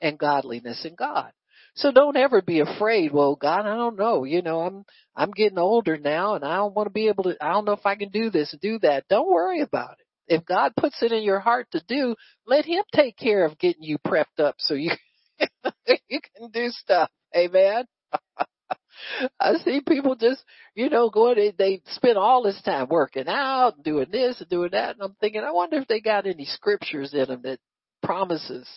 and 0.00 0.18
godliness 0.18 0.84
in 0.84 0.94
God. 0.94 1.32
So 1.80 1.90
don't 1.92 2.16
ever 2.16 2.42
be 2.42 2.60
afraid. 2.60 3.10
Well, 3.10 3.36
God, 3.36 3.60
I 3.60 3.74
don't 3.74 3.98
know. 3.98 4.24
You 4.24 4.42
know, 4.42 4.60
I'm, 4.60 4.84
I'm 5.16 5.30
getting 5.30 5.58
older 5.58 5.96
now 5.96 6.34
and 6.34 6.44
I 6.44 6.56
don't 6.56 6.74
want 6.74 6.86
to 6.86 6.92
be 6.92 7.08
able 7.08 7.24
to, 7.24 7.36
I 7.42 7.52
don't 7.52 7.64
know 7.64 7.72
if 7.72 7.86
I 7.86 7.94
can 7.94 8.10
do 8.10 8.28
this, 8.28 8.52
and 8.52 8.60
do 8.60 8.78
that. 8.80 9.04
Don't 9.08 9.30
worry 9.30 9.62
about 9.62 9.92
it. 9.92 10.34
If 10.34 10.44
God 10.44 10.72
puts 10.76 11.02
it 11.02 11.10
in 11.10 11.22
your 11.22 11.40
heart 11.40 11.68
to 11.72 11.82
do, 11.88 12.14
let 12.46 12.66
Him 12.66 12.84
take 12.94 13.16
care 13.16 13.46
of 13.46 13.58
getting 13.58 13.82
you 13.82 13.96
prepped 14.06 14.38
up 14.38 14.56
so 14.58 14.74
you, 14.74 14.90
you 16.08 16.20
can 16.36 16.50
do 16.52 16.68
stuff. 16.68 17.08
Amen. 17.34 17.84
I 19.40 19.54
see 19.64 19.80
people 19.80 20.16
just, 20.16 20.44
you 20.74 20.90
know, 20.90 21.08
going, 21.08 21.52
they 21.56 21.80
spend 21.86 22.18
all 22.18 22.42
this 22.42 22.60
time 22.62 22.88
working 22.90 23.26
out, 23.26 23.76
and 23.76 23.84
doing 23.84 24.08
this 24.12 24.38
and 24.40 24.50
doing 24.50 24.70
that. 24.72 24.96
And 24.96 25.02
I'm 25.02 25.16
thinking, 25.18 25.42
I 25.42 25.52
wonder 25.52 25.78
if 25.78 25.88
they 25.88 26.00
got 26.00 26.26
any 26.26 26.44
scriptures 26.44 27.14
in 27.14 27.26
them 27.26 27.40
that 27.44 27.58
promises 28.02 28.68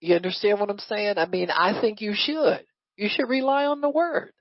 you 0.00 0.14
understand 0.14 0.60
what 0.60 0.70
I'm 0.70 0.78
saying? 0.78 1.18
I 1.18 1.26
mean, 1.26 1.50
I 1.50 1.80
think 1.80 2.00
you 2.00 2.14
should. 2.14 2.64
You 2.96 3.08
should 3.10 3.28
rely 3.28 3.66
on 3.66 3.80
the 3.80 3.90
word. 3.90 4.32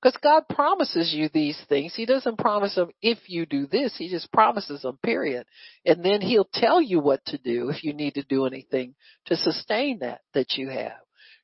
Because 0.00 0.18
God 0.20 0.48
promises 0.48 1.14
you 1.14 1.28
these 1.32 1.60
things. 1.68 1.94
He 1.94 2.06
doesn't 2.06 2.38
promise 2.38 2.74
them 2.74 2.90
if 3.00 3.18
you 3.28 3.46
do 3.46 3.66
this. 3.66 3.94
He 3.96 4.08
just 4.08 4.32
promises 4.32 4.82
them, 4.82 4.98
period. 5.04 5.46
And 5.86 6.04
then 6.04 6.20
He'll 6.20 6.48
tell 6.52 6.82
you 6.82 6.98
what 6.98 7.24
to 7.26 7.38
do 7.38 7.68
if 7.70 7.84
you 7.84 7.92
need 7.92 8.14
to 8.14 8.24
do 8.24 8.46
anything 8.46 8.94
to 9.26 9.36
sustain 9.36 10.00
that, 10.00 10.22
that 10.34 10.54
you 10.56 10.70
have. 10.70 10.98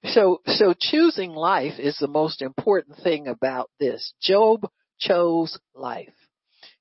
So, 0.07 0.40
so 0.47 0.74
choosing 0.78 1.31
life 1.31 1.78
is 1.78 1.97
the 1.99 2.09
most 2.09 2.43
important 2.43 2.99
thing 2.99 3.28
about 3.28 3.70
this. 3.78 4.12
Job 4.20 4.69
chose 4.99 5.57
life. 5.74 6.09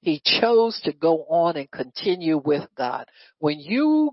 He 0.01 0.21
chose 0.23 0.79
to 0.83 0.93
go 0.93 1.25
on 1.29 1.57
and 1.57 1.69
continue 1.69 2.41
with 2.43 2.67
God. 2.75 3.05
When 3.39 3.59
you 3.59 4.11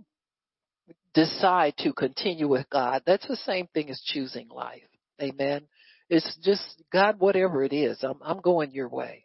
decide 1.15 1.75
to 1.79 1.93
continue 1.93 2.49
with 2.49 2.69
God, 2.71 3.03
that's 3.07 3.27
the 3.27 3.37
same 3.37 3.69
thing 3.73 3.91
as 3.91 4.01
choosing 4.05 4.49
life. 4.49 4.83
Amen. 5.23 5.63
It's 6.11 6.37
just 6.43 6.83
God, 6.93 7.19
whatever 7.19 7.63
it 7.63 7.73
is, 7.73 8.03
I'm, 8.03 8.19
I'm 8.23 8.41
going 8.41 8.73
your 8.73 8.89
way. 8.89 9.25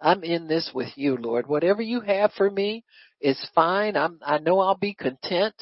I'm 0.00 0.24
in 0.24 0.48
this 0.48 0.70
with 0.74 0.90
you, 0.96 1.16
Lord. 1.16 1.46
Whatever 1.46 1.82
you 1.82 2.00
have 2.00 2.32
for 2.32 2.50
me 2.50 2.84
is 3.20 3.38
fine. 3.54 3.96
I'm, 3.96 4.18
I 4.24 4.38
know 4.38 4.58
I'll 4.60 4.76
be 4.76 4.94
content. 4.94 5.54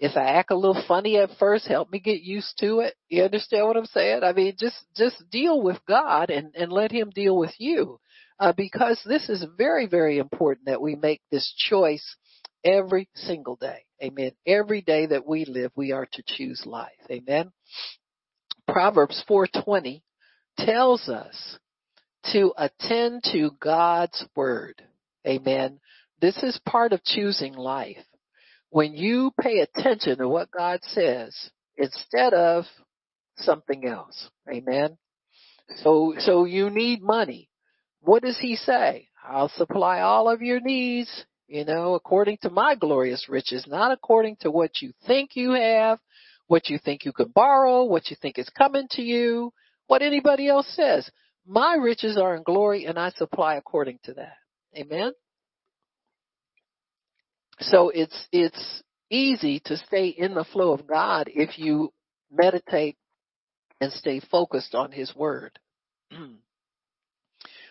If 0.00 0.16
I 0.16 0.24
act 0.24 0.50
a 0.50 0.56
little 0.56 0.82
funny 0.86 1.18
at 1.18 1.30
first, 1.38 1.66
help 1.66 1.90
me 1.90 1.98
get 1.98 2.22
used 2.22 2.56
to 2.60 2.80
it. 2.80 2.94
You 3.08 3.24
understand 3.24 3.66
what 3.66 3.76
I'm 3.76 3.86
saying? 3.86 4.22
I 4.22 4.32
mean, 4.32 4.54
just, 4.58 4.76
just 4.96 5.16
deal 5.30 5.60
with 5.60 5.78
God 5.86 6.30
and, 6.30 6.54
and 6.54 6.72
let 6.72 6.92
Him 6.92 7.10
deal 7.10 7.36
with 7.36 7.52
you. 7.58 8.00
Uh, 8.40 8.52
because 8.56 9.00
this 9.04 9.28
is 9.28 9.44
very, 9.56 9.86
very 9.86 10.18
important 10.18 10.66
that 10.66 10.80
we 10.80 10.94
make 10.94 11.20
this 11.30 11.52
choice 11.68 12.16
Every 12.64 13.08
single 13.14 13.56
day. 13.56 13.84
Amen. 14.02 14.32
Every 14.46 14.80
day 14.82 15.06
that 15.06 15.26
we 15.26 15.44
live, 15.44 15.72
we 15.74 15.92
are 15.92 16.06
to 16.12 16.22
choose 16.26 16.62
life. 16.66 16.90
Amen. 17.10 17.52
Proverbs 18.66 19.22
420 19.26 20.02
tells 20.58 21.08
us 21.08 21.58
to 22.32 22.52
attend 22.56 23.24
to 23.32 23.50
God's 23.60 24.24
word. 24.36 24.82
Amen. 25.26 25.80
This 26.20 26.42
is 26.42 26.60
part 26.66 26.92
of 26.92 27.02
choosing 27.04 27.54
life. 27.54 28.04
When 28.70 28.94
you 28.94 29.32
pay 29.40 29.60
attention 29.60 30.18
to 30.18 30.28
what 30.28 30.50
God 30.50 30.80
says 30.82 31.34
instead 31.76 32.34
of 32.34 32.64
something 33.38 33.86
else. 33.86 34.28
Amen. 34.52 34.98
So, 35.76 36.14
so 36.18 36.44
you 36.44 36.70
need 36.70 37.02
money. 37.02 37.48
What 38.00 38.22
does 38.22 38.38
he 38.38 38.56
say? 38.56 39.08
I'll 39.26 39.50
supply 39.50 40.00
all 40.00 40.28
of 40.28 40.42
your 40.42 40.60
needs, 40.60 41.24
you 41.48 41.64
know, 41.64 41.94
according 41.94 42.38
to 42.42 42.50
my 42.50 42.74
glorious 42.74 43.26
riches, 43.28 43.66
not 43.66 43.90
according 43.90 44.36
to 44.40 44.50
what 44.50 44.82
you 44.82 44.92
think 45.06 45.30
you 45.34 45.52
have, 45.52 45.98
what 46.46 46.68
you 46.68 46.78
think 46.78 47.04
you 47.04 47.12
can 47.12 47.28
borrow, 47.28 47.84
what 47.84 48.10
you 48.10 48.16
think 48.20 48.38
is 48.38 48.48
coming 48.50 48.86
to 48.92 49.02
you, 49.02 49.52
what 49.86 50.02
anybody 50.02 50.48
else 50.48 50.68
says. 50.76 51.10
My 51.46 51.74
riches 51.74 52.18
are 52.18 52.36
in 52.36 52.42
glory 52.42 52.84
and 52.84 52.98
I 52.98 53.10
supply 53.10 53.54
according 53.54 53.98
to 54.04 54.14
that. 54.14 54.34
Amen. 54.76 55.12
So 57.60 57.88
it's, 57.88 58.28
it's 58.30 58.82
easy 59.10 59.60
to 59.64 59.78
stay 59.78 60.08
in 60.08 60.34
the 60.34 60.44
flow 60.44 60.72
of 60.72 60.86
God 60.86 61.28
if 61.28 61.58
you 61.58 61.92
meditate 62.30 62.96
and 63.80 63.90
stay 63.92 64.20
focused 64.20 64.74
on 64.74 64.92
His 64.92 65.16
Word. 65.16 65.58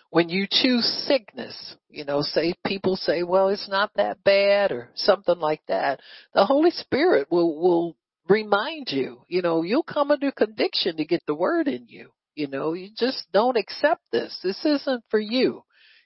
when 0.10 0.30
you 0.30 0.48
choose 0.50 0.86
sickness, 1.08 1.76
you 1.90 2.06
know, 2.06 2.22
say 2.22 2.54
people 2.66 2.96
say, 2.96 3.24
well, 3.24 3.50
it's 3.50 3.70
not 3.70 3.92
that 3.96 4.24
bad 4.24 4.72
or 4.72 4.90
something 4.96 5.38
like 5.38 5.62
that. 5.68 6.00
The 6.34 6.46
Holy 6.46 6.72
Spirit 6.72 7.28
will, 7.30 7.60
will 7.60 7.98
remind 8.30 8.88
you, 8.90 9.22
you 9.28 9.42
know, 9.42 9.64
you'll 9.64 9.84
come 9.84 10.12
under 10.12 10.32
conviction 10.32 10.98
to 10.98 11.06
get 11.06 11.24
the 11.28 11.36
word 11.36 11.68
in 11.68 11.88
you. 11.88 12.12
You 12.36 12.48
know, 12.48 12.74
you 12.74 12.90
just 12.96 13.26
don't 13.34 13.58
accept 13.58 14.02
this. 14.12 14.38
This 14.44 14.64
isn't 14.64 15.04
for 15.10 15.20
you. 15.20 15.64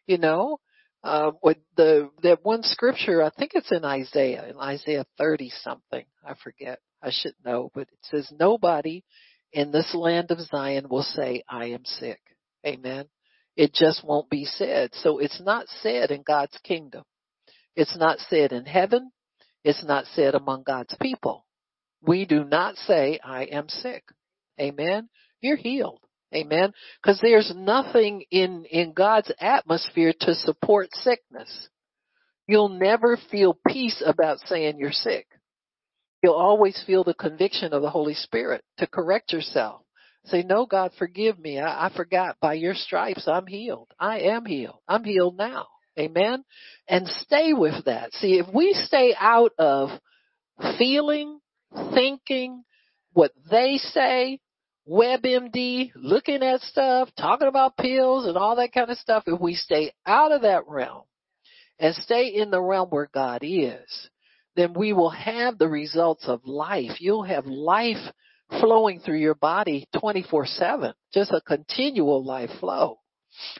You 0.07 0.17
know, 0.17 0.59
uh, 1.03 1.31
with 1.43 1.57
the, 1.77 2.09
that 2.23 2.43
one 2.43 2.63
scripture, 2.63 3.21
I 3.21 3.29
think 3.29 3.51
it's 3.53 3.71
in 3.71 3.83
Isaiah, 3.83 4.47
in 4.47 4.57
Isaiah 4.57 5.05
30 5.17 5.51
something. 5.61 6.05
I 6.25 6.33
forget. 6.43 6.79
I 7.03 7.11
should 7.11 7.33
know, 7.43 7.71
but 7.73 7.83
it 7.83 7.99
says 8.03 8.31
nobody 8.39 9.03
in 9.51 9.71
this 9.71 9.93
land 9.93 10.31
of 10.31 10.39
Zion 10.39 10.87
will 10.89 11.03
say, 11.03 11.43
I 11.49 11.65
am 11.65 11.83
sick. 11.83 12.19
Amen. 12.65 13.05
It 13.55 13.73
just 13.73 14.05
won't 14.05 14.29
be 14.29 14.45
said. 14.45 14.91
So 14.95 15.19
it's 15.19 15.41
not 15.41 15.67
said 15.81 16.11
in 16.11 16.23
God's 16.23 16.57
kingdom. 16.63 17.03
It's 17.75 17.97
not 17.97 18.19
said 18.19 18.51
in 18.51 18.65
heaven. 18.65 19.11
It's 19.63 19.83
not 19.83 20.05
said 20.13 20.35
among 20.35 20.63
God's 20.63 20.95
people. 21.01 21.45
We 22.01 22.25
do 22.25 22.43
not 22.43 22.75
say, 22.75 23.19
I 23.23 23.43
am 23.43 23.69
sick. 23.69 24.03
Amen. 24.59 25.09
You're 25.39 25.57
healed. 25.57 25.99
Amen. 26.33 26.73
Because 27.01 27.19
there's 27.21 27.51
nothing 27.55 28.23
in, 28.31 28.65
in 28.65 28.93
God's 28.93 29.31
atmosphere 29.39 30.13
to 30.21 30.33
support 30.33 30.89
sickness. 30.93 31.69
You'll 32.47 32.69
never 32.69 33.17
feel 33.29 33.57
peace 33.67 34.01
about 34.05 34.39
saying 34.45 34.79
you're 34.79 34.91
sick. 34.91 35.27
You'll 36.23 36.33
always 36.33 36.81
feel 36.85 37.03
the 37.03 37.13
conviction 37.13 37.73
of 37.73 37.81
the 37.81 37.89
Holy 37.89 38.13
Spirit 38.13 38.63
to 38.77 38.87
correct 38.87 39.33
yourself. 39.33 39.81
Say, 40.25 40.43
no, 40.43 40.65
God, 40.65 40.91
forgive 40.97 41.39
me. 41.39 41.59
I, 41.59 41.87
I 41.87 41.95
forgot 41.95 42.37
by 42.41 42.53
your 42.53 42.75
stripes 42.75 43.27
I'm 43.27 43.47
healed. 43.47 43.89
I 43.99 44.19
am 44.19 44.45
healed. 44.45 44.79
I'm 44.87 45.03
healed 45.03 45.37
now. 45.37 45.67
Amen. 45.99 46.43
And 46.87 47.07
stay 47.07 47.53
with 47.53 47.85
that. 47.85 48.13
See, 48.13 48.39
if 48.39 48.45
we 48.53 48.73
stay 48.73 49.15
out 49.19 49.51
of 49.57 49.89
feeling, 50.77 51.39
thinking, 51.93 52.63
what 53.13 53.31
they 53.49 53.77
say, 53.77 54.39
WebMD, 54.87 55.91
looking 55.95 56.43
at 56.43 56.61
stuff, 56.61 57.09
talking 57.17 57.47
about 57.47 57.77
pills 57.77 58.25
and 58.25 58.37
all 58.37 58.55
that 58.55 58.73
kind 58.73 58.89
of 58.89 58.97
stuff, 58.97 59.23
if 59.27 59.39
we 59.39 59.55
stay 59.55 59.91
out 60.05 60.31
of 60.31 60.41
that 60.43 60.67
realm 60.67 61.03
and 61.79 61.95
stay 61.95 62.27
in 62.27 62.51
the 62.51 62.61
realm 62.61 62.89
where 62.89 63.09
God 63.13 63.39
is, 63.43 64.09
then 64.55 64.73
we 64.73 64.93
will 64.93 65.09
have 65.09 65.57
the 65.57 65.67
results 65.67 66.25
of 66.27 66.45
life. 66.45 66.99
You'll 66.99 67.23
have 67.23 67.45
life 67.45 68.11
flowing 68.59 68.99
through 68.99 69.19
your 69.19 69.35
body 69.35 69.87
24-7, 69.95 70.93
just 71.13 71.31
a 71.31 71.41
continual 71.41 72.23
life 72.25 72.49
flow. 72.59 72.99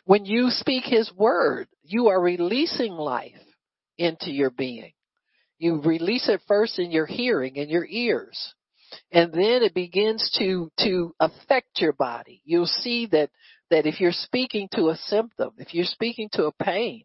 When 0.06 0.26
you 0.26 0.50
speak 0.50 0.84
His 0.86 1.12
word, 1.16 1.68
you 1.84 2.10
are 2.10 2.22
releasing 2.22 2.94
life 2.94 3.32
into 3.98 4.32
your 4.32 4.50
being. 4.50 4.92
You 5.58 5.82
release 5.82 6.28
it 6.28 6.42
first 6.48 6.80
in 6.80 6.92
your 6.92 7.06
hearing, 7.06 7.56
in 7.56 7.70
your 7.70 7.86
ears 7.86 8.54
and 9.12 9.32
then 9.32 9.64
it 9.64 9.74
begins 9.74 10.30
to 10.38 10.72
to 10.80 11.14
affect 11.20 11.80
your 11.80 11.94
body 11.94 12.42
you'll 12.46 12.66
see 12.66 13.08
that 13.12 13.30
that 13.70 13.86
if 13.86 14.00
you're 14.00 14.12
speaking 14.12 14.68
to 14.74 14.90
a 14.90 14.96
symptom 14.96 15.52
if 15.58 15.74
you're 15.74 15.86
speaking 15.86 16.30
to 16.32 16.46
a 16.46 16.64
pain 16.64 17.04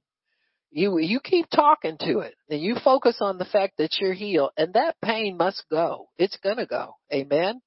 you 0.70 0.98
you 0.98 1.20
keep 1.20 1.48
talking 1.50 1.96
to 1.98 2.20
it 2.20 2.34
and 2.50 2.60
you 2.60 2.76
focus 2.82 3.16
on 3.20 3.38
the 3.38 3.44
fact 3.44 3.74
that 3.78 3.96
you're 4.00 4.12
healed 4.12 4.50
and 4.56 4.74
that 4.74 4.96
pain 5.02 5.36
must 5.36 5.64
go 5.70 6.08
it's 6.18 6.38
to 6.42 6.66
go 6.66 6.94
amen 7.12 7.60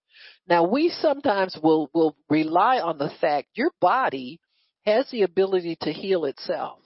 now 0.50 0.64
we 0.64 0.90
sometimes 0.90 1.58
will 1.62 1.90
will 1.94 2.16
rely 2.30 2.80
on 2.80 2.98
the 2.98 3.12
fact 3.22 3.48
your 3.54 3.72
body 3.80 4.40
has 4.86 5.10
the 5.12 5.22
ability 5.22 5.78
to 5.82 5.94
heal 5.94 6.26
itself 6.26 6.80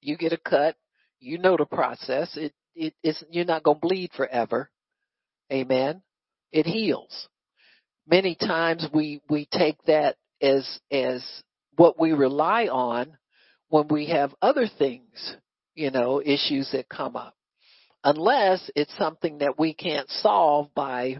you 0.00 0.16
get 0.16 0.32
a 0.32 0.38
cut 0.38 0.76
you 1.20 1.38
know 1.38 1.56
the 1.56 1.66
process 1.66 2.36
it 2.36 2.52
it 2.74 2.94
is 3.02 3.22
you're 3.30 3.44
not 3.44 3.62
going 3.62 3.76
to 3.76 3.86
bleed 3.86 4.10
forever 4.16 4.70
Amen. 5.52 6.02
It 6.52 6.66
heals. 6.66 7.28
Many 8.08 8.34
times 8.34 8.86
we, 8.92 9.20
we 9.28 9.46
take 9.52 9.76
that 9.86 10.16
as, 10.40 10.66
as 10.90 11.24
what 11.76 11.98
we 11.98 12.12
rely 12.12 12.66
on 12.66 13.16
when 13.68 13.88
we 13.88 14.06
have 14.06 14.34
other 14.40 14.66
things, 14.78 15.36
you 15.74 15.90
know, 15.90 16.20
issues 16.24 16.70
that 16.72 16.88
come 16.88 17.16
up. 17.16 17.34
Unless 18.02 18.70
it's 18.74 18.96
something 18.96 19.38
that 19.38 19.58
we 19.58 19.74
can't 19.74 20.08
solve 20.08 20.74
by, 20.74 21.18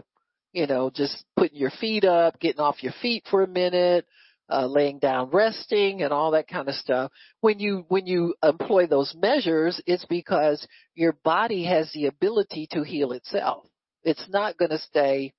you 0.53 0.67
know, 0.67 0.89
just 0.93 1.25
putting 1.35 1.57
your 1.57 1.71
feet 1.71 2.03
up, 2.03 2.39
getting 2.39 2.59
off 2.61 2.83
your 2.83 2.93
feet 3.01 3.23
for 3.29 3.43
a 3.43 3.47
minute, 3.47 4.05
uh, 4.49 4.65
laying 4.65 4.99
down, 4.99 5.29
resting, 5.29 6.01
and 6.01 6.11
all 6.11 6.31
that 6.31 6.47
kind 6.47 6.67
of 6.67 6.75
stuff. 6.75 7.11
When 7.39 7.59
you 7.59 7.85
when 7.87 8.05
you 8.05 8.35
employ 8.43 8.87
those 8.87 9.15
measures, 9.17 9.81
it's 9.85 10.05
because 10.05 10.65
your 10.93 11.13
body 11.23 11.63
has 11.65 11.91
the 11.93 12.07
ability 12.07 12.67
to 12.71 12.83
heal 12.83 13.13
itself. 13.13 13.65
It's 14.03 14.27
not 14.29 14.57
going 14.57 14.71
to 14.71 14.79
stay. 14.79 15.33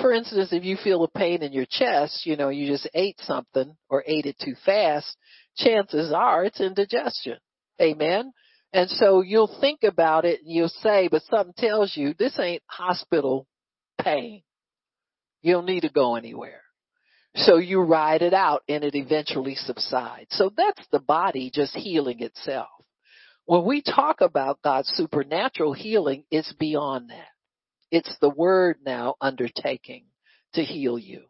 For 0.00 0.12
instance, 0.12 0.48
if 0.52 0.64
you 0.64 0.76
feel 0.82 1.04
a 1.04 1.08
pain 1.08 1.42
in 1.42 1.52
your 1.52 1.66
chest, 1.68 2.24
you 2.24 2.36
know, 2.36 2.48
you 2.48 2.66
just 2.66 2.88
ate 2.94 3.20
something 3.20 3.76
or 3.90 4.02
ate 4.06 4.24
it 4.24 4.36
too 4.42 4.54
fast, 4.64 5.16
chances 5.56 6.12
are 6.12 6.44
it's 6.44 6.60
indigestion. 6.60 7.36
Amen. 7.80 8.32
And 8.72 8.88
so 8.88 9.20
you'll 9.20 9.54
think 9.60 9.80
about 9.82 10.24
it 10.24 10.40
and 10.40 10.50
you'll 10.50 10.68
say, 10.68 11.08
but 11.08 11.22
something 11.30 11.52
tells 11.58 11.94
you 11.94 12.14
this 12.18 12.38
ain't 12.38 12.62
hospital 12.66 13.46
pain. 14.02 14.42
You 15.42 15.54
don't 15.54 15.66
need 15.66 15.80
to 15.80 15.88
go 15.88 16.16
anywhere. 16.16 16.62
So 17.34 17.56
you 17.56 17.80
ride 17.80 18.22
it 18.22 18.34
out 18.34 18.62
and 18.68 18.84
it 18.84 18.94
eventually 18.94 19.54
subsides. 19.54 20.28
So 20.36 20.50
that's 20.54 20.86
the 20.90 21.00
body 21.00 21.50
just 21.52 21.74
healing 21.74 22.20
itself. 22.20 22.68
When 23.46 23.64
we 23.64 23.82
talk 23.82 24.20
about 24.20 24.62
God's 24.62 24.88
supernatural 24.94 25.72
healing, 25.72 26.24
it's 26.30 26.52
beyond 26.52 27.10
that. 27.10 27.28
It's 27.90 28.14
the 28.20 28.30
word 28.30 28.78
now 28.84 29.16
undertaking 29.20 30.04
to 30.54 30.62
heal 30.62 30.98
you. 30.98 31.24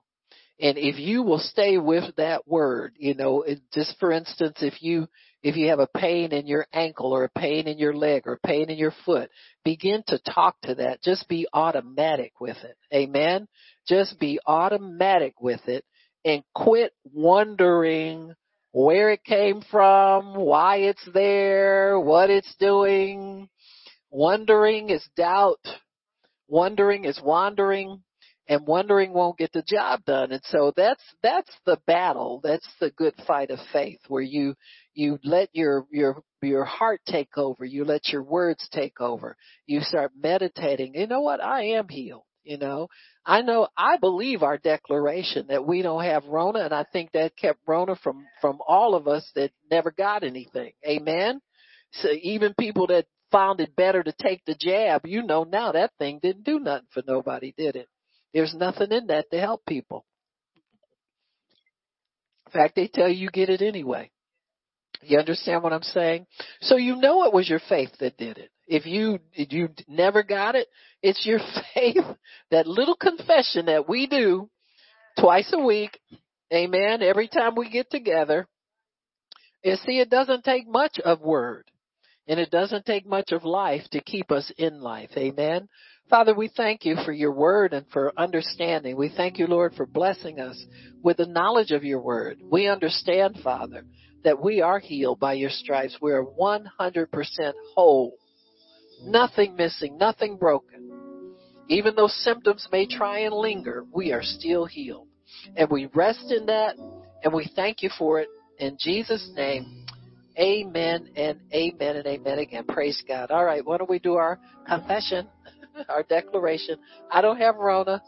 And 0.60 0.76
if 0.76 0.98
you 0.98 1.22
will 1.22 1.38
stay 1.38 1.78
with 1.78 2.16
that 2.16 2.46
word, 2.46 2.94
you 2.98 3.14
know, 3.14 3.44
just 3.72 3.98
for 3.98 4.12
instance, 4.12 4.58
if 4.60 4.82
you, 4.82 5.08
if 5.42 5.56
you 5.56 5.68
have 5.68 5.80
a 5.80 5.88
pain 5.88 6.32
in 6.32 6.46
your 6.46 6.66
ankle 6.72 7.12
or 7.12 7.24
a 7.24 7.40
pain 7.40 7.66
in 7.66 7.78
your 7.78 7.94
leg 7.94 8.26
or 8.26 8.34
a 8.34 8.46
pain 8.46 8.70
in 8.70 8.78
your 8.78 8.94
foot, 9.04 9.30
begin 9.64 10.02
to 10.06 10.18
talk 10.18 10.56
to 10.62 10.76
that. 10.76 11.02
Just 11.02 11.28
be 11.28 11.48
automatic 11.52 12.40
with 12.40 12.56
it. 12.62 12.76
Amen. 12.94 13.48
Just 13.86 14.20
be 14.20 14.38
automatic 14.46 15.40
with 15.40 15.66
it 15.66 15.84
and 16.24 16.44
quit 16.54 16.92
wondering 17.04 18.34
where 18.70 19.10
it 19.10 19.24
came 19.24 19.62
from, 19.70 20.34
why 20.34 20.76
it's 20.76 21.08
there, 21.12 21.98
what 21.98 22.30
it's 22.30 22.54
doing. 22.56 23.48
Wondering 24.10 24.90
is 24.90 25.06
doubt. 25.16 25.66
Wondering 26.48 27.04
is 27.04 27.20
wandering 27.22 28.02
and 28.52 28.66
wondering 28.66 29.14
won't 29.14 29.38
get 29.38 29.50
the 29.52 29.64
job 29.66 30.04
done. 30.04 30.30
And 30.30 30.42
so 30.44 30.74
that's, 30.76 31.02
that's 31.22 31.50
the 31.64 31.78
battle. 31.86 32.40
That's 32.44 32.68
the 32.80 32.90
good 32.90 33.14
fight 33.26 33.50
of 33.50 33.58
faith 33.72 34.00
where 34.08 34.22
you, 34.22 34.54
you 34.92 35.18
let 35.24 35.48
your, 35.54 35.86
your, 35.90 36.22
your 36.42 36.66
heart 36.66 37.00
take 37.08 37.38
over. 37.38 37.64
You 37.64 37.86
let 37.86 38.08
your 38.08 38.22
words 38.22 38.68
take 38.70 39.00
over. 39.00 39.38
You 39.66 39.80
start 39.80 40.12
meditating. 40.14 40.94
You 40.94 41.06
know 41.06 41.22
what? 41.22 41.42
I 41.42 41.76
am 41.78 41.88
healed. 41.88 42.24
You 42.44 42.58
know, 42.58 42.88
I 43.24 43.40
know, 43.40 43.68
I 43.76 43.96
believe 43.96 44.42
our 44.42 44.58
declaration 44.58 45.46
that 45.48 45.64
we 45.66 45.80
don't 45.80 46.02
have 46.02 46.24
Rona 46.26 46.58
and 46.64 46.74
I 46.74 46.84
think 46.92 47.12
that 47.12 47.36
kept 47.36 47.60
Rona 47.66 47.96
from, 47.96 48.26
from 48.40 48.58
all 48.66 48.96
of 48.96 49.06
us 49.06 49.30
that 49.36 49.52
never 49.70 49.92
got 49.92 50.24
anything. 50.24 50.72
Amen. 50.86 51.40
So 51.92 52.08
even 52.20 52.52
people 52.58 52.88
that 52.88 53.06
found 53.30 53.60
it 53.60 53.76
better 53.76 54.02
to 54.02 54.12
take 54.20 54.44
the 54.44 54.56
jab, 54.58 55.06
you 55.06 55.22
know 55.22 55.44
now 55.44 55.72
that 55.72 55.92
thing 55.98 56.18
didn't 56.20 56.44
do 56.44 56.58
nothing 56.58 56.88
for 56.92 57.04
nobody, 57.06 57.54
did 57.56 57.76
it? 57.76 57.88
There's 58.32 58.54
nothing 58.54 58.92
in 58.92 59.08
that 59.08 59.30
to 59.30 59.38
help 59.38 59.64
people. 59.66 60.04
In 62.46 62.52
fact, 62.52 62.76
they 62.76 62.88
tell 62.88 63.08
you 63.08 63.30
get 63.30 63.48
it 63.48 63.62
anyway. 63.62 64.10
You 65.02 65.18
understand 65.18 65.62
what 65.62 65.72
I'm 65.72 65.82
saying? 65.82 66.26
So 66.60 66.76
you 66.76 66.96
know 66.96 67.24
it 67.24 67.32
was 67.32 67.48
your 67.48 67.60
faith 67.68 67.90
that 68.00 68.16
did 68.16 68.38
it. 68.38 68.50
If 68.66 68.86
you 68.86 69.18
if 69.32 69.52
you 69.52 69.70
never 69.88 70.22
got 70.22 70.54
it, 70.54 70.68
it's 71.02 71.26
your 71.26 71.40
faith. 71.74 72.04
That 72.50 72.66
little 72.66 72.94
confession 72.94 73.66
that 73.66 73.88
we 73.88 74.06
do 74.06 74.48
twice 75.18 75.50
a 75.52 75.58
week, 75.60 75.98
amen, 76.52 77.02
every 77.02 77.28
time 77.28 77.54
we 77.56 77.70
get 77.70 77.90
together. 77.90 78.46
And 79.64 79.78
see, 79.80 79.98
it 80.00 80.10
doesn't 80.10 80.44
take 80.44 80.68
much 80.68 80.98
of 81.04 81.20
word. 81.20 81.70
And 82.28 82.38
it 82.38 82.50
doesn't 82.50 82.86
take 82.86 83.04
much 83.04 83.32
of 83.32 83.44
life 83.44 83.82
to 83.90 84.00
keep 84.00 84.30
us 84.30 84.50
in 84.56 84.80
life. 84.80 85.10
Amen. 85.16 85.68
Father, 86.12 86.34
we 86.34 86.50
thank 86.54 86.84
you 86.84 86.96
for 87.06 87.12
your 87.12 87.32
word 87.32 87.72
and 87.72 87.86
for 87.90 88.12
understanding. 88.18 88.98
We 88.98 89.08
thank 89.16 89.38
you, 89.38 89.46
Lord, 89.46 89.72
for 89.74 89.86
blessing 89.86 90.40
us 90.40 90.62
with 91.02 91.16
the 91.16 91.24
knowledge 91.24 91.70
of 91.70 91.84
your 91.84 92.02
word. 92.02 92.36
We 92.44 92.68
understand, 92.68 93.38
Father, 93.42 93.86
that 94.22 94.38
we 94.38 94.60
are 94.60 94.78
healed 94.78 95.18
by 95.18 95.32
your 95.32 95.48
stripes. 95.48 95.96
We 96.02 96.12
are 96.12 96.22
100% 96.22 96.66
whole. 97.74 98.12
Nothing 99.06 99.56
missing, 99.56 99.96
nothing 99.96 100.36
broken. 100.36 100.90
Even 101.68 101.94
though 101.96 102.08
symptoms 102.08 102.68
may 102.70 102.84
try 102.84 103.20
and 103.20 103.34
linger, 103.34 103.86
we 103.90 104.12
are 104.12 104.22
still 104.22 104.66
healed. 104.66 105.08
And 105.56 105.70
we 105.70 105.88
rest 105.94 106.30
in 106.30 106.44
that 106.44 106.76
and 107.24 107.32
we 107.32 107.50
thank 107.56 107.82
you 107.82 107.88
for 107.98 108.20
it. 108.20 108.28
In 108.58 108.76
Jesus' 108.78 109.30
name, 109.34 109.86
amen 110.38 111.08
and 111.16 111.40
amen 111.54 111.96
and 111.96 112.06
amen 112.06 112.38
again. 112.38 112.64
Praise 112.68 113.02
God. 113.08 113.30
All 113.30 113.46
right, 113.46 113.64
why 113.64 113.78
don't 113.78 113.88
we 113.88 113.98
do 113.98 114.16
our 114.16 114.38
confession, 114.68 115.26
our 115.88 116.02
declaration? 116.02 116.76
I 117.10 117.20
don't 117.20 117.38
have 117.38 117.56
Rona 117.56 118.02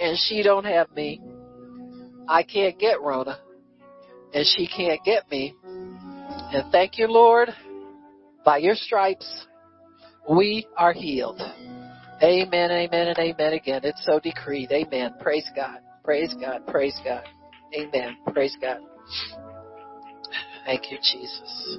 and 0.00 0.18
she 0.18 0.42
don't 0.42 0.64
have 0.64 0.90
me. 0.92 1.20
I 2.28 2.42
can't 2.42 2.78
get 2.78 3.00
Rona 3.00 3.38
and 4.32 4.46
she 4.46 4.66
can't 4.66 5.02
get 5.04 5.30
me. 5.30 5.54
And 5.64 6.70
thank 6.72 6.98
you, 6.98 7.06
Lord, 7.06 7.50
by 8.44 8.58
your 8.58 8.74
stripes, 8.74 9.46
we 10.28 10.66
are 10.76 10.92
healed. 10.92 11.40
Amen, 12.22 12.70
amen, 12.70 13.08
and 13.08 13.18
amen 13.18 13.52
again. 13.52 13.80
It's 13.84 14.04
so 14.06 14.20
decreed. 14.20 14.70
Amen. 14.72 15.14
Praise 15.20 15.48
God. 15.54 15.78
Praise 16.04 16.34
God. 16.40 16.66
Praise 16.66 16.98
God. 17.04 17.24
Amen. 17.76 18.16
Praise 18.32 18.56
God. 18.60 18.78
Thank 20.64 20.90
you, 20.90 20.98
Jesus. 20.98 21.78